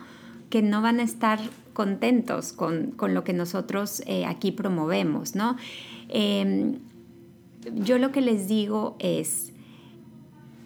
que 0.49 0.63
no 0.63 0.81
van 0.81 1.01
a 1.01 1.03
estar 1.03 1.41
contentos 1.73 2.53
con, 2.53 2.95
lo 2.97 3.25
que 3.25 3.33
nosotros 3.33 4.05
eh, 4.07 4.27
aquí 4.27 4.53
promovemos, 4.53 5.35
¿no? 5.35 5.57
Em, 6.09 6.79
yo 7.75 7.99
lo 7.99 8.13
que 8.13 8.21
les 8.21 8.47
digo 8.47 8.95
es 9.01 9.53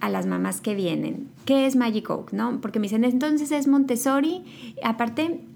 a 0.01 0.11
las 0.11 0.27
mamás 0.27 0.61
que 0.61 0.75
vienen, 0.75 1.31
¿qué 1.47 1.65
es 1.65 1.77
Magic 1.77 2.11
Oak? 2.11 2.33
¿no? 2.35 2.61
Porque 2.61 2.79
me 2.79 2.85
dicen, 2.85 3.05
entonces 3.05 3.51
es 3.53 3.69
Montessori, 3.69 4.45
aparte 4.83 5.47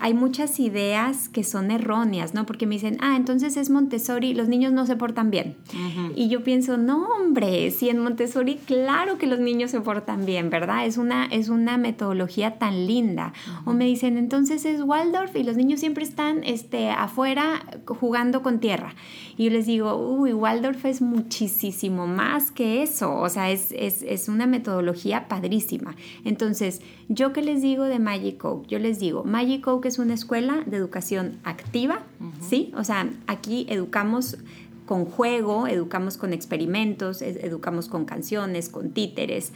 hay 0.00 0.14
muchas 0.14 0.60
ideas 0.60 1.28
que 1.28 1.44
son 1.44 1.70
erróneas, 1.70 2.34
¿no? 2.34 2.46
Porque 2.46 2.66
me 2.66 2.74
dicen, 2.74 2.96
ah, 3.00 3.16
entonces 3.16 3.56
es 3.56 3.70
Montessori, 3.70 4.34
los 4.34 4.48
niños 4.48 4.72
no 4.72 4.86
se 4.86 4.96
portan 4.96 5.30
bien. 5.30 5.56
Y 6.14 6.28
yo 6.28 6.42
pienso, 6.42 6.76
no, 6.76 7.06
hombre, 7.08 7.70
si 7.70 7.88
en 7.88 7.98
Montessori, 7.98 8.56
claro 8.56 9.18
que 9.18 9.26
los 9.26 9.40
niños 9.40 9.70
se 9.70 9.80
portan 9.80 10.26
bien, 10.26 10.50
¿verdad? 10.50 10.86
Es 10.86 10.96
una, 10.96 11.26
es 11.26 11.48
una 11.48 11.76
metodología 11.76 12.58
tan 12.58 12.86
linda. 12.86 13.32
O 13.64 13.72
me 13.72 13.84
dicen, 13.84 14.16
entonces 14.16 14.64
es 14.64 14.82
Waldorf 14.82 15.36
y 15.36 15.42
los 15.42 15.56
niños 15.56 15.80
siempre 15.80 16.04
están 16.04 16.44
este, 16.44 16.90
afuera 16.90 17.64
jugando 17.86 18.42
con 18.42 18.60
tierra. 18.60 18.94
Y 19.36 19.44
yo 19.44 19.50
les 19.50 19.66
digo, 19.66 19.96
uy, 19.96 20.32
Waldorf 20.32 20.84
es 20.84 21.02
muchísimo 21.02 22.06
más 22.06 22.50
que 22.50 22.82
eso, 22.82 23.16
o 23.16 23.28
sea, 23.28 23.50
es, 23.50 23.72
es, 23.72 24.02
es 24.02 24.28
una 24.28 24.46
metodología 24.46 25.28
padrísima. 25.28 25.96
Entonces, 26.24 26.82
¿yo 27.08 27.32
qué 27.32 27.42
les 27.42 27.62
digo 27.62 27.84
de 27.84 27.98
Magic 27.98 28.44
Oak? 28.44 28.66
Yo 28.68 28.78
les 28.78 29.00
digo, 29.00 29.24
Magic 29.24 29.66
Hoke 29.74 29.88
es 29.88 29.98
una 29.98 30.14
escuela 30.14 30.62
de 30.66 30.76
educación 30.76 31.38
activa, 31.44 32.02
¿sí? 32.40 32.72
O 32.76 32.84
sea, 32.84 33.10
aquí 33.26 33.66
educamos 33.68 34.38
con 34.86 35.04
juego, 35.04 35.66
educamos 35.66 36.16
con 36.16 36.32
experimentos, 36.32 37.22
educamos 37.22 37.88
con 37.88 38.04
canciones, 38.04 38.68
con 38.68 38.90
títeres, 38.90 39.52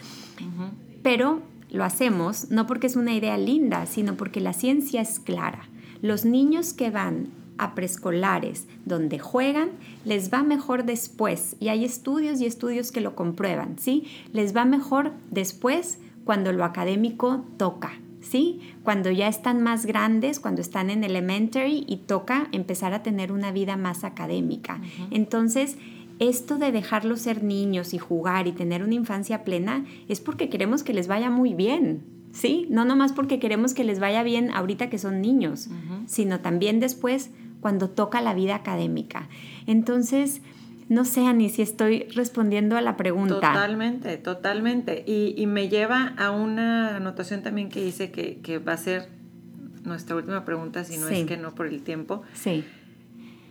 pero 1.02 1.40
lo 1.70 1.84
hacemos 1.84 2.50
no 2.50 2.66
porque 2.66 2.86
es 2.86 2.96
una 2.96 3.14
idea 3.14 3.36
linda, 3.36 3.86
sino 3.86 4.16
porque 4.16 4.40
la 4.40 4.52
ciencia 4.52 5.00
es 5.02 5.20
clara. 5.20 5.68
Los 6.02 6.24
niños 6.24 6.72
que 6.72 6.90
van 6.90 7.28
a 7.58 7.74
preescolares 7.74 8.66
donde 8.84 9.18
juegan, 9.18 9.70
les 10.04 10.32
va 10.32 10.42
mejor 10.42 10.84
después. 10.84 11.56
Y 11.60 11.68
hay 11.68 11.84
estudios 11.84 12.40
y 12.40 12.46
estudios 12.46 12.92
que 12.92 13.00
lo 13.00 13.14
comprueban, 13.14 13.78
¿sí? 13.78 14.04
Les 14.32 14.56
va 14.56 14.64
mejor 14.64 15.12
después 15.30 15.98
cuando 16.24 16.52
lo 16.52 16.64
académico 16.64 17.44
toca, 17.56 17.92
¿sí? 18.20 18.60
Cuando 18.82 19.10
ya 19.10 19.28
están 19.28 19.62
más 19.62 19.86
grandes, 19.86 20.40
cuando 20.40 20.60
están 20.60 20.90
en 20.90 21.04
elementary 21.04 21.84
y 21.86 21.98
toca 21.98 22.48
empezar 22.52 22.92
a 22.94 23.02
tener 23.02 23.32
una 23.32 23.52
vida 23.52 23.76
más 23.76 24.04
académica. 24.04 24.80
Entonces, 25.10 25.76
esto 26.18 26.58
de 26.58 26.72
dejarlos 26.72 27.20
ser 27.20 27.44
niños 27.44 27.94
y 27.94 27.98
jugar 27.98 28.46
y 28.48 28.52
tener 28.52 28.82
una 28.82 28.94
infancia 28.94 29.44
plena 29.44 29.84
es 30.08 30.20
porque 30.20 30.48
queremos 30.48 30.82
que 30.82 30.94
les 30.94 31.06
vaya 31.06 31.30
muy 31.30 31.54
bien, 31.54 32.02
¿sí? 32.32 32.66
No 32.70 32.84
nomás 32.84 33.12
porque 33.12 33.38
queremos 33.38 33.72
que 33.72 33.84
les 33.84 34.00
vaya 34.00 34.22
bien 34.22 34.50
ahorita 34.50 34.90
que 34.90 34.98
son 34.98 35.20
niños, 35.20 35.68
sino 36.06 36.40
también 36.40 36.80
después 36.80 37.30
cuando 37.60 37.90
toca 37.90 38.20
la 38.20 38.34
vida 38.34 38.56
académica. 38.56 39.28
Entonces, 39.66 40.42
no 40.88 41.04
sé, 41.04 41.32
ni 41.34 41.50
si 41.50 41.60
estoy 41.60 42.04
respondiendo 42.14 42.76
a 42.76 42.80
la 42.80 42.96
pregunta. 42.96 43.34
Totalmente, 43.34 44.16
totalmente. 44.16 45.04
Y, 45.06 45.46
me 45.46 45.68
lleva 45.68 46.14
a 46.16 46.30
una 46.30 46.96
anotación 46.96 47.42
también 47.42 47.68
que 47.68 47.84
dice 47.84 48.10
que, 48.10 48.58
va 48.58 48.72
a 48.72 48.78
ser 48.78 49.10
nuestra 49.84 50.16
última 50.16 50.44
pregunta, 50.44 50.84
si 50.84 50.96
no 50.96 51.08
es 51.08 51.26
que 51.26 51.36
no 51.36 51.54
por 51.54 51.66
el 51.66 51.82
tiempo. 51.82 52.22
Sí. 52.32 52.64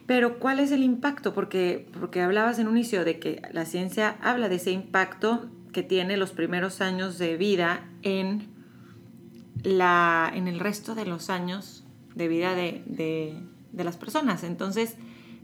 Pero 0.08 0.40
¿cuál 0.40 0.60
es 0.60 0.72
el 0.72 0.84
impacto? 0.84 1.34
Porque, 1.34 1.88
porque 2.00 2.22
hablabas 2.22 2.58
en 2.60 2.68
un 2.68 2.78
inicio 2.78 3.06
de 3.06 3.20
que 3.20 3.42
la 3.52 3.66
ciencia 3.66 4.18
habla 4.22 4.50
de 4.50 4.56
ese 4.56 4.72
impacto 4.72 5.48
que 5.74 5.84
tiene 5.84 6.18
los 6.18 6.32
primeros 6.32 6.82
años 6.82 7.20
de 7.20 7.38
vida 7.38 7.88
en, 8.02 8.48
la, 9.64 10.32
en 10.34 10.48
el 10.48 10.60
resto 10.60 10.96
de 10.96 11.06
los 11.06 11.30
años 11.30 11.84
de 12.16 12.28
vida 12.28 12.56
de, 12.56 12.84
de 12.88 13.84
las 13.84 13.96
personas. 13.96 14.44
Entonces, 14.44 14.96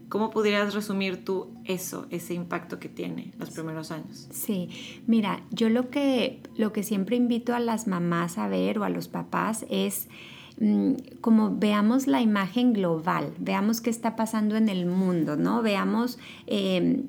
¿cómo 0.08 0.30
podrías 0.30 0.74
resumir 0.74 1.24
tú 1.24 1.48
eso, 1.64 2.06
ese 2.10 2.34
impacto 2.34 2.78
que 2.78 2.88
tiene 2.88 3.32
los 3.38 3.50
primeros 3.50 3.90
años? 3.90 4.28
Sí, 4.30 4.68
mira, 5.06 5.42
yo 5.50 5.68
lo 5.68 5.90
que, 5.90 6.40
lo 6.56 6.72
que 6.72 6.82
siempre 6.82 7.16
invito 7.16 7.54
a 7.54 7.60
las 7.60 7.86
mamás 7.86 8.38
a 8.38 8.48
ver 8.48 8.78
o 8.78 8.84
a 8.84 8.88
los 8.88 9.08
papás 9.08 9.66
es 9.70 10.08
mm, 10.60 10.94
como 11.20 11.56
veamos 11.56 12.06
la 12.06 12.20
imagen 12.20 12.72
global, 12.72 13.32
veamos 13.38 13.80
qué 13.80 13.90
está 13.90 14.16
pasando 14.16 14.56
en 14.56 14.68
el 14.68 14.86
mundo, 14.86 15.36
¿no? 15.36 15.62
Veamos... 15.62 16.18
Em, 16.46 17.04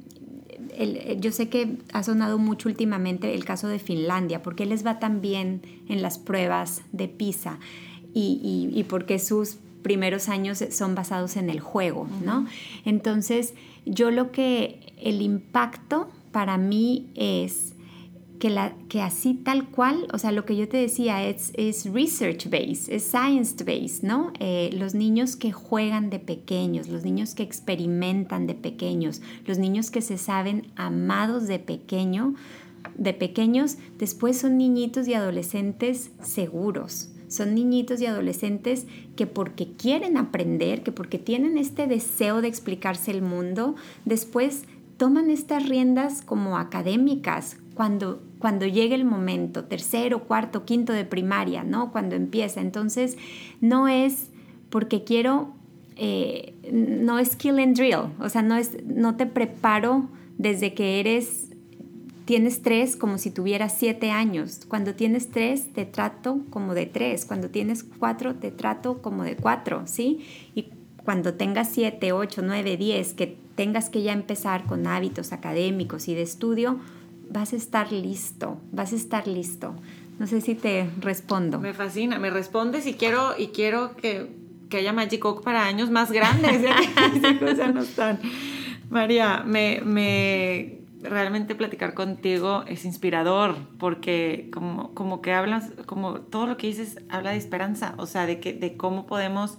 yo 1.19 1.31
sé 1.31 1.47
que 1.47 1.77
ha 1.93 2.03
sonado 2.03 2.37
mucho 2.37 2.67
últimamente 2.67 3.33
el 3.33 3.45
caso 3.45 3.67
de 3.67 3.79
Finlandia, 3.79 4.41
porque 4.41 4.65
les 4.65 4.85
va 4.85 4.99
tan 4.99 5.21
bien 5.21 5.61
en 5.87 6.01
las 6.01 6.17
pruebas 6.17 6.81
de 6.91 7.07
PISA 7.07 7.59
y, 8.13 8.39
y, 8.73 8.77
y 8.77 8.83
porque 8.83 9.19
sus 9.19 9.57
primeros 9.85 10.29
años 10.29 10.63
son 10.71 10.95
basados 10.95 11.37
en 11.37 11.51
el 11.51 11.59
juego, 11.59 12.07
¿no? 12.23 12.47
Entonces, 12.85 13.53
yo 13.85 14.09
lo 14.09 14.31
que, 14.31 14.79
el 14.99 15.21
impacto 15.21 16.09
para 16.31 16.57
mí 16.57 17.05
es 17.13 17.75
que, 18.39 18.49
la, 18.49 18.73
que 18.89 19.03
así 19.03 19.35
tal 19.35 19.69
cual, 19.69 20.07
o 20.11 20.17
sea, 20.17 20.31
lo 20.31 20.43
que 20.43 20.55
yo 20.55 20.67
te 20.67 20.77
decía 20.77 21.23
es, 21.23 21.51
es 21.53 21.85
research 21.85 22.49
based, 22.49 22.91
es 22.91 23.03
science 23.03 23.63
based, 23.63 24.01
¿no? 24.01 24.33
Eh, 24.39 24.71
los 24.73 24.95
niños 24.95 25.35
que 25.35 25.51
juegan 25.51 26.09
de 26.09 26.17
pequeños, 26.17 26.87
los 26.87 27.03
niños 27.03 27.35
que 27.35 27.43
experimentan 27.43 28.47
de 28.47 28.55
pequeños, 28.55 29.21
los 29.45 29.59
niños 29.59 29.91
que 29.91 30.01
se 30.01 30.17
saben 30.17 30.65
amados 30.75 31.45
de 31.45 31.59
pequeño, 31.59 32.33
de 32.97 33.13
pequeños, 33.13 33.77
después 33.99 34.39
son 34.39 34.57
niñitos 34.57 35.07
y 35.07 35.13
adolescentes 35.13 36.09
seguros, 36.23 37.09
son 37.35 37.55
niñitos 37.55 38.01
y 38.01 38.05
adolescentes 38.05 38.87
que 39.15 39.27
porque 39.27 39.73
quieren 39.77 40.17
aprender, 40.17 40.83
que 40.83 40.91
porque 40.91 41.19
tienen 41.19 41.57
este 41.57 41.87
deseo 41.87 42.41
de 42.41 42.47
explicarse 42.47 43.11
el 43.11 43.21
mundo, 43.21 43.75
después 44.05 44.65
toman 44.97 45.29
estas 45.29 45.67
riendas 45.67 46.21
como 46.21 46.57
académicas 46.57 47.57
cuando, 47.73 48.23
cuando 48.39 48.65
llegue 48.65 48.95
el 48.95 49.05
momento, 49.05 49.65
tercero, 49.65 50.23
cuarto, 50.23 50.65
quinto 50.65 50.93
de 50.93 51.05
primaria, 51.05 51.63
¿no? 51.63 51.91
Cuando 51.91 52.15
empieza. 52.15 52.61
Entonces, 52.61 53.17
no 53.59 53.87
es 53.87 54.29
porque 54.69 55.03
quiero, 55.03 55.53
eh, 55.97 56.53
no 56.71 57.19
es 57.19 57.31
skill 57.31 57.59
and 57.59 57.75
drill, 57.75 58.13
o 58.19 58.29
sea, 58.29 58.41
no, 58.41 58.55
es, 58.55 58.83
no 58.85 59.15
te 59.17 59.25
preparo 59.25 60.09
desde 60.37 60.73
que 60.73 60.99
eres 60.99 61.44
Tienes 62.25 62.63
tres 62.63 62.95
como 62.95 63.19
si 63.19 63.29
tuvieras 63.29 63.75
siete 63.77 64.09
años. 64.09 64.61
Cuando 64.67 64.95
tienes 64.95 65.29
tres, 65.29 65.71
te 65.73 65.85
trato 65.85 66.39
como 66.49 66.73
de 66.73 66.87
tres. 66.87 67.25
Cuando 67.25 67.49
tienes 67.49 67.83
cuatro, 67.83 68.33
te 68.35 68.49
trato 68.49 69.01
como 69.03 69.23
de 69.23 69.35
cuatro, 69.35 69.83
¿sí? 69.85 70.25
Y 70.55 70.69
cuando 71.03 71.35
tengas 71.35 71.69
siete, 71.69 72.13
ocho, 72.13 72.41
nueve, 72.43 72.77
diez, 72.77 73.13
que 73.13 73.37
tengas 73.55 73.89
que 73.89 74.01
ya 74.01 74.11
empezar 74.11 74.65
con 74.65 74.87
hábitos 74.87 75.33
académicos 75.33 76.07
y 76.07 76.15
de 76.15 76.23
estudio, 76.23 76.79
vas 77.29 77.53
a 77.53 77.57
estar 77.57 77.91
listo, 77.91 78.57
vas 78.71 78.91
a 78.91 78.95
estar 78.95 79.27
listo. 79.27 79.75
No 80.17 80.25
sé 80.25 80.41
si 80.41 80.55
te 80.55 80.89
respondo. 80.99 81.59
Me 81.59 81.73
fascina, 81.73 82.17
me 82.17 82.31
respondes 82.31 82.87
y 82.87 82.93
quiero, 82.93 83.37
y 83.37 83.47
quiero 83.47 83.95
que, 83.97 84.31
que 84.69 84.77
haya 84.77 84.93
Magic 84.93 85.23
Oak 85.23 85.43
para 85.43 85.65
años 85.65 85.91
más 85.91 86.11
grandes. 86.11 86.63
están. 87.81 88.19
María, 88.89 89.43
me, 89.45 89.81
me 89.81 90.84
realmente 91.01 91.55
platicar 91.55 91.93
contigo 91.93 92.63
es 92.67 92.85
inspirador 92.85 93.55
porque 93.77 94.49
como, 94.51 94.93
como 94.93 95.21
que 95.21 95.33
hablas, 95.33 95.71
como 95.85 96.21
todo 96.21 96.47
lo 96.47 96.57
que 96.57 96.67
dices 96.67 96.99
habla 97.09 97.31
de 97.31 97.37
esperanza, 97.37 97.95
o 97.97 98.05
sea, 98.05 98.25
de, 98.25 98.39
que, 98.39 98.53
de 98.53 98.77
cómo 98.77 99.05
podemos 99.05 99.57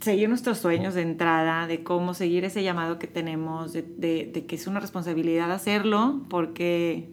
seguir 0.00 0.28
nuestros 0.28 0.58
sueños 0.58 0.94
de 0.94 1.02
entrada, 1.02 1.66
de 1.66 1.82
cómo 1.82 2.14
seguir 2.14 2.44
ese 2.44 2.62
llamado 2.62 2.98
que 2.98 3.06
tenemos, 3.06 3.72
de, 3.72 4.44
que 4.46 4.54
es 4.54 4.66
una 4.66 4.80
responsabilidad 4.80 5.50
hacerlo 5.50 6.20
porque 6.28 7.08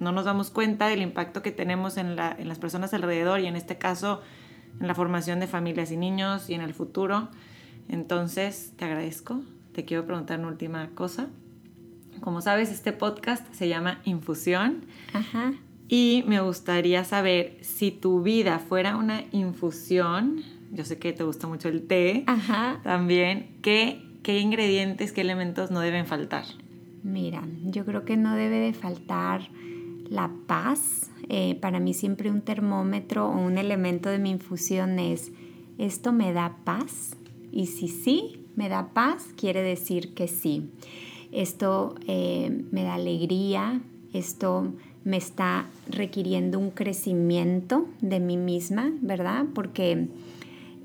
no 0.00 0.10
nos 0.10 0.24
damos 0.24 0.50
cuenta 0.50 0.88
del 0.88 1.02
impacto 1.02 1.42
que 1.42 1.52
tenemos 1.52 1.96
en, 1.96 2.16
la, 2.16 2.34
en 2.36 2.48
las 2.48 2.58
personas 2.58 2.92
alrededor 2.92 3.40
y 3.40 3.46
en 3.46 3.54
este 3.54 3.78
caso 3.78 4.20
en 4.80 4.88
la 4.88 4.94
formación 4.94 5.38
de 5.38 5.46
familias 5.46 5.92
y 5.92 5.96
niños 5.96 6.50
y 6.50 6.54
en 6.54 6.62
el 6.62 6.74
futuro. 6.74 7.28
Entonces, 7.88 8.72
te 8.76 8.84
agradezco 8.84 9.42
te 9.72 9.84
quiero 9.84 10.06
preguntar 10.06 10.38
una 10.38 10.48
última 10.48 10.90
cosa. 10.90 11.28
Como 12.20 12.40
sabes, 12.40 12.70
este 12.70 12.92
podcast 12.92 13.52
se 13.52 13.68
llama 13.68 14.00
Infusión. 14.04 14.84
Ajá. 15.12 15.54
Y 15.88 16.24
me 16.26 16.40
gustaría 16.40 17.04
saber 17.04 17.58
si 17.60 17.90
tu 17.90 18.22
vida 18.22 18.58
fuera 18.58 18.96
una 18.96 19.24
infusión, 19.32 20.42
yo 20.72 20.84
sé 20.84 20.98
que 20.98 21.12
te 21.12 21.24
gusta 21.24 21.46
mucho 21.48 21.68
el 21.68 21.86
té, 21.86 22.24
Ajá. 22.26 22.80
también, 22.82 23.58
¿qué, 23.60 24.00
¿qué 24.22 24.38
ingredientes, 24.38 25.12
qué 25.12 25.20
elementos 25.20 25.70
no 25.70 25.80
deben 25.80 26.06
faltar? 26.06 26.44
Mira, 27.02 27.42
yo 27.64 27.84
creo 27.84 28.04
que 28.04 28.16
no 28.16 28.36
debe 28.36 28.58
de 28.58 28.72
faltar 28.72 29.50
la 30.08 30.30
paz. 30.46 31.10
Eh, 31.28 31.56
para 31.60 31.80
mí 31.80 31.94
siempre 31.94 32.30
un 32.30 32.40
termómetro 32.42 33.28
o 33.28 33.38
un 33.38 33.58
elemento 33.58 34.08
de 34.08 34.18
mi 34.18 34.30
infusión 34.30 34.98
es, 34.98 35.32
¿esto 35.78 36.12
me 36.12 36.32
da 36.32 36.56
paz? 36.64 37.16
Y 37.50 37.66
si 37.66 37.88
sí, 37.88 38.41
me 38.56 38.68
da 38.68 38.88
paz, 38.92 39.28
quiere 39.36 39.62
decir 39.62 40.14
que 40.14 40.28
sí. 40.28 40.68
Esto 41.30 41.94
eh, 42.06 42.64
me 42.70 42.84
da 42.84 42.94
alegría, 42.94 43.80
esto 44.12 44.72
me 45.04 45.16
está 45.16 45.66
requiriendo 45.88 46.58
un 46.58 46.70
crecimiento 46.70 47.86
de 48.00 48.20
mí 48.20 48.36
misma, 48.36 48.92
¿verdad? 49.00 49.46
Porque 49.54 50.08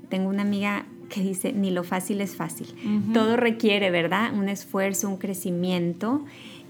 tengo 0.08 0.28
una 0.28 0.42
amiga 0.42 0.86
que 1.08 1.22
dice, 1.22 1.52
ni 1.52 1.70
lo 1.70 1.84
fácil 1.84 2.20
es 2.20 2.36
fácil. 2.36 2.66
Todo 3.14 3.36
requiere, 3.36 3.90
¿verdad? 3.90 4.34
Un 4.34 4.48
esfuerzo, 4.48 5.08
un 5.08 5.16
crecimiento. 5.16 6.22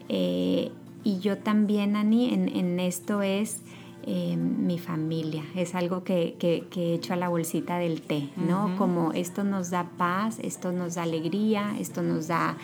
Eh, 0.08 0.70
y 1.04 1.18
yo 1.20 1.38
también, 1.38 1.96
Ani, 1.96 2.32
en 2.32 2.80
esto 2.80 3.22
es 3.22 3.62
mi 4.08 4.78
familia. 4.78 5.44
Es 5.54 5.74
algo 5.74 6.02
que, 6.02 6.36
he 6.40 6.94
hecho 6.94 7.12
a 7.12 7.16
la 7.16 7.28
bolsita 7.28 7.78
del 7.78 8.00
té, 8.00 8.28
¿no? 8.36 8.74
Como 8.78 9.12
esto 9.12 9.44
nos 9.44 9.70
da 9.70 9.84
paz, 9.98 10.38
esto 10.42 10.72
nos 10.72 10.94
da 10.94 11.02
alegría, 11.02 11.74
esto 11.78 12.02
nos 12.02 12.28
da 12.28 12.56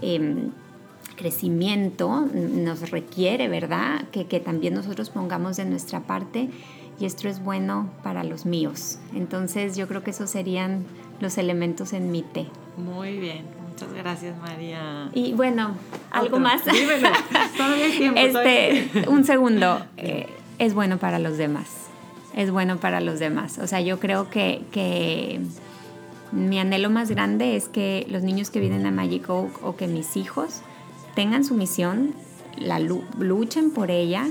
em, 0.00 0.50
crecimiento, 1.16 2.26
nos 2.32 2.90
requiere, 2.90 3.48
¿verdad? 3.48 4.08
Que, 4.12 4.26
que 4.26 4.38
también 4.38 4.74
nosotros 4.74 5.10
pongamos 5.10 5.56
de 5.56 5.64
nuestra 5.64 6.00
parte 6.00 6.50
y 7.00 7.04
esto 7.04 7.28
es 7.28 7.42
bueno 7.42 7.90
para 8.04 8.22
los 8.22 8.46
míos. 8.46 8.98
Entonces 9.14 9.76
yo 9.76 9.88
creo 9.88 10.04
que 10.04 10.10
esos 10.10 10.30
serían 10.30 10.84
los 11.20 11.36
elementos 11.36 11.92
en 11.94 12.12
mi 12.12 12.22
té. 12.22 12.46
Muy 12.76 13.18
bien, 13.18 13.44
muchas 13.68 13.92
gracias 13.92 14.38
María. 14.40 15.10
Y 15.14 15.32
bueno, 15.32 15.74
algo 16.12 16.38
más. 16.38 16.64
Dímelo, 16.64 17.08
todavía 17.56 17.86
hay 17.86 17.98
tiempo. 17.98 18.20
Este, 18.20 19.08
un 19.08 19.24
segundo. 19.24 19.84
Eh, 19.96 20.28
es 20.62 20.74
bueno 20.74 20.98
para 20.98 21.18
los 21.18 21.38
demás. 21.38 21.66
es 22.36 22.50
bueno 22.52 22.76
para 22.78 23.00
los 23.00 23.18
demás. 23.18 23.58
O 23.58 23.66
sea, 23.66 23.80
yo 23.80 23.98
creo 23.98 24.30
que, 24.30 24.62
que 24.70 25.40
mi 26.30 26.60
anhelo 26.60 26.88
más 26.88 27.10
grande 27.10 27.56
es 27.56 27.68
que 27.68 28.06
los 28.08 28.22
niños 28.22 28.50
que 28.50 28.60
vienen 28.60 28.86
a 28.86 28.92
Magic 28.92 29.28
Oak 29.28 29.62
o 29.64 29.74
que 29.74 29.88
mis 29.88 30.16
hijos 30.16 30.60
tengan 31.16 31.44
su 31.44 31.54
misión, 31.54 32.14
la 32.56 32.78
luchen 32.78 33.72
por 33.72 33.90
ella, 33.90 34.28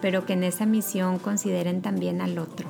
pero 0.00 0.24
que 0.24 0.32
en 0.32 0.44
esa 0.44 0.64
misión 0.64 1.18
consideren 1.18 1.82
también 1.82 2.22
al 2.22 2.38
otro. 2.38 2.66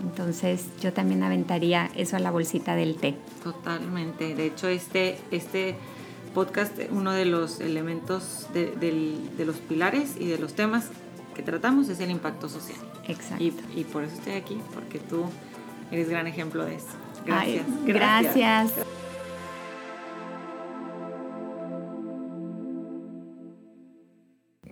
Entonces 0.00 0.66
yo 0.82 0.92
también 0.92 1.22
aventaría 1.22 1.88
eso 1.94 2.16
a 2.16 2.18
la 2.18 2.32
bolsita 2.32 2.74
del 2.74 2.96
té. 2.96 3.14
Totalmente. 3.44 4.34
De 4.34 4.46
hecho, 4.46 4.66
este, 4.66 5.18
este 5.30 5.76
podcast, 6.34 6.76
uno 6.90 7.12
de 7.12 7.26
los 7.26 7.60
elementos 7.60 8.48
de, 8.52 8.72
de 9.36 9.44
los 9.44 9.56
pilares 9.58 10.16
y 10.18 10.26
de 10.26 10.38
los 10.38 10.54
temas 10.54 10.90
que 11.40 11.46
tratamos 11.46 11.88
es 11.88 11.98
el 12.00 12.10
impacto 12.10 12.50
social. 12.50 12.76
Exacto. 13.08 13.42
Y, 13.42 13.54
y 13.74 13.84
por 13.84 14.04
eso 14.04 14.14
estoy 14.14 14.34
aquí, 14.34 14.60
porque 14.74 14.98
tú 14.98 15.24
eres 15.90 16.10
gran 16.10 16.26
ejemplo 16.26 16.66
de 16.66 16.74
eso. 16.74 16.88
Gracias. 17.24 17.64
gracias. 17.86 18.72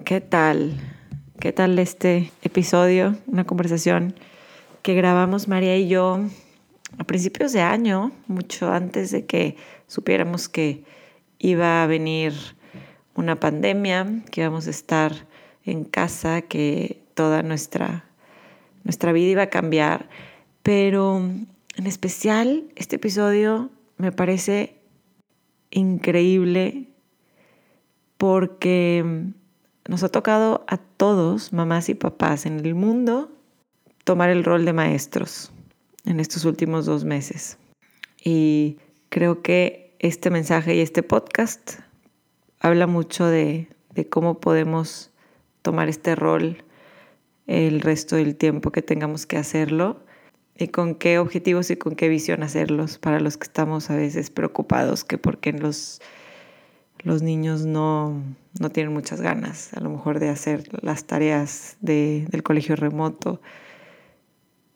¿Qué 0.04 0.20
tal? 0.20 0.76
¿Qué 1.40 1.52
tal 1.52 1.78
este 1.78 2.32
episodio? 2.42 3.16
Una 3.26 3.44
conversación 3.44 4.14
que 4.82 4.94
grabamos 4.94 5.48
María 5.48 5.74
y 5.78 5.88
yo 5.88 6.20
a 6.98 7.04
principios 7.04 7.54
de 7.54 7.62
año, 7.62 8.12
mucho 8.26 8.70
antes 8.70 9.10
de 9.10 9.24
que 9.24 9.56
supiéramos 9.86 10.50
que 10.50 10.84
iba 11.38 11.82
a 11.82 11.86
venir 11.86 12.34
una 13.14 13.40
pandemia, 13.40 14.22
que 14.30 14.42
íbamos 14.42 14.66
a 14.66 14.70
estar 14.70 15.27
en 15.70 15.84
casa, 15.84 16.42
que 16.42 17.02
toda 17.14 17.42
nuestra, 17.42 18.04
nuestra 18.84 19.12
vida 19.12 19.30
iba 19.30 19.42
a 19.42 19.50
cambiar. 19.50 20.08
Pero 20.62 21.18
en 21.18 21.86
especial 21.86 22.64
este 22.76 22.96
episodio 22.96 23.70
me 23.96 24.12
parece 24.12 24.76
increíble 25.70 26.88
porque 28.16 29.32
nos 29.88 30.02
ha 30.02 30.08
tocado 30.08 30.64
a 30.66 30.76
todos, 30.76 31.52
mamás 31.52 31.88
y 31.88 31.94
papás 31.94 32.46
en 32.46 32.58
el 32.60 32.74
mundo, 32.74 33.30
tomar 34.04 34.30
el 34.30 34.44
rol 34.44 34.64
de 34.64 34.72
maestros 34.72 35.52
en 36.04 36.20
estos 36.20 36.44
últimos 36.44 36.86
dos 36.86 37.04
meses. 37.04 37.58
Y 38.22 38.78
creo 39.08 39.42
que 39.42 39.96
este 39.98 40.30
mensaje 40.30 40.74
y 40.74 40.80
este 40.80 41.02
podcast 41.02 41.80
habla 42.60 42.86
mucho 42.86 43.26
de, 43.26 43.68
de 43.94 44.08
cómo 44.08 44.40
podemos 44.40 45.07
tomar 45.68 45.90
este 45.90 46.14
rol 46.14 46.64
el 47.46 47.82
resto 47.82 48.16
del 48.16 48.36
tiempo 48.36 48.72
que 48.72 48.80
tengamos 48.80 49.26
que 49.26 49.36
hacerlo 49.36 50.00
y 50.56 50.68
con 50.68 50.94
qué 50.94 51.18
objetivos 51.18 51.70
y 51.70 51.76
con 51.76 51.94
qué 51.94 52.08
visión 52.08 52.42
hacerlos 52.42 52.96
para 52.96 53.20
los 53.20 53.36
que 53.36 53.44
estamos 53.44 53.90
a 53.90 53.96
veces 53.96 54.30
preocupados 54.30 55.04
que 55.04 55.18
porque 55.18 55.52
los, 55.52 56.00
los 57.02 57.20
niños 57.20 57.66
no, 57.66 58.22
no 58.58 58.70
tienen 58.70 58.94
muchas 58.94 59.20
ganas 59.20 59.74
a 59.74 59.80
lo 59.80 59.90
mejor 59.90 60.20
de 60.20 60.30
hacer 60.30 60.64
las 60.82 61.04
tareas 61.04 61.76
del 61.82 62.42
colegio 62.42 62.74
remoto 62.74 63.42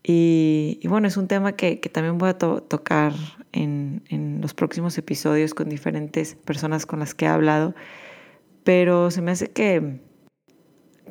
y, 0.05 0.87
bueno, 0.89 1.09
es 1.09 1.17
un 1.17 1.27
tema 1.27 1.53
que, 1.53 1.77
también 1.77 2.19
voy 2.19 2.29
a 2.29 2.37
tocar 2.37 3.15
en, 3.53 4.03
los 4.43 4.53
próximos 4.53 4.99
episodios 4.99 5.55
con 5.55 5.71
diferentes 5.71 6.35
personas 6.35 6.85
con 6.85 6.99
las 6.99 7.15
que 7.15 7.25
he 7.25 7.29
hablado, 7.29 7.75
pero 8.63 9.11
se 9.11 9.23
me 9.23 9.31
hace 9.31 9.51
que, 9.51 10.03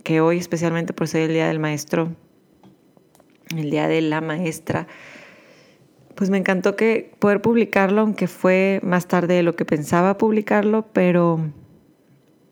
que 0.04 0.22
hoy, 0.22 0.38
especialmente 0.38 0.94
por 0.94 1.08
ser 1.08 1.24
el 1.30 1.34
Día 1.34 1.48
del 1.48 1.60
Maestro, 1.60 2.16
el 3.56 3.70
Día 3.70 3.88
de 3.88 4.02
la 4.02 4.22
Maestra, 4.22 4.88
pues 6.16 6.30
me 6.30 6.38
encantó 6.38 6.76
que 6.76 7.14
poder 7.20 7.42
publicarlo, 7.42 8.02
aunque 8.02 8.28
fue 8.28 8.80
más 8.84 9.08
tarde 9.08 9.36
de 9.36 9.44
lo 9.44 9.56
que 9.56 9.66
pensaba 9.66 10.18
publicarlo, 10.18 10.88
pero 10.94 11.40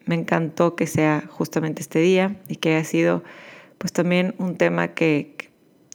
me 0.05 0.15
encantó 0.15 0.75
que 0.75 0.87
sea 0.87 1.23
justamente 1.29 1.81
este 1.81 1.99
día 1.99 2.39
y 2.47 2.55
que 2.55 2.75
haya 2.75 2.83
sido 2.83 3.23
pues 3.77 3.93
también 3.93 4.35
un 4.39 4.57
tema 4.57 4.89
que, 4.89 5.39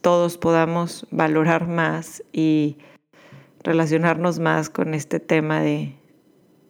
todos 0.05 0.37
podamos 0.37 1.07
valorar 1.09 1.67
más 1.67 2.21
y 2.31 2.77
relacionarnos 3.63 4.37
más 4.37 4.69
con 4.69 4.93
este 4.93 5.19
tema 5.19 5.61
de, 5.61 5.95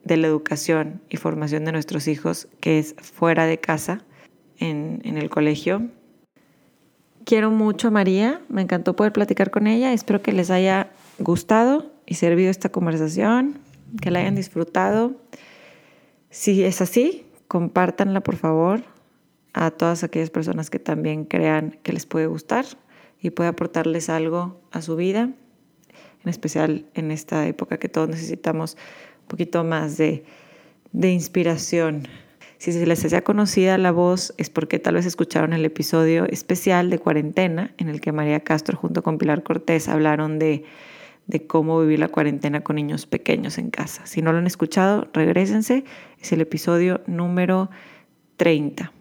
la 0.06 0.26
educación 0.26 1.02
y 1.10 1.18
formación 1.18 1.66
de 1.66 1.74
nuestros 1.74 2.08
hijos, 2.08 2.48
que 2.62 2.80
es 2.80 2.96
fuera 2.98 3.46
de 3.46 3.60
casa, 3.60 4.06
en, 4.60 5.02
en 5.04 5.18
el 5.18 5.30
colegio. 5.30 5.90
Quiero 7.26 7.50
mucho 7.50 7.88
a 7.88 7.92
María, 7.92 8.42
me 8.50 8.62
encantó 8.62 8.96
poder 8.96 9.12
platicar 9.12 9.50
con 9.50 9.66
ella, 9.66 9.94
espero 9.94 10.22
que 10.22 10.32
les 10.32 10.52
haya 10.52 10.92
gustado 11.18 11.92
y 12.06 12.16
servido 12.16 12.52
esta 12.52 12.70
conversación, 12.70 13.58
que 14.02 14.12
la 14.12 14.20
hayan 14.20 14.36
disfrutado. 14.36 15.16
Si 16.30 16.64
es 16.64 16.82
así, 16.82 17.26
compártanla 17.48 18.22
por 18.22 18.36
favor 18.36 18.84
a 19.54 19.72
todas 19.72 20.04
aquellas 20.04 20.30
personas 20.30 20.70
que 20.70 20.80
también 20.80 21.26
crean 21.26 21.80
que 21.82 21.94
les 21.94 22.06
puede 22.06 22.28
gustar 22.28 22.66
y 23.22 23.30
puede 23.30 23.50
aportarles 23.50 24.10
algo 24.10 24.60
a 24.72 24.82
su 24.82 24.96
vida, 24.96 25.32
en 26.24 26.30
especial 26.30 26.86
en 26.94 27.10
esta 27.12 27.48
época 27.48 27.80
que 27.80 27.90
todos 27.90 28.10
necesitamos 28.10 28.78
un 29.22 29.28
poquito 29.28 29.64
más 29.64 29.98
de, 29.98 30.26
de 30.92 31.12
inspiración. 31.12 32.08
Si 32.66 32.72
se 32.72 32.88
les 32.88 33.06
hacía 33.06 33.24
conocida 33.24 33.78
la 33.78 33.92
voz 33.92 34.34
es 34.38 34.50
porque 34.50 34.80
tal 34.80 34.96
vez 34.96 35.06
escucharon 35.06 35.54
el 35.54 35.64
episodio 35.66 36.26
especial 36.26 36.90
de 36.90 36.98
cuarentena 36.98 37.76
en 37.78 37.90
el 37.90 38.02
que 38.02 38.12
María 38.12 38.40
Castro 38.40 38.76
junto 38.76 39.04
con 39.04 39.20
Pilar 39.20 39.44
Cortés 39.44 39.88
hablaron 39.88 40.40
de, 40.40 40.64
de 41.28 41.46
cómo 41.46 41.80
vivir 41.80 42.00
la 42.00 42.08
cuarentena 42.08 42.62
con 42.62 42.78
niños 42.78 43.06
pequeños 43.06 43.60
en 43.60 43.70
casa. 43.70 44.08
Si 44.08 44.24
no 44.24 44.32
lo 44.32 44.40
han 44.40 44.48
escuchado, 44.48 45.08
regresense. 45.14 45.84
Es 46.20 46.32
el 46.32 46.42
episodio 46.42 47.02
número 47.06 47.70
30. 48.38 48.92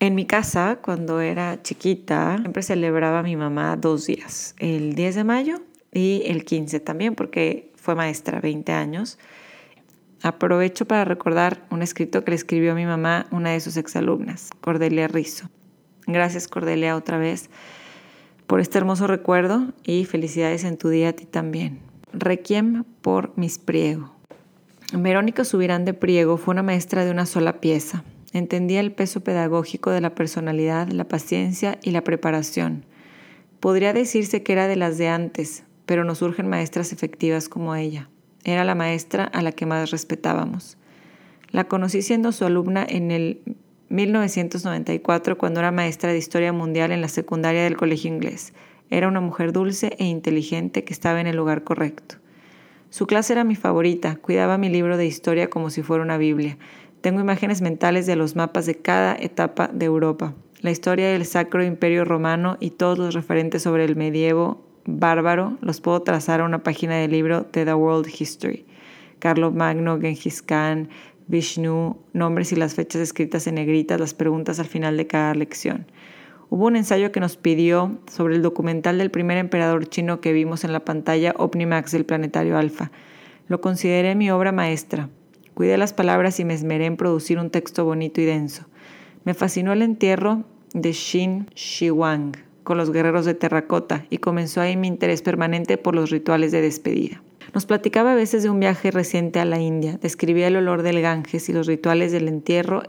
En 0.00 0.14
mi 0.14 0.26
casa, 0.26 0.80
cuando 0.82 1.22
era 1.22 1.62
chiquita, 1.62 2.36
siempre 2.40 2.62
celebraba 2.62 3.22
mi 3.22 3.36
mamá 3.36 3.78
dos 3.78 4.06
días, 4.06 4.54
el 4.58 4.94
10 4.94 5.14
de 5.14 5.24
mayo 5.24 5.62
y 5.94 6.24
el 6.26 6.44
15 6.44 6.78
también, 6.80 7.14
porque 7.14 7.72
fue 7.74 7.94
maestra 7.94 8.42
20 8.42 8.70
años. 8.72 9.18
Aprovecho 10.24 10.86
para 10.86 11.04
recordar 11.04 11.66
un 11.70 11.82
escrito 11.82 12.24
que 12.24 12.30
le 12.30 12.36
escribió 12.36 12.74
mi 12.74 12.86
mamá 12.86 13.26
una 13.30 13.50
de 13.50 13.60
sus 13.60 13.76
exalumnas, 13.76 14.48
Cordelia 14.60 15.06
Rizzo. 15.06 15.50
Gracias 16.06 16.48
Cordelia 16.48 16.96
otra 16.96 17.18
vez 17.18 17.50
por 18.46 18.58
este 18.60 18.78
hermoso 18.78 19.06
recuerdo 19.06 19.72
y 19.84 20.06
felicidades 20.06 20.64
en 20.64 20.78
tu 20.78 20.88
día 20.88 21.10
a 21.10 21.12
ti 21.12 21.26
también. 21.26 21.78
Requiem 22.12 22.84
por 23.02 23.36
mis 23.36 23.58
Priego. 23.58 24.14
Verónica 24.92 25.44
Subirán 25.44 25.84
de 25.84 25.92
Priego 25.94 26.38
fue 26.38 26.52
una 26.52 26.62
maestra 26.62 27.04
de 27.04 27.10
una 27.10 27.26
sola 27.26 27.60
pieza 27.60 28.02
Entendía 28.34 28.80
el 28.80 28.90
peso 28.90 29.20
pedagógico 29.20 29.92
de 29.92 30.00
la 30.00 30.16
personalidad, 30.16 30.88
la 30.88 31.04
paciencia 31.04 31.78
y 31.84 31.92
la 31.92 32.02
preparación. 32.02 32.84
Podría 33.60 33.92
decirse 33.92 34.42
que 34.42 34.54
era 34.54 34.66
de 34.66 34.74
las 34.74 34.98
de 34.98 35.06
antes, 35.06 35.62
pero 35.86 36.02
nos 36.02 36.18
surgen 36.18 36.48
maestras 36.48 36.92
efectivas 36.92 37.48
como 37.48 37.76
ella. 37.76 38.10
Era 38.44 38.64
la 38.64 38.74
maestra 38.74 39.24
a 39.24 39.42
la 39.42 39.52
que 39.52 39.66
más 39.66 39.90
respetábamos. 39.90 40.76
La 41.50 41.64
conocí 41.64 42.02
siendo 42.02 42.32
su 42.32 42.44
alumna 42.44 42.86
en 42.88 43.10
el 43.10 43.40
1994 43.88 45.38
cuando 45.38 45.60
era 45.60 45.70
maestra 45.70 46.12
de 46.12 46.18
Historia 46.18 46.52
Mundial 46.52 46.92
en 46.92 47.00
la 47.00 47.08
secundaria 47.08 47.64
del 47.64 47.76
Colegio 47.76 48.12
Inglés. 48.12 48.52
Era 48.90 49.08
una 49.08 49.20
mujer 49.20 49.52
dulce 49.52 49.96
e 49.98 50.04
inteligente 50.04 50.84
que 50.84 50.92
estaba 50.92 51.20
en 51.20 51.26
el 51.26 51.36
lugar 51.36 51.64
correcto. 51.64 52.16
Su 52.90 53.06
clase 53.06 53.32
era 53.32 53.42
mi 53.42 53.56
favorita, 53.56 54.16
cuidaba 54.16 54.58
mi 54.58 54.68
libro 54.68 54.96
de 54.96 55.06
historia 55.06 55.50
como 55.50 55.70
si 55.70 55.82
fuera 55.82 56.04
una 56.04 56.16
Biblia 56.16 56.58
tengo 57.04 57.20
imágenes 57.20 57.60
mentales 57.60 58.06
de 58.06 58.16
los 58.16 58.34
mapas 58.34 58.64
de 58.64 58.76
cada 58.76 59.14
etapa 59.14 59.68
de 59.70 59.84
Europa, 59.84 60.32
la 60.62 60.70
historia 60.70 61.10
del 61.10 61.26
Sacro 61.26 61.62
Imperio 61.62 62.06
Romano 62.06 62.56
y 62.60 62.70
todos 62.70 62.96
los 62.96 63.12
referentes 63.12 63.62
sobre 63.62 63.84
el 63.84 63.94
medievo 63.94 64.64
bárbaro 64.86 65.56
los 65.60 65.80
puedo 65.80 66.02
trazar 66.02 66.40
a 66.40 66.44
una 66.44 66.62
página 66.62 66.96
del 66.96 67.12
libro 67.12 67.46
The 67.46 67.72
World 67.74 68.08
History. 68.18 68.66
Carlo 69.18 69.50
Magno, 69.50 69.98
Genghis 69.98 70.42
Khan, 70.42 70.88
Vishnu, 71.26 71.96
nombres 72.12 72.52
y 72.52 72.56
las 72.56 72.74
fechas 72.74 73.00
escritas 73.00 73.46
en 73.46 73.54
negritas, 73.54 73.98
las 73.98 74.12
preguntas 74.12 74.60
al 74.60 74.66
final 74.66 74.96
de 74.96 75.06
cada 75.06 75.34
lección. 75.34 75.86
Hubo 76.50 76.66
un 76.66 76.76
ensayo 76.76 77.10
que 77.10 77.20
nos 77.20 77.36
pidió 77.36 77.98
sobre 78.06 78.36
el 78.36 78.42
documental 78.42 78.98
del 78.98 79.10
primer 79.10 79.38
emperador 79.38 79.88
chino 79.88 80.20
que 80.20 80.32
vimos 80.32 80.64
en 80.64 80.72
la 80.72 80.84
pantalla 80.84 81.34
Omnimax 81.38 81.92
del 81.92 82.04
Planetario 82.04 82.58
Alfa. 82.58 82.92
Lo 83.48 83.60
consideré 83.60 84.14
mi 84.14 84.30
obra 84.30 84.52
maestra. 84.52 85.08
Cuidé 85.54 85.78
las 85.78 85.94
palabras 85.94 86.38
y 86.40 86.44
me 86.44 86.54
esmeré 86.54 86.84
en 86.84 86.96
producir 86.96 87.38
un 87.38 87.50
texto 87.50 87.84
bonito 87.84 88.20
y 88.20 88.24
denso. 88.24 88.66
Me 89.24 89.34
fascinó 89.34 89.72
el 89.72 89.82
entierro 89.82 90.44
de 90.74 90.92
Shin 90.92 91.46
Shiwang 91.54 92.32
con 92.64 92.78
los 92.78 92.90
guerreros 92.90 93.24
de 93.24 93.34
terracota 93.34 94.06
y 94.10 94.18
comenzó 94.18 94.60
ahí 94.60 94.76
mi 94.76 94.88
interés 94.88 95.22
permanente 95.22 95.78
por 95.78 95.94
los 95.94 96.10
rituales 96.10 96.50
de 96.50 96.62
despedida. 96.62 97.22
Nos 97.52 97.66
platicaba 97.66 98.12
a 98.12 98.16
veces 98.16 98.42
de 98.42 98.50
un 98.50 98.58
viaje 98.58 98.90
reciente 98.90 99.38
a 99.38 99.44
la 99.44 99.60
India, 99.60 99.98
describía 100.02 100.48
el 100.48 100.56
olor 100.56 100.82
del 100.82 101.00
Ganges 101.00 101.48
y 101.48 101.52
los 101.52 101.68
rituales 101.68 102.10
del 102.10 102.26
entierro 102.26 102.82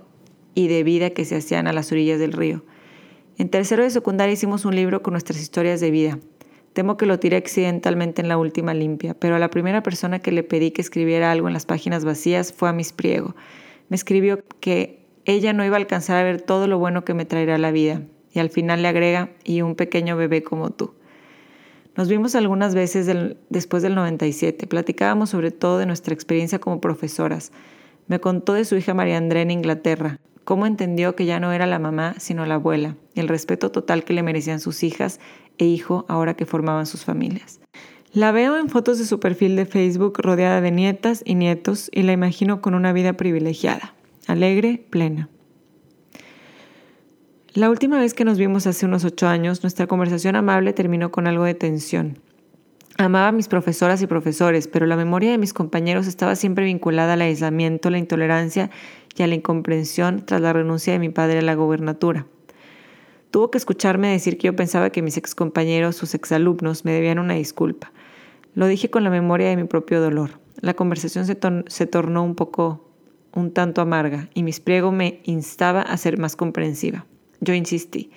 y 0.55 0.69
de 0.69 0.83
vida 0.83 1.11
que 1.11 1.25
se 1.25 1.35
hacían 1.35 1.67
a 1.67 1.73
las 1.73 1.91
orillas 1.91 2.19
del 2.19 2.33
río. 2.33 2.63
En 3.37 3.49
tercero 3.49 3.83
de 3.83 3.89
secundaria 3.89 4.33
hicimos 4.33 4.65
un 4.65 4.75
libro 4.75 5.03
con 5.03 5.11
nuestras 5.11 5.39
historias 5.39 5.81
de 5.81 5.91
vida. 5.91 6.19
Temo 6.73 6.97
que 6.97 7.05
lo 7.05 7.19
tiré 7.19 7.37
accidentalmente 7.37 8.21
en 8.21 8.29
la 8.29 8.37
última 8.37 8.73
limpia, 8.73 9.13
pero 9.13 9.35
a 9.35 9.39
la 9.39 9.49
primera 9.49 9.83
persona 9.83 10.19
que 10.19 10.31
le 10.31 10.43
pedí 10.43 10.71
que 10.71 10.81
escribiera 10.81 11.31
algo 11.31 11.47
en 11.47 11.53
las 11.53 11.65
páginas 11.65 12.05
vacías 12.05 12.53
fue 12.53 12.69
a 12.69 12.73
Miss 12.73 12.93
Priego. 12.93 13.35
Me 13.89 13.95
escribió 13.95 14.39
que 14.61 15.05
ella 15.25 15.53
no 15.53 15.65
iba 15.65 15.75
a 15.75 15.79
alcanzar 15.79 16.17
a 16.17 16.23
ver 16.23 16.41
todo 16.41 16.67
lo 16.67 16.79
bueno 16.79 17.03
que 17.03 17.13
me 17.13 17.25
traerá 17.25 17.57
la 17.57 17.71
vida, 17.71 18.01
y 18.35 18.39
al 18.39 18.49
final 18.49 18.81
le 18.81 18.89
agrega, 18.89 19.29
y 19.43 19.61
un 19.61 19.75
pequeño 19.75 20.17
bebé 20.17 20.43
como 20.43 20.69
tú. 20.69 20.93
Nos 21.95 22.09
vimos 22.09 22.35
algunas 22.35 22.75
veces 22.75 23.09
después 23.49 23.81
del 23.81 23.95
97, 23.95 24.67
platicábamos 24.67 25.29
sobre 25.29 25.51
todo 25.51 25.77
de 25.77 25.85
nuestra 25.85 26.13
experiencia 26.13 26.59
como 26.59 26.81
profesoras. 26.81 27.53
Me 28.07 28.19
contó 28.19 28.53
de 28.53 28.65
su 28.65 28.75
hija 28.75 28.93
María 28.93 29.17
André 29.17 29.41
en 29.41 29.51
Inglaterra, 29.51 30.19
cómo 30.43 30.65
entendió 30.65 31.15
que 31.15 31.25
ya 31.25 31.39
no 31.39 31.53
era 31.53 31.65
la 31.65 31.79
mamá, 31.79 32.15
sino 32.19 32.45
la 32.45 32.55
abuela, 32.55 32.97
y 33.13 33.21
el 33.21 33.29
respeto 33.29 33.71
total 33.71 34.03
que 34.03 34.13
le 34.13 34.23
merecían 34.23 34.59
sus 34.59 34.83
hijas 34.83 35.21
e 35.57 35.65
hijo 35.65 36.05
ahora 36.09 36.35
que 36.35 36.45
formaban 36.45 36.85
sus 36.85 37.05
familias. 37.05 37.61
La 38.11 38.33
veo 38.33 38.57
en 38.57 38.67
fotos 38.67 38.99
de 38.99 39.05
su 39.05 39.21
perfil 39.21 39.55
de 39.55 39.65
Facebook 39.65 40.19
rodeada 40.19 40.59
de 40.59 40.71
nietas 40.71 41.21
y 41.25 41.35
nietos 41.35 41.89
y 41.93 42.03
la 42.03 42.11
imagino 42.11 42.61
con 42.61 42.75
una 42.75 42.91
vida 42.91 43.13
privilegiada, 43.13 43.95
alegre, 44.27 44.85
plena. 44.89 45.29
La 47.55 47.69
última 47.69 47.97
vez 47.97 48.13
que 48.13 48.25
nos 48.25 48.37
vimos 48.37 48.67
hace 48.67 48.85
unos 48.85 49.05
ocho 49.05 49.29
años, 49.29 49.63
nuestra 49.63 49.87
conversación 49.87 50.35
amable 50.35 50.73
terminó 50.73 51.09
con 51.13 51.25
algo 51.25 51.45
de 51.45 51.53
tensión. 51.53 52.19
Amaba 52.97 53.29
a 53.29 53.31
mis 53.31 53.47
profesoras 53.47 54.01
y 54.01 54.07
profesores, 54.07 54.67
pero 54.67 54.85
la 54.85 54.97
memoria 54.97 55.31
de 55.31 55.37
mis 55.37 55.53
compañeros 55.53 56.05
estaba 56.05 56.35
siempre 56.35 56.65
vinculada 56.65 57.13
al 57.13 57.21
aislamiento, 57.21 57.89
la 57.89 57.97
intolerancia 57.97 58.71
y 59.15 59.23
a 59.23 59.27
la 59.27 59.35
incomprensión 59.35 60.25
tras 60.25 60.41
la 60.41 60.51
renuncia 60.51 60.91
de 60.91 60.99
mi 60.99 61.07
padre 61.07 61.39
a 61.39 61.43
la 61.43 61.55
gobernatura. 61.55 62.27
Tuvo 63.31 63.51
que 63.51 63.57
escucharme 63.57 64.09
decir 64.09 64.37
que 64.37 64.47
yo 64.47 64.55
pensaba 64.57 64.89
que 64.89 65.01
mis 65.01 65.15
excompañeros, 65.15 65.95
sus 65.95 66.13
exalumnos, 66.13 66.83
me 66.83 66.91
debían 66.91 67.19
una 67.19 67.35
disculpa. 67.35 67.93
Lo 68.53 68.67
dije 68.67 68.89
con 68.89 69.05
la 69.05 69.09
memoria 69.09 69.47
de 69.47 69.55
mi 69.55 69.63
propio 69.63 70.01
dolor. 70.01 70.41
La 70.59 70.73
conversación 70.73 71.25
se, 71.25 71.85
tornó 71.87 72.21
un 72.21 72.35
poco, 72.35 72.89
un 73.33 73.53
tanto 73.53 73.79
amarga, 73.79 74.27
y 74.33 74.43
mis 74.43 74.59
pliego 74.59 74.91
me 74.91 75.21
instaba 75.23 75.83
a 75.83 75.95
ser 75.95 76.17
más 76.17 76.35
comprensiva. 76.35 77.05
Yo 77.41 77.53
insistí. 77.53 78.11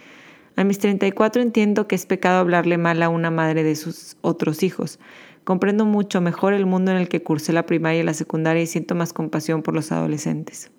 A 0.56 0.64
mis 0.64 0.78
34 0.78 1.40
entiendo 1.40 1.86
que 1.86 1.94
es 1.94 2.04
pecado 2.04 2.38
hablarle 2.38 2.78
mal 2.78 3.02
a 3.02 3.08
una 3.08 3.30
madre 3.30 3.62
de 3.62 3.76
sus 3.76 4.16
otros 4.22 4.62
hijos. 4.62 4.98
Comprendo 5.44 5.84
mucho 5.84 6.20
mejor 6.20 6.52
el 6.52 6.66
mundo 6.66 6.90
en 6.90 6.96
el 6.96 7.08
que 7.08 7.22
cursé 7.22 7.52
la 7.52 7.64
primaria 7.64 8.00
y 8.00 8.04
la 8.04 8.12
secundaria 8.12 8.62
y 8.62 8.66
siento 8.66 8.94
más 8.94 9.12
compasión 9.12 9.62
por 9.62 9.74
los 9.74 9.92
adolescentes. 9.92 10.70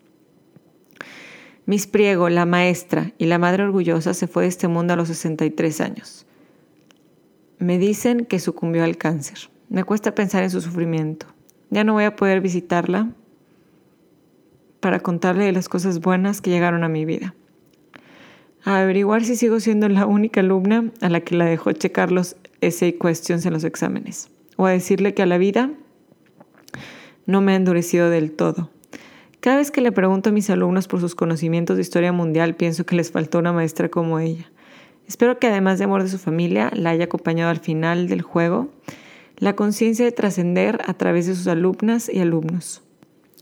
Miss 1.65 1.87
Priego, 1.87 2.29
la 2.29 2.45
maestra 2.45 3.13
y 3.17 3.25
la 3.25 3.37
madre 3.37 3.63
orgullosa, 3.63 4.13
se 4.13 4.27
fue 4.27 4.43
de 4.43 4.49
este 4.49 4.67
mundo 4.67 4.93
a 4.93 4.95
los 4.97 5.07
63 5.07 5.81
años. 5.81 6.25
Me 7.57 7.77
dicen 7.77 8.25
que 8.25 8.39
sucumbió 8.39 8.83
al 8.83 8.97
cáncer. 8.97 9.49
Me 9.69 9.83
cuesta 9.83 10.15
pensar 10.15 10.43
en 10.43 10.49
su 10.49 10.61
sufrimiento. 10.61 11.27
Ya 11.69 11.83
no 11.83 11.93
voy 11.93 12.05
a 12.05 12.15
poder 12.15 12.41
visitarla 12.41 13.11
para 14.79 14.99
contarle 14.99 15.45
de 15.45 15.51
las 15.51 15.69
cosas 15.69 15.99
buenas 15.99 16.41
que 16.41 16.49
llegaron 16.49 16.83
a 16.83 16.89
mi 16.89 17.05
vida. 17.05 17.35
A 18.69 18.81
averiguar 18.81 19.23
si 19.23 19.35
sigo 19.35 19.59
siendo 19.59 19.89
la 19.89 20.05
única 20.05 20.41
alumna 20.41 20.91
a 21.01 21.09
la 21.09 21.21
que 21.21 21.35
la 21.35 21.45
dejó 21.45 21.71
checar 21.71 22.11
los 22.11 22.35
essay 22.61 22.93
questions 22.93 23.45
en 23.45 23.53
los 23.53 23.63
exámenes. 23.63 24.29
O 24.57 24.65
a 24.65 24.71
decirle 24.71 25.13
que 25.13 25.23
a 25.23 25.25
la 25.25 25.37
vida 25.37 25.71
no 27.25 27.41
me 27.41 27.53
ha 27.53 27.55
endurecido 27.55 28.09
del 28.09 28.31
todo 28.31 28.69
cada 29.39 29.55
vez 29.55 29.71
que 29.71 29.79
le 29.79 29.93
pregunto 29.93 30.29
a 30.29 30.33
mis 30.33 30.49
alumnos 30.49 30.89
por 30.89 30.99
sus 30.99 31.15
conocimientos 31.15 31.77
de 31.77 31.81
historia 31.81 32.11
mundial, 32.11 32.55
pienso 32.55 32.85
que 32.85 32.97
les 32.97 33.09
faltó 33.09 33.39
una 33.39 33.53
maestra 33.53 33.87
como 33.87 34.19
ella. 34.19 34.51
Espero 35.07 35.39
que 35.39 35.47
además 35.47 35.79
de 35.79 35.85
amor 35.85 36.03
de 36.03 36.09
su 36.09 36.17
familia, 36.17 36.69
la 36.75 36.89
haya 36.89 37.05
acompañado 37.05 37.49
al 37.49 37.59
final 37.59 38.09
del 38.09 38.21
juego 38.21 38.69
la 39.37 39.55
conciencia 39.55 40.03
de 40.03 40.11
trascender 40.11 40.81
a 40.85 40.93
través 40.93 41.25
de 41.25 41.35
sus 41.35 41.47
alumnas 41.47 42.11
y 42.13 42.19
alumnos. 42.19 42.83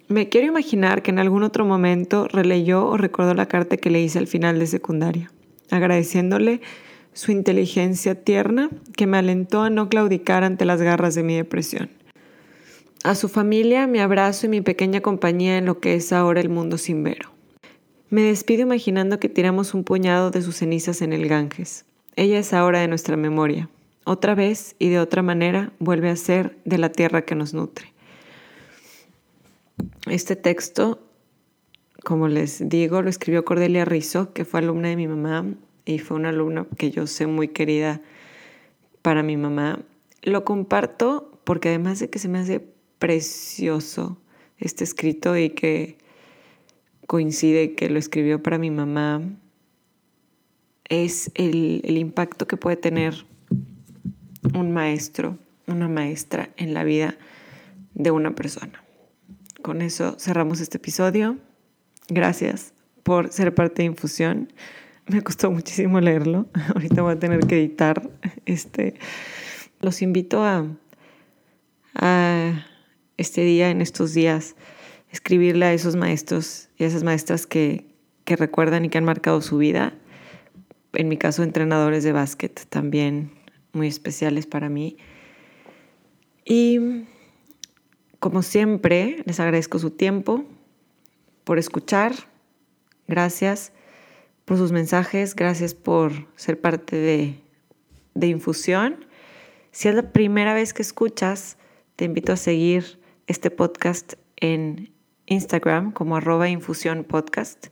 Me 0.09 0.29
quiero 0.29 0.47
imaginar 0.47 1.01
que 1.01 1.11
en 1.11 1.19
algún 1.19 1.43
otro 1.43 1.65
momento 1.65 2.29
releyó 2.29 2.85
o 2.85 2.95
recordó 2.95 3.33
la 3.33 3.47
carta 3.47 3.75
que 3.75 3.89
le 3.89 4.01
hice 4.01 4.19
al 4.19 4.27
final 4.27 4.57
de 4.57 4.67
secundaria, 4.67 5.29
agradeciéndole 5.69 6.61
su 7.11 7.33
inteligencia 7.33 8.15
tierna 8.15 8.69
que 8.95 9.05
me 9.05 9.17
alentó 9.17 9.63
a 9.63 9.69
no 9.69 9.89
claudicar 9.89 10.45
ante 10.45 10.63
las 10.63 10.81
garras 10.81 11.13
de 11.13 11.23
mi 11.23 11.35
depresión. 11.35 11.89
A 13.03 13.15
su 13.15 13.27
familia, 13.27 13.85
mi 13.85 13.99
abrazo 13.99 14.45
y 14.45 14.49
mi 14.49 14.61
pequeña 14.61 15.01
compañía 15.01 15.57
en 15.57 15.65
lo 15.65 15.79
que 15.81 15.95
es 15.95 16.13
ahora 16.13 16.39
el 16.39 16.49
mundo 16.49 16.77
sin 16.77 17.03
vero. 17.03 17.31
Me 18.09 18.21
despido 18.21 18.61
imaginando 18.61 19.19
que 19.19 19.27
tiramos 19.27 19.73
un 19.73 19.83
puñado 19.83 20.31
de 20.31 20.41
sus 20.41 20.55
cenizas 20.55 21.01
en 21.01 21.11
el 21.11 21.27
Ganges. 21.27 21.83
Ella 22.15 22.39
es 22.39 22.53
ahora 22.53 22.79
de 22.79 22.87
nuestra 22.87 23.17
memoria. 23.17 23.69
Otra 24.05 24.35
vez 24.35 24.77
y 24.79 24.87
de 24.87 24.99
otra 24.99 25.21
manera 25.21 25.73
vuelve 25.79 26.09
a 26.09 26.15
ser 26.15 26.57
de 26.63 26.77
la 26.77 26.93
tierra 26.93 27.23
que 27.23 27.35
nos 27.35 27.53
nutre. 27.53 27.96
Este 30.09 30.35
texto, 30.35 30.99
como 32.03 32.27
les 32.27 32.69
digo, 32.69 33.01
lo 33.01 33.09
escribió 33.09 33.43
Cordelia 33.43 33.85
Rizzo, 33.85 34.33
que 34.33 34.45
fue 34.45 34.61
alumna 34.61 34.89
de 34.89 34.95
mi 34.95 35.07
mamá 35.07 35.45
y 35.85 35.99
fue 35.99 36.17
una 36.17 36.29
alumna 36.29 36.65
que 36.77 36.91
yo 36.91 37.07
sé 37.07 37.27
muy 37.27 37.49
querida 37.49 38.01
para 39.01 39.23
mi 39.23 39.37
mamá. 39.37 39.79
Lo 40.21 40.45
comparto 40.45 41.39
porque 41.43 41.69
además 41.69 41.99
de 41.99 42.09
que 42.09 42.19
se 42.19 42.27
me 42.27 42.39
hace 42.39 42.61
precioso 42.99 44.17
este 44.57 44.83
escrito 44.83 45.37
y 45.37 45.49
que 45.49 45.97
coincide 47.05 47.73
que 47.73 47.89
lo 47.89 47.99
escribió 47.99 48.41
para 48.41 48.57
mi 48.57 48.71
mamá, 48.71 49.21
es 50.89 51.31
el, 51.35 51.81
el 51.83 51.97
impacto 51.97 52.47
que 52.47 52.57
puede 52.57 52.77
tener 52.77 53.25
un 54.53 54.71
maestro, 54.71 55.37
una 55.67 55.87
maestra 55.87 56.49
en 56.57 56.73
la 56.73 56.83
vida 56.83 57.17
de 57.93 58.11
una 58.11 58.35
persona. 58.35 58.86
Con 59.67 59.81
eso 59.81 60.15
cerramos 60.17 60.61
este 60.61 60.77
episodio. 60.77 61.37
Gracias 62.07 62.73
por 63.03 63.33
ser 63.33 63.53
parte 63.53 63.81
de 63.81 63.87
Infusión. 63.87 64.53
Me 65.07 65.21
costó 65.21 65.51
muchísimo 65.51 65.99
leerlo. 65.99 66.47
Ahorita 66.73 67.01
voy 67.01 67.11
a 67.11 67.19
tener 67.19 67.41
que 67.41 67.57
editar. 67.57 68.09
Este, 68.45 68.93
los 69.81 70.01
invito 70.01 70.45
a, 70.45 70.65
a 71.95 72.65
este 73.17 73.41
día, 73.41 73.69
en 73.69 73.81
estos 73.81 74.13
días, 74.13 74.55
escribirle 75.11 75.65
a 75.65 75.73
esos 75.73 75.97
maestros 75.97 76.69
y 76.77 76.85
a 76.85 76.87
esas 76.87 77.03
maestras 77.03 77.45
que, 77.45 77.93
que 78.23 78.37
recuerdan 78.37 78.85
y 78.85 78.89
que 78.89 78.97
han 78.99 79.03
marcado 79.03 79.41
su 79.41 79.57
vida. 79.57 79.95
En 80.93 81.09
mi 81.09 81.17
caso, 81.17 81.43
entrenadores 81.43 82.05
de 82.05 82.13
básquet 82.13 82.67
también 82.69 83.31
muy 83.73 83.87
especiales 83.87 84.47
para 84.47 84.69
mí. 84.69 84.95
Y 86.45 87.03
como 88.19 88.41
siempre, 88.41 89.23
les 89.25 89.39
agradezco 89.39 89.79
su 89.79 89.91
tiempo, 89.91 90.45
por 91.43 91.59
escuchar. 91.59 92.13
Gracias 93.07 93.71
por 94.43 94.57
sus 94.57 94.71
mensajes, 94.71 95.35
gracias 95.35 95.73
por 95.73 96.11
ser 96.35 96.59
parte 96.59 96.95
de, 96.95 97.41
de 98.15 98.27
Infusión. 98.27 99.05
Si 99.71 99.87
es 99.87 99.95
la 99.95 100.11
primera 100.11 100.53
vez 100.53 100.73
que 100.73 100.81
escuchas, 100.81 101.57
te 101.95 102.05
invito 102.05 102.33
a 102.33 102.37
seguir 102.37 102.99
este 103.27 103.51
podcast 103.51 104.13
en 104.35 104.91
Instagram 105.27 105.91
como 105.91 106.15
arroba 106.15 106.49
infusión 106.49 107.03
podcast. 107.03 107.67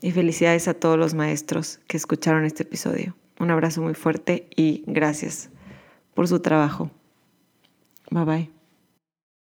Y 0.00 0.10
felicidades 0.12 0.68
a 0.68 0.74
todos 0.74 0.98
los 0.98 1.14
maestros 1.14 1.80
que 1.86 1.96
escucharon 1.96 2.44
este 2.44 2.64
episodio. 2.64 3.16
Un 3.38 3.50
abrazo 3.50 3.80
muy 3.80 3.94
fuerte 3.94 4.48
y 4.54 4.84
gracias 4.86 5.50
por 6.14 6.28
su 6.28 6.40
trabajo. 6.40 6.90
Bye 8.10 8.24
bye. 8.24 8.53